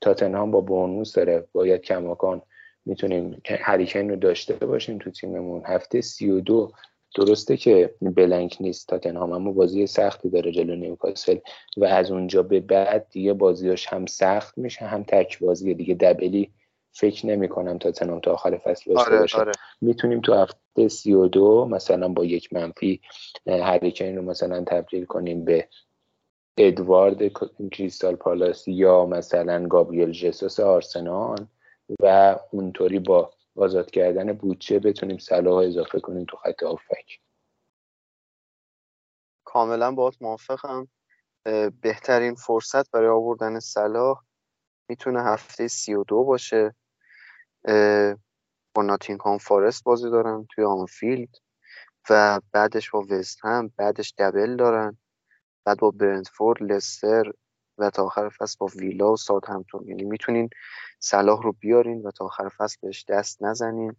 تاتنهام 0.00 0.50
با 0.50 0.60
بونوس 0.60 1.14
داره 1.14 1.46
باید 1.52 1.80
کماکان 1.80 2.42
می‌تونیم 2.84 3.42
هریکین 3.44 4.10
رو 4.10 4.16
داشته 4.16 4.54
باشیم 4.54 4.98
تو 4.98 5.10
تیممون. 5.10 5.62
هفته 5.66 6.00
سی 6.00 6.30
و 6.30 6.40
دو 6.40 6.72
درسته 7.16 7.56
که 7.56 7.94
بلنک 8.00 8.56
نیست 8.60 8.88
تاتنهام 8.88 9.32
اما 9.32 9.52
بازی 9.52 9.86
سختی 9.86 10.30
داره 10.30 10.52
جلو 10.52 10.76
نیوکاسل 10.76 11.38
و 11.76 11.84
از 11.84 12.10
اونجا 12.10 12.42
به 12.42 12.60
بعد 12.60 13.06
دیگه 13.10 13.32
بازیاش 13.32 13.86
هم 13.86 14.06
سخت 14.06 14.58
میشه 14.58 14.84
هم 14.84 15.02
تک 15.02 15.38
بازی 15.38 15.74
دیگه 15.74 15.94
دبلی 15.94 16.50
فکر 16.92 17.26
نمی 17.26 17.48
کنم 17.48 17.78
تاتنهام 17.78 18.20
تا 18.20 18.32
آخر 18.32 18.58
فصل 18.58 18.94
داشته 18.94 19.10
آره، 19.10 19.20
باشه 19.20 19.38
آره. 19.38 19.52
می‌تونیم 19.80 20.20
تو 20.20 20.34
هفته 20.34 20.88
سی 20.88 21.12
و 21.12 21.28
دو 21.28 21.64
مثلا 21.70 22.08
با 22.08 22.24
یک 22.24 22.52
منفی 22.52 23.00
هریکین 23.46 24.16
رو 24.16 24.22
مثلا 24.22 24.64
تبدیل 24.64 25.04
کنیم 25.04 25.44
به 25.44 25.68
ادوارد 26.58 27.18
کریستال 27.72 28.16
پالاس 28.16 28.68
یا 28.68 29.06
مثلا 29.06 29.66
گابریل 29.66 30.10
جسوس 30.10 30.60
آرسنال 30.60 31.46
و 32.00 32.36
اونطوری 32.50 32.98
با 32.98 33.32
آزاد 33.56 33.90
کردن 33.90 34.32
بودجه 34.32 34.78
بتونیم 34.78 35.18
صلاح 35.18 35.56
اضافه 35.56 36.00
کنیم 36.00 36.24
تو 36.28 36.36
خط 36.36 36.62
آفک 36.62 37.20
کاملا 39.44 39.92
باید 39.92 40.14
موافقم. 40.20 40.88
بهترین 41.82 42.34
فرصت 42.34 42.90
برای 42.90 43.08
آوردن 43.08 43.60
صلاح 43.60 44.22
می‌تونه 44.88 45.22
هفته 45.22 45.68
سی 45.68 45.94
و 45.94 46.04
دو 46.04 46.24
باشه. 46.24 46.74
با 48.74 48.82
ناتینگهام 48.82 49.38
فارست 49.38 49.84
بازی 49.84 50.10
دارن 50.10 50.46
توی 50.50 50.64
آنفیلد 50.64 51.36
و 52.10 52.40
بعدش 52.52 52.90
با 52.90 53.04
وست 53.10 53.38
هم 53.42 53.72
بعدش 53.76 54.14
دبل 54.18 54.56
دارن. 54.56 54.98
بعد 55.64 55.78
با 55.78 55.90
برنتفورد 55.90 56.62
لستر 56.62 57.32
و 57.78 57.90
تا 57.90 58.04
آخر 58.04 58.28
فصل 58.28 58.56
با 58.60 58.66
ویلا 58.66 59.12
و 59.12 59.16
ساعت 59.16 59.48
همتون 59.48 59.88
یعنی 59.88 60.04
می‌تونین 60.04 60.50
صلاح 60.98 61.42
رو 61.42 61.52
بیارین 61.52 62.02
و 62.02 62.10
تا 62.10 62.24
آخر 62.24 62.48
فصل 62.48 62.76
بهش 62.82 63.04
دست 63.08 63.42
نزنین. 63.42 63.96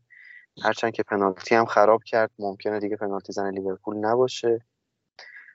هرچند 0.64 0.94
که 0.94 1.04
پنالتی 1.04 1.56
هم 1.56 1.66
خراب 1.66 2.04
کرد 2.04 2.32
ممکنه 2.40 2.80
دیگه 2.80 2.96
پنالتی 2.96 3.34
زن 3.34 3.50
لیورپول 3.50 3.98
نباشه. 3.98 4.66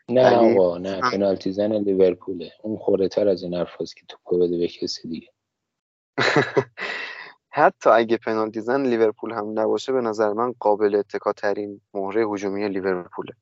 نه 0.08 0.36
آقا 0.36 0.78
نه 0.78 1.00
پنالتی 1.00 1.52
زن 1.52 1.72
لیورپوله. 1.72 2.52
اون 2.62 2.76
خوره 2.76 3.08
تر 3.08 3.28
از 3.28 3.42
این 3.42 3.54
حرف 3.54 3.76
که 3.78 4.06
توپو 4.08 4.38
بده 4.38 4.58
به 4.58 4.68
کسی 4.68 5.08
دیگه. 5.08 5.32
حتی 7.58 7.90
اگه 7.90 8.16
پنالتی 8.16 8.60
زن 8.60 8.82
لیورپول 8.82 9.32
هم 9.32 9.58
نباشه 9.60 9.92
به 9.92 10.00
نظر 10.00 10.32
من 10.32 10.52
قابل 10.60 10.94
اتکا 10.94 11.32
ترین 11.32 11.80
مهره 11.94 12.26
هجومی 12.26 12.68
لیورپوله. 12.68 13.32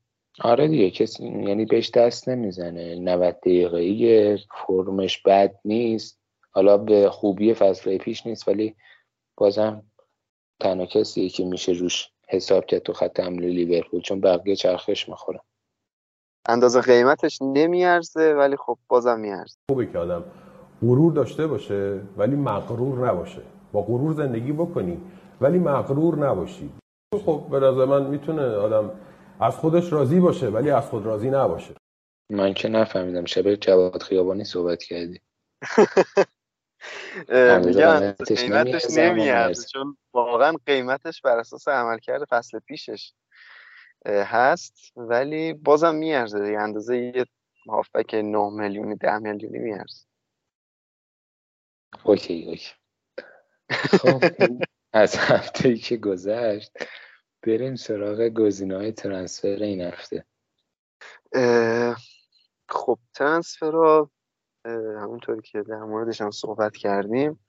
آره 0.40 0.68
دیگه 0.68 0.90
کسی 0.90 1.24
یعنی 1.24 1.64
بهش 1.64 1.90
دست 1.90 2.28
نمی‌زنه. 2.28 2.94
90 2.98 3.34
دقیقه 3.40 4.38
فرمش 4.66 5.22
بد 5.22 5.54
نیست. 5.64 6.20
حالا 6.50 6.78
به 6.78 7.10
خوبی 7.10 7.54
فصل 7.54 7.98
پیش 7.98 8.26
نیست 8.26 8.48
ولی 8.48 8.76
بازم 9.36 9.82
تنها 10.60 10.86
کسیه 10.86 11.28
که 11.28 11.44
میشه 11.44 11.72
روش 11.72 12.08
حساب 12.28 12.66
کرد 12.66 12.82
تو 12.82 12.92
خط 12.92 13.20
حمله 13.20 13.48
لیورپول 13.48 14.00
چون 14.00 14.20
بقیه 14.20 14.56
چرخش 14.56 15.08
می‌خورن. 15.08 15.40
اندازه 16.48 16.80
قیمتش 16.80 17.42
نمیارزه 17.42 18.34
ولی 18.34 18.56
خب 18.56 18.78
بازم 18.88 19.20
میارزه. 19.20 19.56
خوبه 19.70 19.86
که 19.86 19.98
آدم 19.98 20.24
غرور 20.82 21.12
داشته 21.12 21.46
باشه 21.46 22.00
ولی 22.16 22.36
مغرور 22.36 23.08
نباشه. 23.08 23.42
با 23.76 23.82
غرور 23.82 24.12
زندگی 24.12 24.52
بکنی. 24.52 25.00
ولی 25.40 25.58
مغرور 25.58 26.18
نباشی. 26.18 26.72
خب 27.24 27.46
به 27.50 27.60
نظر 27.60 27.84
من 27.84 28.06
می‌تونه 28.06 28.42
آدم 28.42 28.90
از 29.40 29.56
خودش 29.56 29.92
راضی 29.92 30.20
باشه 30.20 30.48
ولی 30.48 30.70
از 30.70 30.86
خود 30.86 31.06
راضی 31.06 31.30
نباشه. 31.30 31.74
من 32.30 32.54
که 32.54 32.68
نفهمیدم. 32.68 33.24
شبه 33.24 33.56
جواد 33.56 34.02
خیابانی 34.02 34.44
صحبت 34.44 34.82
کردی. 34.82 35.20
میگن 37.66 38.12
قیمتش 38.12 38.90
نمیارزه 38.90 39.68
چون 39.68 39.96
واقعا 40.14 40.56
قیمتش 40.66 41.20
بر 41.20 41.38
اساس 41.38 41.68
عملکرد 41.68 42.24
فصل 42.24 42.58
پیشش 42.58 43.12
هست. 44.06 44.92
ولی 44.96 45.52
بازم 45.52 45.94
میارزه 45.94 46.46
دیگه 46.46 46.60
اندازه 46.60 46.96
یه 46.96 47.26
هافبک 47.68 48.14
9 48.14 48.50
میلیونی 48.50 48.96
10 48.96 49.18
میلیونی 49.18 49.58
میارزه. 49.58 50.06
okay 52.04 52.48
okay. 52.48 52.85
خب. 53.70 54.22
از 54.92 55.16
هفته 55.16 55.68
ای 55.68 55.76
که 55.76 55.96
گذشت 55.96 56.72
بریم 57.42 57.74
سراغ 57.74 58.20
گزینه 58.20 58.76
های 58.76 58.92
transfer 58.92 59.48
این 59.48 59.80
هفته. 59.80 60.24
خب 62.68 62.98
transfer 63.14 63.72
ها 63.72 64.10
همونطوری 65.00 65.42
که 65.42 65.62
در 65.62 65.78
موردش 65.78 66.20
هم 66.20 66.30
صحبت 66.30 66.76
کردیم 66.76 67.46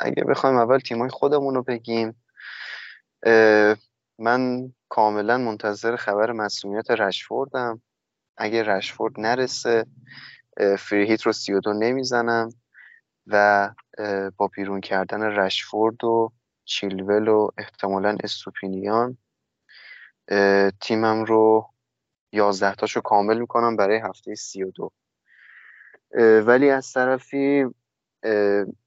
اگه 0.00 0.24
بخوایم 0.24 0.56
اول 0.56 0.78
تیمای 0.78 1.08
خودمون 1.08 1.54
رو 1.54 1.62
بگیم 1.62 2.24
من 4.18 4.72
کاملا 4.88 5.38
منتظر 5.38 5.96
خبر 5.96 6.32
مسئولیت 6.32 6.90
رشفوردم. 6.90 7.82
اگه 8.36 8.62
رشفورد 8.62 9.20
نرسه 9.20 9.86
فری 10.78 11.06
هیت 11.06 11.22
رو 11.22 11.32
32 11.32 11.72
نمی‌زنم. 11.72 12.48
و 13.26 13.70
با 14.36 14.48
بیرون 14.48 14.80
کردن 14.80 15.22
رشفورد 15.22 16.04
و 16.04 16.32
چیلول 16.64 17.28
و 17.28 17.48
احتمالا 17.58 18.16
استوپینیان. 18.24 19.18
تیمم 20.80 21.24
رو 21.24 21.70
یازده 22.32 22.74
تاشو 22.74 23.00
کامل 23.00 23.38
می‌کنم 23.38 23.76
برای 23.76 23.96
هفته 23.96 24.34
سی 24.34 24.62
و 24.62 24.70
دو. 24.70 24.90
ولی 26.46 26.70
از 26.70 26.92
طرفی 26.92 27.64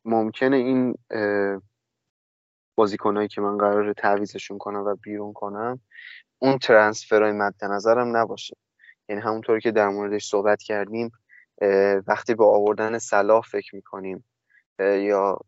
ممکنه 0.06 0.56
این 0.56 0.96
بازیکنهایی 2.76 3.28
که 3.28 3.42
من 3.42 3.58
قرار 3.58 3.94
تعویزشون 3.94 4.58
کنم 4.58 4.80
و 4.80 4.96
بیرون 4.96 5.34
کنم 5.34 5.80
اون 6.40 6.58
ترنسفرهای 6.58 7.32
مد 7.32 7.66
نظرم 7.66 8.18
نباشه. 8.18 8.58
یعنی 9.10 9.22
همونطور 9.22 9.60
که 9.60 9.72
در 9.72 9.90
موردش 9.90 10.30
صحبت 10.30 10.62
کردیم 10.62 11.12
وقتی 12.08 12.36
به 12.36 12.46
آوردن 12.46 12.98
صلاح 12.98 13.42
فکر 13.42 13.76
می‌کنیم 13.76 14.26
یا 14.80 15.40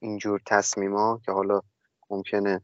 اینجور 0.00 0.40
تصمیما 0.46 1.20
که 1.24 1.32
حالا 1.32 1.60
ممکنه 2.10 2.60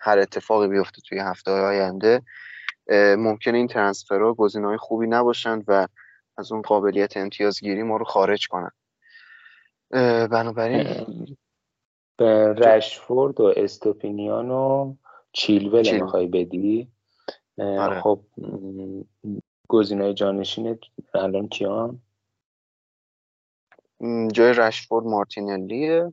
هر 0.00 0.18
اتفاقی 0.18 0.68
بیفته 0.68 1.02
توی 1.08 1.18
هفته 1.18 1.50
آینده 1.50 2.22
ممکنه 3.18 3.58
این 3.58 3.68
ترنسفرها 3.68 4.36
های 4.54 4.76
خوبی 4.76 5.06
نباشند 5.06 5.64
و 5.68 5.88
از 6.38 6.52
اون 6.52 6.62
قابلیت 6.62 7.16
امتیازگیری 7.16 7.82
ما 7.82 7.96
رو 7.96 8.04
خارج 8.04 8.48
کنن 8.48 8.70
بنابراین 10.30 11.06
رشفورد 12.58 13.40
و 13.40 13.52
استوپینیان 13.56 14.50
و 14.50 14.94
چیلول 15.32 15.82
چیل. 15.82 16.02
می‌خوای 16.02 16.26
بدی 16.26 16.92
آره. 17.58 18.00
خب 18.00 18.20
های 19.74 20.14
جانشین 20.14 20.78
الان 21.14 21.48
کیان؟ 21.48 22.02
جای 24.32 24.52
رشفورد 24.52 25.06
مارتینلیه. 25.06 26.12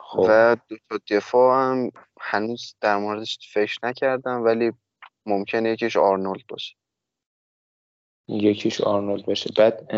خب. 0.00 0.26
و 0.28 0.56
دو 0.68 0.76
تا 0.90 0.98
دفاع 1.10 1.62
هم 1.62 1.90
هنوز 2.20 2.74
در 2.80 2.96
موردش 2.96 3.38
فکر 3.52 3.78
نکردم 3.82 4.44
ولی 4.44 4.72
ممکنه 5.26 5.70
یکیش 5.70 5.96
آرنولد 5.96 6.46
باشه. 6.48 6.76
یکیش 8.28 8.80
آرنولد 8.80 9.26
باشه. 9.26 9.50
بعد 9.56 9.94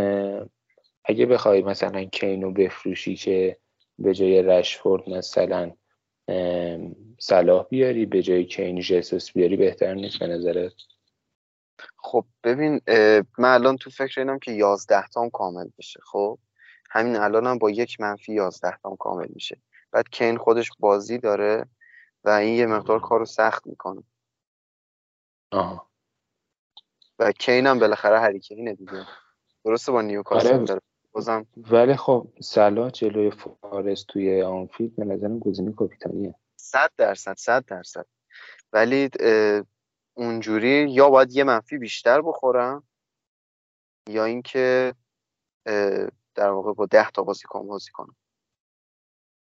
اگه 1.05 1.27
بخوای 1.27 1.62
مثلا 1.62 2.05
کینو 2.05 2.51
بفروشی 2.51 3.17
که 3.17 3.59
به 3.99 4.15
جای 4.15 4.43
رشفورد 4.43 5.09
مثلا 5.09 5.73
صلاح 7.19 7.67
بیاری 7.71 8.07
به 8.07 8.23
جای 8.23 8.45
کین 8.45 8.81
جسوس 8.81 9.33
بیاری 9.33 9.57
بهتر 9.57 9.95
نیست 9.95 10.19
به 10.19 10.27
نظرت؟ 10.27 10.73
خب 12.05 12.25
ببین 12.45 12.81
من 13.39 13.55
الان 13.55 13.77
تو 13.77 13.91
فکر 13.91 14.21
اینم 14.21 14.39
که 14.39 14.53
یازده 14.53 15.09
تام 15.09 15.31
کامل 15.31 15.69
بشه 15.79 16.01
خب؟ 16.03 16.39
همین 16.91 17.17
الان 17.17 17.47
هم 17.47 17.59
با 17.59 17.71
یک 17.71 18.01
منفی 18.01 18.33
یازده 18.33 18.77
تام 18.83 18.97
کامل 18.97 19.27
میشه. 19.35 19.61
بعد 19.93 20.09
کین 20.09 20.37
خودش 20.37 20.71
بازی 20.79 21.19
داره 21.19 21.65
و 22.25 22.29
این 22.29 22.55
یه 22.55 22.67
مقدار 22.67 23.01
کار 23.01 23.19
رو 23.19 23.25
سخت 23.25 23.67
می‌کنه. 23.67 24.03
آها. 25.53 25.91
و 27.19 27.33
کین 27.33 27.67
هم 27.67 27.79
بالاخره 27.79 28.21
هریکینه 28.21 28.75
دیگه. 28.75 29.07
درسته 29.65 29.93
با 29.93 30.03
نیوکاسل 30.03 30.55
آره. 30.55 30.65
داره. 30.65 30.81
بازم 31.13 31.47
ولی 31.57 31.97
خب 31.97 32.29
صلاح 32.41 32.91
جلوی 32.91 33.31
فارس 33.31 34.05
توی 34.09 34.43
آنفیلد 34.43 34.97
به 34.97 35.05
نظرم 35.05 35.39
گزینه 35.39 35.73
کاپیتانیه. 35.73 36.35
صد 36.57 36.91
درصد 36.97 37.35
صد 37.39 37.65
درصد. 37.65 38.07
ولی 38.73 39.11
اونجوری 40.15 40.91
یا 40.91 41.11
باید 41.11 41.33
یه 41.33 41.45
منفی 41.45 41.79
بیشتر 41.79 42.23
بخورم 42.23 42.83
یا 44.09 44.25
اینکه 44.25 44.95
در 46.35 46.51
واقع 46.51 46.73
با 46.73 46.87
ده 46.87 47.11
تا 47.11 47.23
بازیکن 47.23 47.67
بازی 47.67 47.91
کنم. 47.91 48.17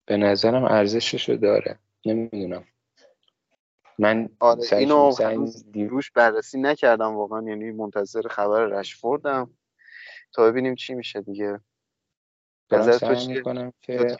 به 0.07 0.17
نظرم 0.17 0.65
ارزششو 0.65 1.37
داره. 1.37 1.79
نمی‌دونم. 2.07 2.65
من 3.99 4.29
آره 4.41 4.73
اینو 4.73 5.15
دیروش 5.73 6.11
بررسی 6.11 6.61
نکردم 6.61 7.15
واقعا 7.15 7.43
یعنی 7.49 7.71
منتظر 7.71 8.29
خبر 8.29 8.65
رشفوردم 8.65 9.51
تا 10.33 10.45
ببینیم 10.51 10.75
چی 10.75 10.95
میشه 10.95 11.21
دیگه. 11.21 11.61
دارم 12.69 12.99
سعی 12.99 13.27
می‌کنم 13.27 13.73
که 13.83 14.17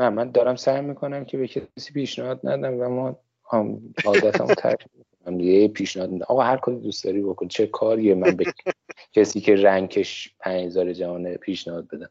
نه 0.00 0.08
من 0.08 0.30
دارم 0.30 0.56
سعی 0.56 0.80
می‌کنم 0.80 1.24
که 1.24 1.38
به 1.38 1.48
کسی 1.48 1.92
پیشنهاد 1.92 2.40
ندم 2.44 2.80
و 2.80 2.88
ما 2.88 3.16
عادتمو 4.04 4.54
ترک 4.62 4.86
می‌کنم 5.26 5.40
یه 5.40 5.68
پیشنهاد 5.68 6.10
میدم. 6.10 6.26
آقا 6.28 6.42
هر 6.42 6.56
کاری 6.56 6.80
دوست 6.80 7.04
داری 7.04 7.22
بکن. 7.22 7.48
چه 7.48 7.66
کاریه 7.66 8.14
من 8.14 8.36
به 8.36 8.44
کسی 9.14 9.40
که 9.40 9.56
رنگش 9.56 10.34
5000 10.40 10.92
جهان 10.92 11.34
پیشنهاد 11.34 11.88
بدم؟ 11.88 12.10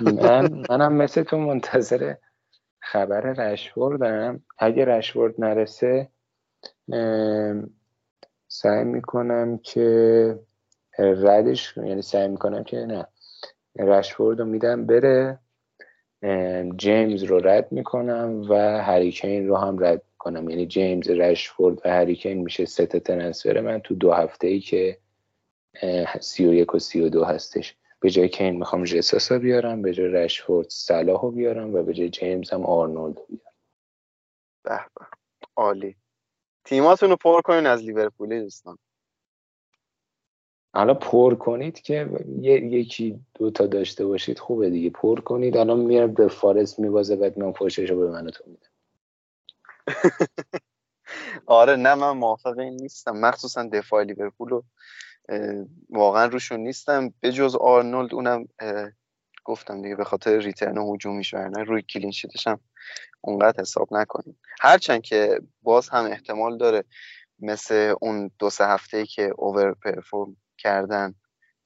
من 0.00 0.50
منم 0.70 0.92
مثل 0.92 1.22
تو 1.22 1.38
منتظر 1.38 2.14
خبر 2.80 3.20
رشوردم. 3.20 4.42
اگه 4.58 4.84
رشورد 4.84 5.34
نرسه 5.38 6.08
سعی 8.48 8.84
می‌کنم 8.84 9.58
که 9.58 10.38
ردش 10.98 11.76
یعنی 11.76 12.02
سعی 12.02 12.28
می‌کنم 12.28 12.64
که 12.64 12.76
نه 12.76 13.06
رشفورد 13.78 14.38
رو 14.38 14.44
میدم 14.44 14.86
بره. 14.86 15.38
جیمز 16.76 17.22
رو 17.22 17.38
رد 17.38 17.72
می‌کنم 17.72 18.42
و 18.48 18.54
هریکین 18.82 19.48
رو 19.48 19.56
هم 19.56 19.84
رد 19.84 20.02
می‌کنم 20.18 20.50
یعنی 20.50 20.66
جیمز 20.66 21.10
رشفورد 21.10 21.78
و 21.84 21.88
هریکین 21.88 22.38
میشه 22.38 22.64
سه 22.64 22.86
تا 22.86 22.98
ترنسفر 22.98 23.60
من 23.60 23.78
تو 23.78 23.94
دو 23.94 24.12
هفته 24.12 24.46
ای 24.46 24.60
که 24.60 24.98
سی 26.20 26.46
و 26.46 26.54
یک 26.54 26.74
و 26.74 26.78
سی 26.78 27.00
و 27.00 27.08
دو 27.08 27.24
هستش. 27.24 27.76
به 28.00 28.10
جای 28.10 28.28
کین 28.28 28.56
می‌خوام 28.56 28.84
جساسا 28.84 29.38
بیارم 29.38 29.82
به 29.82 29.92
جای 29.92 30.08
رشفورد 30.08 30.70
صلاح 30.70 31.22
رو 31.22 31.30
بیارم 31.30 31.74
و 31.74 31.82
به 31.82 31.94
جای 31.94 32.08
جیمز 32.08 32.50
هم 32.50 32.66
آرنولد 32.66 33.18
بیارم. 33.28 33.52
به 34.64 34.80
عالی. 35.56 35.96
تیماتون 36.64 37.10
رو 37.10 37.16
پر 37.16 37.40
کنین 37.40 37.66
از 37.66 37.82
لیورپولی 37.82 38.40
دوستان. 38.40 38.78
حالا 40.74 40.94
پر 40.94 41.34
کنید 41.34 41.80
که 41.80 42.08
یکی 42.42 43.20
دوتا 43.34 43.66
داشته 43.66 44.06
باشید 44.06 44.38
خوبه 44.38 44.70
دیگه. 44.70 44.90
پر 44.90 45.20
کنید. 45.20 45.56
الان 45.56 45.80
میره 45.80 46.06
به 46.06 46.28
فارس 46.28 46.78
میبازه 46.78 47.16
بعد 47.16 47.38
من 47.38 47.52
پشتش 47.52 47.90
رو 47.90 47.98
به 47.98 48.10
من 48.10 48.30
تو 48.30 48.44
میدم 48.46 48.67
آره 51.46 51.76
نه 51.76 51.94
من 51.94 52.10
موافق 52.10 52.58
این 52.58 52.76
نیستم. 52.76 53.16
مخصوصا 53.16 53.68
دفاع 53.72 54.04
لیورپول 54.04 54.48
رو 54.48 54.64
واقعا 55.90 56.26
روشون 56.26 56.60
نیستم. 56.60 57.14
به 57.20 57.32
جز 57.32 57.56
آرنولد 57.56 58.14
اونم 58.14 58.48
گفتم 59.44 59.82
دیگه 59.82 59.96
به 59.96 60.04
خاطر 60.04 60.38
return 60.38 60.78
هجومیش 60.78 61.34
ورنه 61.34 61.62
روی 61.62 61.82
clean 61.82 62.09
sheet 62.09 62.35
ش 62.35 62.46
هم 62.46 62.60
اونقدر 63.20 63.60
حساب 63.60 63.88
نکنیم. 63.90 64.38
هرچند 64.60 65.02
که 65.02 65.40
باز 65.62 65.88
هم 65.88 66.04
احتمال 66.04 66.58
داره 66.58 66.84
مثل 67.38 67.94
اون 68.00 68.30
دو 68.38 68.50
سه 68.50 68.66
هفته 68.66 69.06
که 69.06 69.32
over 69.36 69.74
perform 69.74 70.36
کردن 70.58 71.14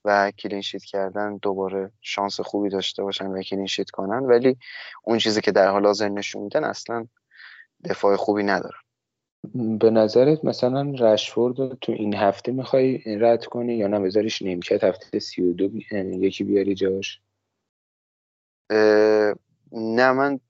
و 0.05 0.31
clean 0.31 0.58
sheet 0.58 0.85
کردن 0.85 1.37
دوباره 1.37 1.93
شانس 2.01 2.41
خوبی 2.41 2.69
داشته 2.69 3.03
باشن 3.03 3.27
و 3.27 3.43
clean 3.43 3.67
sheet 3.67 3.91
کنن 3.91 4.25
ولی 4.25 4.57
اون 5.05 5.19
چیزی 5.19 5.41
که 5.41 5.53
در 5.53 5.69
حال 5.69 5.87
حاضر 5.87 6.09
نشون 6.09 6.43
میدن 6.43 6.65
اصلا 6.65 7.07
دفاع 7.85 8.17
خوبی 8.17 8.43
نداره. 8.43 8.77
به 9.55 9.91
نظرت 9.91 10.45
مثلا 10.45 10.93
رشفورد 10.99 11.59
رو 11.59 11.75
تو 11.81 11.93
این 11.93 12.15
هفته 12.15 12.53
می‌خوای 12.53 13.03
رد 13.07 13.45
کنی 13.45 13.75
یا 13.75 13.87
نه؟ 13.87 14.01
بذاریش 14.01 14.43
نیمکت 14.43 14.85
هفته 14.85 15.19
سی 15.19 15.43
و 15.43 15.53
دو 15.53 15.69
بی... 15.69 15.87
یکی 16.27 16.45
بیاری 16.45 16.75
جاش؟ 16.75 17.21
نه 19.73 20.13
من 20.13 20.41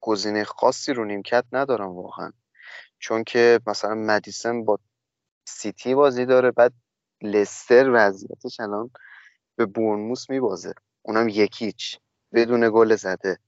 گزینه 0.00 0.44
خاصی 0.44 0.92
رو 0.92 1.04
نیمکت 1.04 1.44
ندارم 1.52 1.88
واقعا. 1.88 2.32
چون 2.98 3.24
که 3.24 3.60
مثلا 3.66 3.94
مدیسن 3.94 4.64
با 4.64 4.78
سیتی 5.48 5.94
بازی 5.94 6.26
داره 6.26 6.50
بعد 6.50 6.72
لستر 7.22 7.90
وضعیتش 7.94 8.60
الان 8.60 8.90
به 9.56 9.66
برنموس 9.66 10.30
میبازه. 10.30 10.74
اونم 11.02 11.28
یکیچ 11.28 11.98
بدون 12.32 12.70
گل 12.74 12.96
زده. 12.96 13.38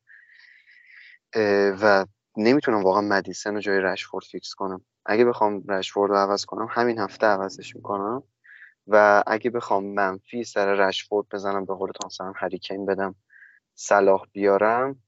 و 1.83 2.07
نمی‌تونم 2.37 2.85
واقعا 2.85 3.03
مدیسن 3.03 3.55
رو 3.55 3.61
جای 3.61 3.81
رشفورد 3.81 4.25
فیکس 4.25 4.55
کنم. 4.55 4.85
اگه 5.07 5.25
بخوام 5.25 5.65
رشفورد 5.69 6.11
رو 6.11 6.17
عوض 6.17 6.45
کنم 6.45 6.69
همین 6.71 6.99
هفته 6.99 7.27
عوضش 7.27 7.77
می‌کنم. 7.77 8.23
و 8.87 9.23
اگه 9.27 9.51
بخوام 9.51 9.85
منفی 9.85 10.45
سر 10.45 10.75
رشفورد 10.75 11.27
بزنم 11.33 11.65
به 11.65 11.75
قول 11.75 11.91
مثلا 12.07 12.33
هریکین 12.37 12.87
بدم 12.87 13.15
صلاح 13.75 14.27
بیارم 14.33 15.03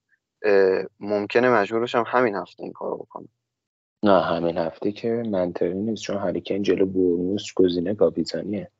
ممکنه 1.00 1.50
مجبورشم 1.50 2.04
همین 2.06 2.34
هفته 2.34 2.62
این 2.62 2.72
کارو 2.72 2.96
بکنم. 2.96 3.28
نه 4.02 4.22
همین 4.22 4.58
هفته 4.58 4.92
که 4.92 5.22
منطقی 5.26 5.74
نیست 5.74 6.02
چون 6.02 6.16
هریکن 6.16 6.62
جلو 6.62 6.86
بورنموث 6.86 7.46
گزینه 7.56 7.94
کاپیتانیه 7.94 8.70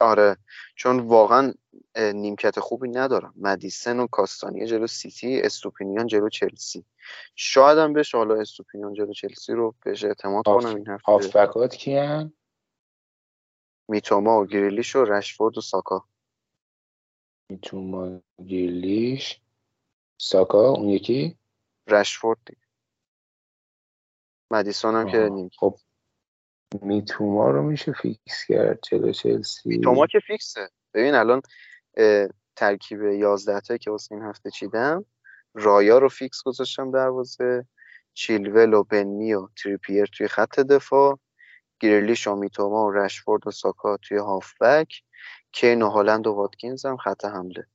آره 0.00 0.36
چون 0.74 1.00
واقعا 1.00 1.52
نیمکت 1.96 2.60
خوبی 2.60 2.88
ندارم. 2.88 3.34
مدیسن 3.36 4.00
و 4.00 4.06
کاستانیه 4.06 4.66
جلو 4.66 4.86
سیتی 4.86 5.40
استوپینیان 5.40 6.06
جلو 6.06 6.28
چلسی. 6.28 6.84
شاید 7.34 7.78
هم 7.78 7.92
بشه 7.92 8.18
حالا 8.18 8.40
استوپینیان 8.40 8.94
جلو 8.94 9.12
چلسی 9.12 9.52
رو 9.52 9.74
بهش 9.84 10.04
اعتماد 10.04 10.44
کنم 10.44 10.76
این 10.76 10.88
هفته. 10.88 11.12
هافبکات 11.12 11.74
کیان؟ 11.74 12.32
میتوما 13.88 14.40
و 14.40 14.46
گریلیش 14.46 14.96
و 14.96 15.04
رشفورد 15.04 15.58
و 15.58 15.60
ساکا. 15.60 16.08
میتوما 17.50 18.20
گریلیش 18.38 19.40
ساکا 20.20 20.68
اون 20.68 20.88
یکی؟ 20.88 21.38
رشفورد 21.86 22.38
مدیسون 24.50 24.94
هم 24.94 25.10
که 25.10 25.18
نیمکت 25.18 25.78
میتوما 26.82 27.50
رو 27.50 27.62
میشه 27.62 27.92
فیکس 27.92 28.44
کرد 28.48 28.80
جلو 28.82 29.12
چلسی؟ 29.12 29.68
میتوما 29.68 30.06
که 30.06 30.18
فیکسه. 30.26 30.70
ببین 30.94 31.14
الان 31.14 31.42
ترکیب 32.56 33.02
11 33.02 33.60
تا 33.60 33.76
که 33.76 33.90
واسه 33.90 34.14
این 34.14 34.24
هفته 34.24 34.50
چیدم 34.50 35.04
رایا 35.54 35.98
رو 35.98 36.08
فیکس 36.08 36.42
گذاشتم 36.42 36.90
دروازه 36.90 37.66
چیلول 38.14 38.74
و 38.74 38.82
بنی 38.82 39.34
و 39.34 39.48
تریپیر 39.62 40.06
توی 40.06 40.28
خط 40.28 40.60
دفاع 40.60 41.18
گریلیش 41.80 42.26
و 42.26 42.34
میتوما 42.34 42.86
و 42.86 42.90
رشفورد 42.90 43.46
و 43.46 43.50
ساکا 43.50 43.96
توی 43.96 44.18
هافبک 44.18 45.02
کین 45.52 45.82
و 45.82 45.88
هالند 45.88 46.26
و 46.26 46.32
واتکینز 46.32 46.86
هم 46.86 46.96
خط 46.96 47.24
حمله. 47.24 47.66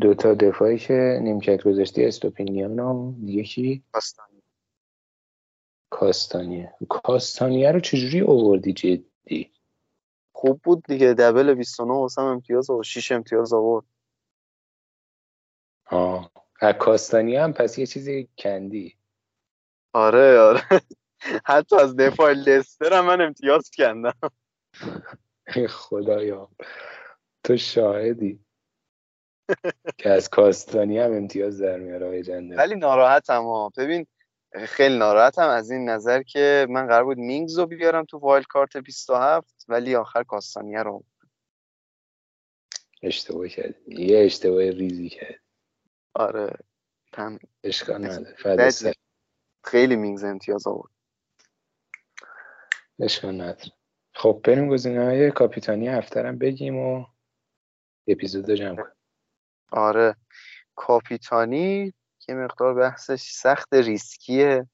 دوتا 0.00 0.34
دفاعی 0.34 0.78
که 0.78 1.18
نیمکت 1.22 1.62
گذاشتی 1.62 2.04
استوپینیان 2.04 2.80
و 2.80 3.14
یکی 3.24 3.84
کاستانیه. 5.90 6.74
کاستانیه 6.88 7.72
رو 7.72 7.80
چجوری 7.80 8.20
اووردی 8.20 8.72
جدی؟ 8.72 9.52
خوب 10.42 10.60
بود 10.64 10.84
دیگه. 10.88 11.14
double 11.14 11.54
29 11.54 11.92
واسم 11.92 12.24
امتیاز 12.24 12.70
و 12.70 12.82
6 12.82 13.12
امتیاز 13.12 13.52
آورد. 13.52 13.86
آه. 15.86 16.30
کاستانیه 16.78 17.42
هم 17.42 17.52
پس 17.52 17.78
یه 17.78 17.86
چیزی 17.86 18.28
کندی. 18.38 18.96
آره 19.92 20.38
آره. 20.38 20.62
حتی 21.44 21.76
از 21.76 21.96
دفاع 21.96 22.32
لستر 22.32 22.92
هم 22.92 23.06
من 23.06 23.20
امتیاز 23.20 23.70
کندم. 23.76 24.14
خدایا. 25.68 26.48
تو 27.44 27.56
شاهدی. 27.56 28.44
که 29.98 30.10
از 30.10 30.30
کاستانی 30.30 30.98
هم 30.98 31.12
امتیاز 31.12 31.60
در 31.60 31.78
میاره 31.78 32.06
آقای 32.06 32.54
ولی 32.56 32.74
ناراحتم 32.74 33.42
ها. 33.42 33.72
ببین 33.76 34.06
خیلی 34.54 34.98
ناراحتم 34.98 35.48
از 35.48 35.70
این 35.70 35.88
نظر 35.88 36.22
که 36.22 36.66
من 36.70 36.86
قرار 36.86 37.04
بود 37.04 37.18
مینگز 37.18 37.58
رو 37.58 37.66
بیارم 37.66 38.04
تو 38.04 38.18
wild 38.18 38.46
card 38.46 38.76
27 38.76 39.64
ولی 39.68 39.94
آخر 39.94 40.22
کاستانیه 40.22 40.82
رو. 40.82 41.04
اشتباه 43.02 43.48
کرد. 43.48 43.88
یه 43.88 44.24
اشتباه 44.24 44.70
ریزی 44.70 45.08
کرد. 45.08 45.40
آره 46.14 46.50
تم 47.12 47.38
اشکال 47.64 48.06
نداره. 48.06 48.94
خیلی 49.64 49.96
مینگز 49.96 50.24
امتیاز 50.24 50.66
آورد. 50.66 50.92
اشکال 53.00 53.34
نداره. 53.34 53.72
خب 54.14 54.40
بریم 54.44 54.68
گزینه 54.68 55.04
های 55.04 55.30
کاپیتانی 55.30 55.88
هفته 55.88 56.22
بگیم 56.22 56.76
و 56.76 57.06
اپیزود 58.06 58.50
رو 58.50 58.56
جمع 58.56 58.76
کنیم. 58.76 58.94
آره. 59.72 60.16
کاپیتانی 60.74 61.94
یه 62.28 62.34
مقدار 62.34 62.74
بحثش 62.74 63.30
سخت 63.30 63.74
ریسکیه. 63.74 64.68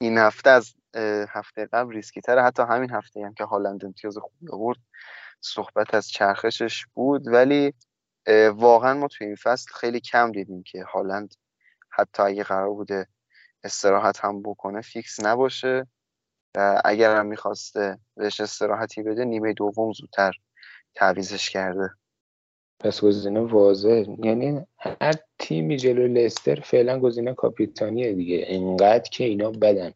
این 0.00 0.18
هفته 0.18 0.50
از 0.50 0.74
هفته 1.28 1.66
قبل 1.72 1.92
ریسکی 1.92 2.20
تره. 2.20 2.42
حتی 2.42 2.62
همین 2.62 2.90
هفته 2.90 3.20
هم 3.24 3.34
که 3.34 3.44
هالند 3.44 3.84
امتیاز 3.84 4.18
خوبی 4.18 4.52
آورد 4.52 4.78
صحبت 5.40 5.94
از 5.94 6.08
چرخشش 6.08 6.86
بود. 6.94 7.28
ولی 7.28 7.74
واقعا 8.54 8.94
ما 8.94 9.08
توی 9.08 9.26
این 9.26 9.36
فصل 9.36 9.72
خیلی 9.72 10.00
کم 10.00 10.32
دیدیم 10.32 10.62
که 10.62 10.84
هالند 10.84 11.34
حتی 11.90 12.22
اگه 12.22 12.44
قرار 12.44 12.70
بوده 12.70 13.06
استراحت 13.64 14.24
هم 14.24 14.42
بکنه 14.42 14.80
فیکس 14.80 15.20
نباشه. 15.20 15.86
و 16.56 16.82
اگر 16.84 17.16
هم 17.16 17.26
می‌خواسته 17.26 17.98
بهش 18.16 18.40
استراحتی 18.40 19.02
بده 19.02 19.24
نیمه 19.24 19.52
دوم 19.52 19.92
زودتر 19.92 20.32
تعویزش 20.94 21.50
کرده. 21.50 21.90
پس 22.80 23.04
گزینه 23.04 23.40
واضح. 23.40 24.04
یعنی 24.18 24.66
هر 24.78 25.14
تیمی 25.38 25.76
جلو 25.76 26.06
لستر 26.06 26.60
فعلا 26.60 27.00
گزینه 27.00 27.34
کاپیتانیه 27.34 28.12
دیگه. 28.12 28.44
انقدر 28.48 29.10
که 29.10 29.24
اینا 29.24 29.50
بدن. 29.50 29.92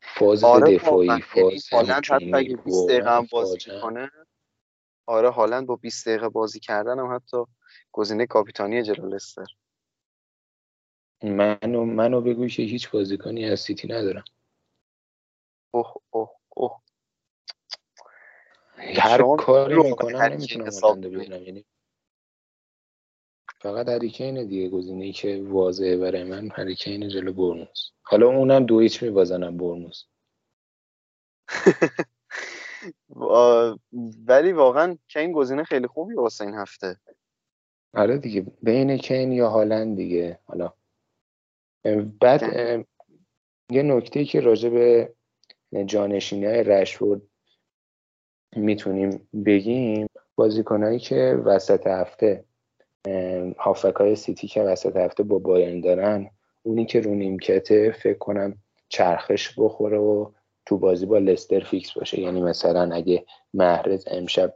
فاز 0.00 0.44
آره 0.44 0.74
دفاعی 0.74 1.20
فاز 1.20 1.68
هالند 1.72 1.90
حتی 1.90 2.34
اگه 2.34 2.56
20 2.56 2.88
دقیقه 2.88 3.16
هم 3.16 3.26
بازی 3.30 3.58
کنه 3.82 4.10
آره 5.06 5.30
هالند 5.30 5.66
با 5.66 5.76
20 5.76 6.08
دقیقه 6.08 6.28
بازی 6.28 6.60
کردن 6.60 6.98
هم 6.98 7.14
حتی 7.14 7.36
گزینه 7.92 8.26
کاپیتانی 8.26 8.82
جلو 8.82 9.08
لستر. 9.08 9.46
منو 11.22 11.84
منو 11.84 12.20
بگوی 12.20 12.48
که 12.48 12.62
هیچ 12.62 12.90
بازیکنی 12.90 13.44
از 13.44 13.60
سیتی 13.60 13.88
ندارم. 13.88 14.24
اوه 15.70 15.94
اوه 16.10 16.30
اوه. 16.48 16.80
هر 18.76 19.36
کاری 19.36 19.82
می‌کنم 19.82 20.22
نمی‌تونم 20.22 20.70
هالند 20.82 21.06
بیارم 21.06 21.42
یعنی 21.42 21.64
فقط 23.62 23.88
هریکین 23.88 24.46
دیگه 24.46 24.68
گزینه 24.68 25.04
ای 25.04 25.12
که 25.12 25.42
واضحه 25.46 25.96
برای 25.96 26.24
من 26.24 26.48
هریکین 26.54 27.08
جلو 27.08 27.32
برموز 27.32 27.92
حالا 28.02 28.26
اونم 28.26 28.66
دو 28.66 28.80
هیچ 28.80 29.02
میبازنم 29.02 29.56
برموز 29.56 30.06
ولی 34.28 34.52
واقعا 34.52 34.98
کین 35.08 35.32
گزینه 35.32 35.64
خیلی 35.64 35.86
خوبی 35.86 36.14
واسه 36.14 36.44
این 36.44 36.54
هفته. 36.54 36.96
آره 37.94 38.18
دیگه 38.18 38.46
بین 38.62 38.96
کین 38.96 39.32
یا 39.32 39.50
هالند 39.50 39.96
دیگه. 39.96 40.38
حالا. 40.44 40.72
بعد 42.20 42.42
یه 43.70 43.82
نکته 43.82 44.24
که 44.24 44.40
راجع 44.40 44.68
به 44.68 45.14
جانشینی 45.86 46.46
های 46.46 46.62
رشفورد 46.62 47.22
می‌تونیم 48.56 49.28
بگیم 49.46 50.06
بازیکنهایی 50.34 50.98
که 50.98 51.42
وسط 51.44 51.86
هفته 51.86 52.44
هافک 53.58 53.94
های 53.94 54.16
سیتی 54.16 54.48
که 54.48 54.62
وسط 54.62 54.96
هفته 54.96 55.22
با 55.22 55.38
بایرن 55.38 55.80
دارن 55.80 56.30
اونی 56.62 56.86
که 56.86 57.00
رو 57.00 57.14
نیمکته 57.14 57.90
فکر 58.02 58.18
کنم 58.18 58.58
چرخش 58.88 59.54
بخوره 59.58 59.98
و 59.98 60.30
تو 60.66 60.78
بازی 60.78 61.06
با 61.06 61.18
لستر 61.18 61.60
فیکس 61.60 61.92
باشه. 61.92 62.20
یعنی 62.20 62.40
مثلا 62.40 62.94
اگه 62.94 63.24
محرز 63.54 64.04
امشب 64.10 64.54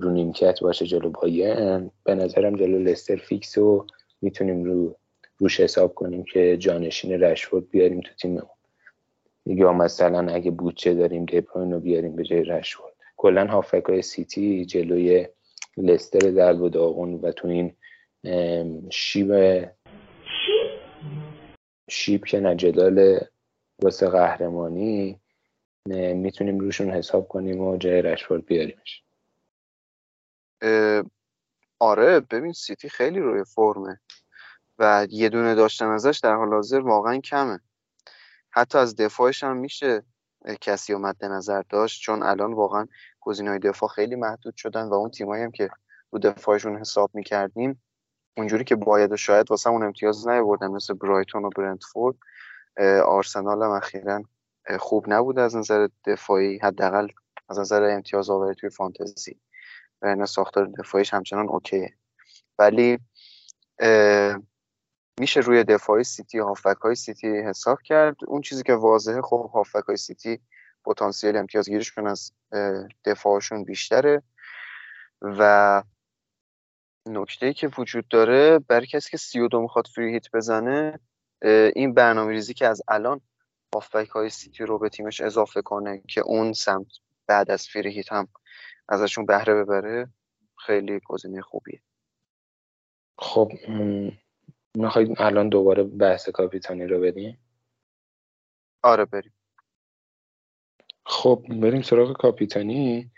رو 0.00 0.10
نیمکت 0.10 0.60
باشه 0.60 0.86
جلو 0.86 1.10
بایرن 1.10 1.90
به 2.04 2.14
نظرم 2.14 2.56
جلو 2.56 2.78
لستر 2.78 3.16
فیکس 3.16 3.58
و 3.58 3.86
می‌تونیم 4.22 4.64
رو 4.64 4.96
روش 5.38 5.60
حساب 5.60 5.94
کنیم 5.94 6.24
که 6.24 6.56
جانشین 6.56 7.12
رشفورد 7.12 7.70
بیاریم 7.70 8.00
تو 8.00 8.14
تیممون 8.14 8.48
یا 9.46 9.72
مثلا 9.72 10.34
اگه 10.34 10.50
بودجه 10.50 10.94
داریم 10.94 11.24
دبروین 11.24 11.72
رو 11.72 11.80
بیاریم 11.80 12.16
به 12.16 12.22
جای 12.22 12.44
رشفورد. 12.44 12.92
کلا 13.16 13.46
هافبک 13.46 13.84
های 13.88 14.02
سیتی 14.02 14.64
جلوی 14.64 15.28
لستر 15.76 16.30
در 16.30 16.52
و 16.52 16.68
داغون 16.68 17.14
و 17.14 17.32
تو 17.32 17.48
این 17.48 17.76
شیب 18.90 19.30
شیب؟ 21.88 22.24
که 22.24 22.40
نجدال 22.40 23.18
واسه 23.82 24.08
قهرمانی 24.08 25.20
می‌تونیم 26.14 26.58
روشون 26.58 26.90
حساب 26.90 27.28
کنیم 27.28 27.60
و 27.60 27.76
جای 27.76 28.02
رشفورد 28.02 28.46
بیاریمش. 28.46 29.02
آره 31.78 32.20
ببین 32.20 32.52
سیتی 32.52 32.88
خیلی 32.88 33.20
روی 33.20 33.44
فرمه 33.44 34.00
و 34.78 35.06
یه 35.10 35.28
دونه 35.28 35.54
داشتن 35.54 35.86
ازش 35.86 36.20
در 36.22 36.34
حال 36.34 36.48
حاضر 36.48 36.80
واقعا 36.80 37.20
کمه. 37.20 37.60
حتی 38.50 38.78
از 38.78 38.96
دفاعش 38.96 39.44
هم 39.44 39.56
میشه 39.56 40.02
کسی 40.60 40.92
رو 40.92 40.98
مد 40.98 41.24
نظر 41.24 41.62
داشت 41.62 42.02
چون 42.02 42.22
الان 42.22 42.52
واقعا 42.52 42.86
های 43.26 43.58
دفاع 43.58 43.88
خیلی 43.88 44.16
محدود 44.16 44.56
شدن 44.56 44.88
و 44.88 44.94
اون 44.94 45.10
تیمایی 45.10 45.44
هم 45.44 45.50
که 45.50 45.70
رو 46.10 46.18
دفاعشون 46.18 46.76
حساب 46.76 47.10
می‌کردیم 47.14 47.82
اونجوری 48.36 48.64
که 48.64 48.76
باید 48.76 49.12
و 49.12 49.16
شاید 49.16 49.50
واسه 49.50 49.70
اون 49.70 49.82
امتیاز 49.82 50.28
نیاوردن 50.28 50.66
مثل 50.66 50.94
برایتون 50.94 51.44
و 51.44 51.50
برنتفورد 51.56 52.14
آرسنال 53.04 53.62
هم 53.62 53.70
اخیرا 53.70 54.22
خوب 54.78 55.04
نبود 55.08 55.38
از 55.38 55.56
نظر 55.56 55.88
دفاعی 56.06 56.58
حداقل 56.58 57.08
از 57.48 57.58
نظر 57.58 57.82
امتیاز 57.82 58.30
آوری 58.30 58.54
توی 58.54 58.70
فانتزی. 58.70 59.40
و 60.02 60.06
این 60.06 60.24
ساختار 60.24 60.66
دفاعیش 60.66 61.14
همچنان 61.14 61.48
اوکیه. 61.48 61.94
ولی 62.58 62.98
میشه 65.20 65.40
روی 65.40 65.64
دفاعی 65.64 66.04
سیتی 66.04 66.38
هافبک 66.38 66.76
های 66.82 66.94
سیتی 66.94 67.28
حساب 67.28 67.78
کرد. 67.82 68.16
اون 68.26 68.40
چیزی 68.40 68.62
که 68.62 68.74
واضحه 68.74 69.22
خب 69.22 69.50
هافبک 69.54 69.84
های 69.88 69.96
سیتی 69.96 70.40
پتانسیل 70.84 71.36
امتیازگیریشون 71.36 72.06
از 72.06 72.32
دفاعشون 73.04 73.64
بیشتره. 73.64 74.22
و 75.22 75.82
نکته 77.08 77.52
که 77.52 77.70
وجود 77.78 78.08
داره 78.08 78.58
برای 78.58 78.86
کسی 78.86 79.10
که 79.10 79.16
سی 79.16 79.40
و 79.40 79.48
دو 79.48 79.60
می‌خواد 79.60 79.86
فری 79.86 80.12
هیت 80.12 80.30
بزنه 80.34 81.00
این 81.74 81.94
برنامه 81.94 82.32
ریزی 82.32 82.54
که 82.54 82.66
از 82.66 82.82
الان 82.88 83.20
هافبک 83.74 84.08
های 84.08 84.30
سیتی 84.30 84.64
رو 84.64 84.78
به 84.78 84.88
تیمش 84.88 85.20
اضافه 85.20 85.62
کنه 85.62 86.02
که 86.08 86.20
اون 86.20 86.52
سمت 86.52 86.86
بعد 87.26 87.50
از 87.50 87.66
فری 87.66 87.92
هیت 87.92 88.12
هم 88.12 88.28
ازشون 88.88 89.26
بهره 89.26 89.54
ببره 89.54 90.08
خیلی 90.66 91.00
گزینه 91.04 91.42
خوبیه. 91.42 91.80
خب 93.18 93.52
می‌خواید 94.74 95.22
الان 95.22 95.48
دوباره 95.48 95.82
بحث 95.82 96.28
کاپیتانی 96.28 96.86
رو 96.86 97.00
بدیم؟ 97.00 97.38
آره 98.82 99.04
بریم. 99.04 99.32
خب 101.14 101.44
بریم 101.48 101.82
سراغ 101.82 102.16
کاپیتانی. 102.16 103.10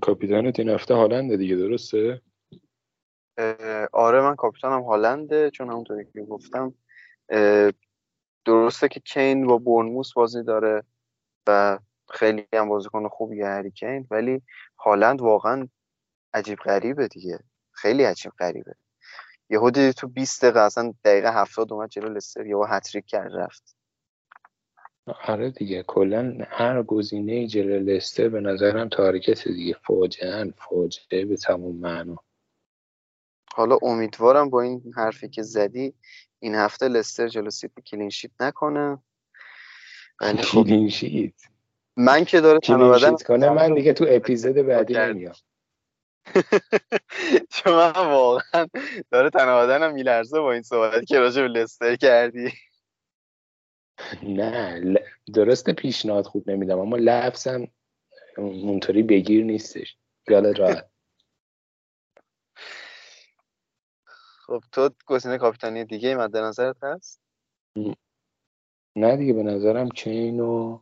کاپیتان 0.00 0.52
این 0.58 0.68
هفته 0.68 0.94
هالنده 0.94 1.36
دیگه 1.36 1.56
درسته؟ 1.56 2.20
آره 3.92 4.20
من 4.20 4.36
کاپیتانم 4.36 4.82
هالنده 4.82 5.50
چون 5.50 5.68
همونطوری 5.68 6.04
که 6.12 6.22
گفتم 6.22 6.74
درسته 8.44 8.88
که 8.88 9.00
کین 9.00 9.46
با 9.46 9.58
برنموس 9.58 10.12
بازی 10.12 10.42
داره 10.42 10.82
و 11.46 11.78
خیلی 12.10 12.46
هم 12.54 12.68
بازیکن 12.68 13.08
خوبیه 13.08 13.46
هری 13.46 13.70
کین 13.70 14.06
ولی 14.10 14.42
هالند 14.78 15.20
واقعا 15.20 15.68
عجیب 16.34 16.58
غریبه 16.58 17.08
دیگه. 17.08 17.38
خیلی 17.72 18.04
عجیب 18.04 18.32
غریبه. 18.38 18.74
یهو 19.50 19.70
تو 19.70 20.08
20 20.08 20.44
دقیقه 20.44 20.60
اصلا 20.60 20.94
دقیقه 21.04 21.32
70 21.32 21.72
اومد 21.72 21.88
جلو 21.88 22.08
لستر 22.08 22.46
یهو 22.46 22.64
هتریک 22.64 23.06
کرد 23.06 23.32
رفت. 23.34 23.79
آره 25.24 25.50
دیگه 25.50 25.82
کلا 25.82 26.36
هر 26.48 26.82
گزینه 26.82 27.46
جلو 27.46 27.78
لستر 27.78 28.28
به 28.28 28.40
نظرم 28.40 28.88
target 28.88 29.48
دیگه. 29.48 29.76
فاجعه 29.84 30.52
فاجعه 30.56 31.24
به 31.24 31.36
تموم 31.36 31.76
معنا. 31.76 32.16
حالا 33.54 33.78
امیدوارم 33.82 34.50
با 34.50 34.62
این 34.62 34.92
حرفی 34.96 35.28
که 35.28 35.42
زدی 35.42 35.94
این 36.40 36.54
هفته 36.54 36.88
لستر 36.88 37.28
جلو 37.28 37.50
سیتی 37.50 37.82
clean 37.82 38.06
sheet 38.06 38.30
نکنه. 38.40 38.98
ولی 40.20 40.42
خب 40.42 40.64
clean 40.64 40.99
sheet 40.99 41.34
من 41.96 42.24
که 42.24 42.40
داره 42.40 42.58
clean 42.58 42.90
sheet 42.90 43.22
کنه 43.22 43.50
من 43.50 43.74
دیگه 43.74 43.92
تو 43.92 44.06
اپیزود 44.08 44.54
بعدی 44.54 44.94
نمیام. 44.94 45.34
چون 47.50 47.72
من 47.72 47.92
واقعا 47.92 48.66
داره 49.10 49.30
تنم 49.30 49.92
میلرزه 49.92 50.40
با 50.40 50.52
این 50.52 50.62
صحبتی 50.62 51.06
که 51.06 51.18
راجع 51.18 51.42
به 51.42 51.48
لستر 51.48 51.96
کردی. 51.96 52.52
نه 54.22 54.82
درسته 55.34 55.72
پیشنهاد 55.72 56.26
خوب 56.26 56.50
نمیدم 56.50 56.78
اما 56.78 56.96
لفظم 56.96 57.68
اونطوری 58.36 59.02
بگیر 59.02 59.44
نیستش. 59.44 59.96
خیالت 60.28 60.58
راحت 60.60 60.86
خب 64.46 64.62
تو 64.72 64.90
گزینه 65.06 65.38
کاپیتانی 65.38 65.84
دیگه 65.84 66.16
مد 66.16 66.36
نظرت 66.36 66.84
هست؟ 66.84 67.20
نه 68.96 69.16
دیگه 69.16 69.32
به 69.32 69.42
نظرم 69.42 69.88
کین 69.88 70.40
و 70.40 70.80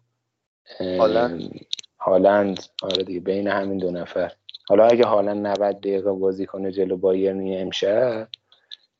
هالند. 0.80 1.60
هالند. 2.00 2.60
آره 2.82 3.04
دیگه 3.04 3.20
بین 3.20 3.48
همین 3.48 3.78
دو 3.78 3.90
نفر. 3.90 4.32
حالا 4.68 4.86
اگه 4.86 5.04
هالند 5.04 5.46
90 5.46 5.76
دقیقه 5.80 6.12
بازی 6.12 6.46
کنه 6.46 6.72
جلو 6.72 6.96
بایرنی 6.96 7.56
امشب 7.56 8.28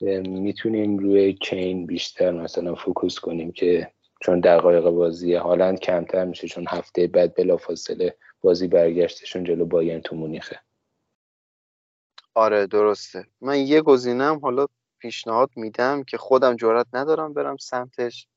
می‌تونیم 0.01 0.99
روی 0.99 1.33
کین 1.33 1.87
بیشتر 1.87 2.31
مثلا 2.31 2.75
focus 2.75 3.19
کنیم 3.19 3.53
که 3.53 3.91
چون 4.21 4.41
دقایق 4.41 4.91
بازی 4.91 5.35
هالند 5.35 5.81
کمتر 5.81 6.25
میشه 6.25 6.49
چون 6.49 6.64
هفته 6.69 7.07
بعد 7.07 7.35
بلافاصله 7.35 8.16
بازی 8.41 8.69
برگشتشون 8.69 9.45
جلو 9.45 9.64
بایرن 9.66 10.01
تو 10.01 10.16
مونیخه. 10.16 10.61
آره 12.35 12.66
درسته. 12.66 13.27
من 13.41 13.59
یه 13.59 13.81
گزینم 13.83 14.39
حالا 14.39 14.66
پیشنهاد 14.99 15.51
میدم 15.57 16.05
که 16.05 16.16
خودم 16.16 16.57
جرات 16.57 16.87
ندارم 16.93 17.33
برم 17.33 17.57
سمتش 17.57 18.29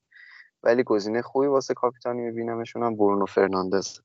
ولی 0.62 0.82
گزینه 0.82 1.22
خوبی 1.22 1.46
واسه 1.46 1.74
کاپیتانی 1.74 2.20
میبینمشون 2.20 2.82
هم 2.82 2.96
برونو 2.96 3.26
فرناندز. 3.26 3.98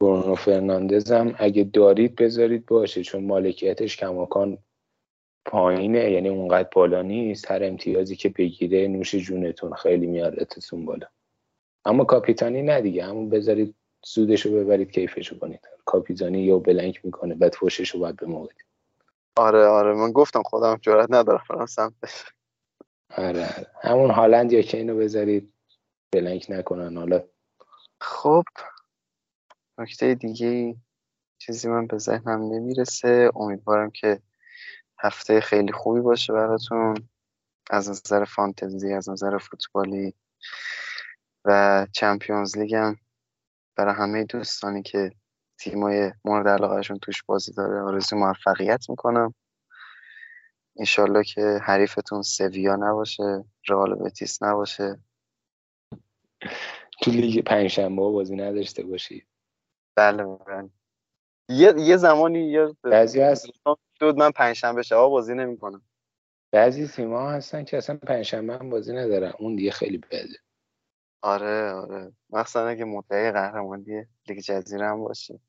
برونو 0.00 0.34
فرناندز 0.34 1.12
هم 1.12 1.34
اگه 1.38 1.64
دارید 1.64 2.14
بذارید 2.14 2.66
باشه 2.66 3.02
چون 3.02 3.24
مالکیتش 3.24 3.96
کماکان 3.96 4.58
پایینه 5.44 6.10
یعنی 6.10 6.28
اونقدر 6.28 6.68
بالا 6.72 7.02
نیست. 7.02 7.50
هر 7.50 7.64
امتیازی 7.64 8.16
که 8.16 8.28
بگیره 8.28 8.88
نوش 8.88 9.14
جونتون 9.14 9.74
خیلی 9.74 10.06
میارتتون 10.06 10.84
بالا. 10.84 11.06
اما 11.84 12.04
کاپیتانی 12.04 12.62
نه 12.62 12.80
دیگه. 12.80 13.04
همون 13.04 13.28
بذارید 13.28 13.74
سودشو 14.04 14.52
ببرید 14.52 14.90
کیفشو 14.90 15.38
کنید. 15.38 15.60
کاپیتانی 15.84 16.38
یا 16.38 16.58
بلنک 16.58 17.04
می‌کنه 17.04 17.34
بعد 17.34 17.54
فوششو 17.54 17.98
باید 17.98 18.16
به 18.16 18.26
موقع 18.26 18.52
آره 19.36 19.66
آره. 19.66 19.94
من 19.94 20.12
گفتم 20.12 20.42
خودم 20.42 20.78
جرات 20.82 21.10
ندارم 21.10 21.44
برم 21.50 21.66
سمتش 21.66 22.24
آره, 23.16 23.56
آره. 23.56 23.66
همون 23.82 24.10
هالند 24.10 24.52
یا 24.52 24.62
کینو 24.62 24.96
بذارید. 24.96 25.52
بلنک 26.12 26.46
نکنن. 26.48 26.96
حالا 26.96 27.24
خب 28.00 28.44
نکته 29.78 30.14
دیگه 30.14 30.76
چیزی 31.38 31.68
من 31.68 31.86
به 31.86 31.98
ذهنم 31.98 32.52
نمی‌رسه. 32.54 33.30
امیدوارم 33.36 33.90
که 33.90 34.20
هفته 35.00 35.40
خیلی 35.40 35.72
خوبی 35.72 36.00
باشه 36.00 36.32
براتون. 36.32 37.08
از 37.70 37.90
نظر 37.90 38.24
فانتزی 38.24 38.92
از 38.92 39.10
نظر 39.10 39.38
فوتبالی 39.38 40.14
و 41.44 41.86
چمپیونز 41.92 42.58
لیگ 42.58 42.74
هم 42.74 42.96
برای 43.76 43.94
همه 43.94 44.24
دوستانی 44.24 44.82
که 44.82 45.12
تیمای 45.58 46.12
مورد 46.24 46.48
علاقهشون 46.48 46.98
توش 46.98 47.22
بازی 47.22 47.52
داره 47.52 47.80
آرزو 47.80 48.16
موفقیت 48.16 48.90
می‌کنم. 48.90 49.34
انشالله 50.78 51.24
که 51.24 51.60
حریفتون 51.62 52.22
سویا 52.22 52.76
نباشه 52.76 53.44
رئال 53.68 53.94
بتیس 53.94 54.42
نباشه. 54.42 54.98
تو 57.02 57.10
لیگ 57.10 57.44
پنجشنبه 57.44 58.02
بازی 58.02 58.36
نداشته 58.36 58.82
باشید 58.82 59.26
بله 59.96 60.24
بله. 60.24 60.70
یه, 61.50 61.74
یه 61.78 61.96
زمانی 61.96 62.50
یه 62.50 62.76
بعضی 62.82 63.20
هست. 63.20 63.46
دود 64.00 64.16
من 64.16 64.30
پنجشنبه 64.30 64.82
شبا 64.82 65.08
بازی 65.08 65.34
نمی‌کنم. 65.34 65.82
بعضی 66.52 66.88
تیم‌ها 66.88 67.30
هستن 67.30 67.64
که 67.64 67.76
اصلا 67.76 67.96
پنجشنبه 67.96 68.56
هم 68.58 68.70
بازی 68.70 68.92
ندارن. 68.92 69.32
اون 69.38 69.56
دیگه 69.56 69.70
خیلی 69.70 69.98
بده. 69.98 70.38
آره 71.22 71.72
آره. 71.72 72.12
مخصوصا 72.30 72.66
اگه 72.66 72.84
مدعی 72.84 73.30
قهرمانی 73.30 74.06
لیگ 74.28 74.38
جزیره 74.38 74.86
هم 74.86 75.04
باشه. 75.04 75.40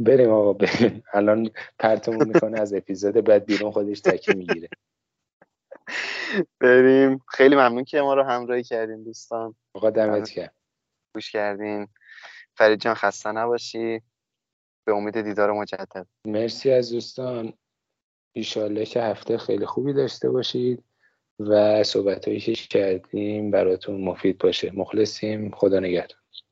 بریم 0.00 0.30
آقا 0.30 0.52
بریم. 0.52 1.04
الان 1.14 1.50
پرتمون 1.78 2.28
می‌کنه 2.28 2.60
از 2.60 2.74
اپیزود 2.74 3.14
بعد 3.14 3.44
بیرون 3.44 3.70
خودش 3.70 4.00
تکی 4.00 4.34
می‌گیره. 4.34 4.68
بریم. 6.60 7.24
خیلی 7.28 7.54
ممنون 7.54 7.84
که 7.84 8.00
ما 8.00 8.14
رو 8.14 8.22
همراهی 8.22 8.62
کردین 8.62 9.02
دوستان. 9.02 9.54
آقا 9.74 9.90
دمت 9.90 10.30
کرد 10.30 10.54
گوش 11.14 11.30
کردین. 11.30 11.88
فرید 12.54 12.80
جان 12.80 12.94
خسته 12.94 13.32
نباشی. 13.32 14.02
به 14.84 14.94
امید 14.94 15.20
دیدار 15.20 15.52
مجدد. 15.52 16.06
مرسی 16.26 16.70
از 16.70 16.92
دوستان. 16.92 17.52
ایشالله 18.32 18.84
که 18.84 19.02
هفته 19.02 19.38
خیلی 19.38 19.66
خوبی 19.66 19.92
داشته 19.92 20.30
باشید 20.30 20.84
و 21.40 21.82
صحبت 21.84 22.28
که 22.28 22.68
کردیم 22.68 23.50
براتون 23.50 24.00
مفید 24.00 24.38
باشه. 24.38 24.70
مخلصیم. 24.74 25.50
خدا 25.50 25.80
نگهدار. 25.80 26.23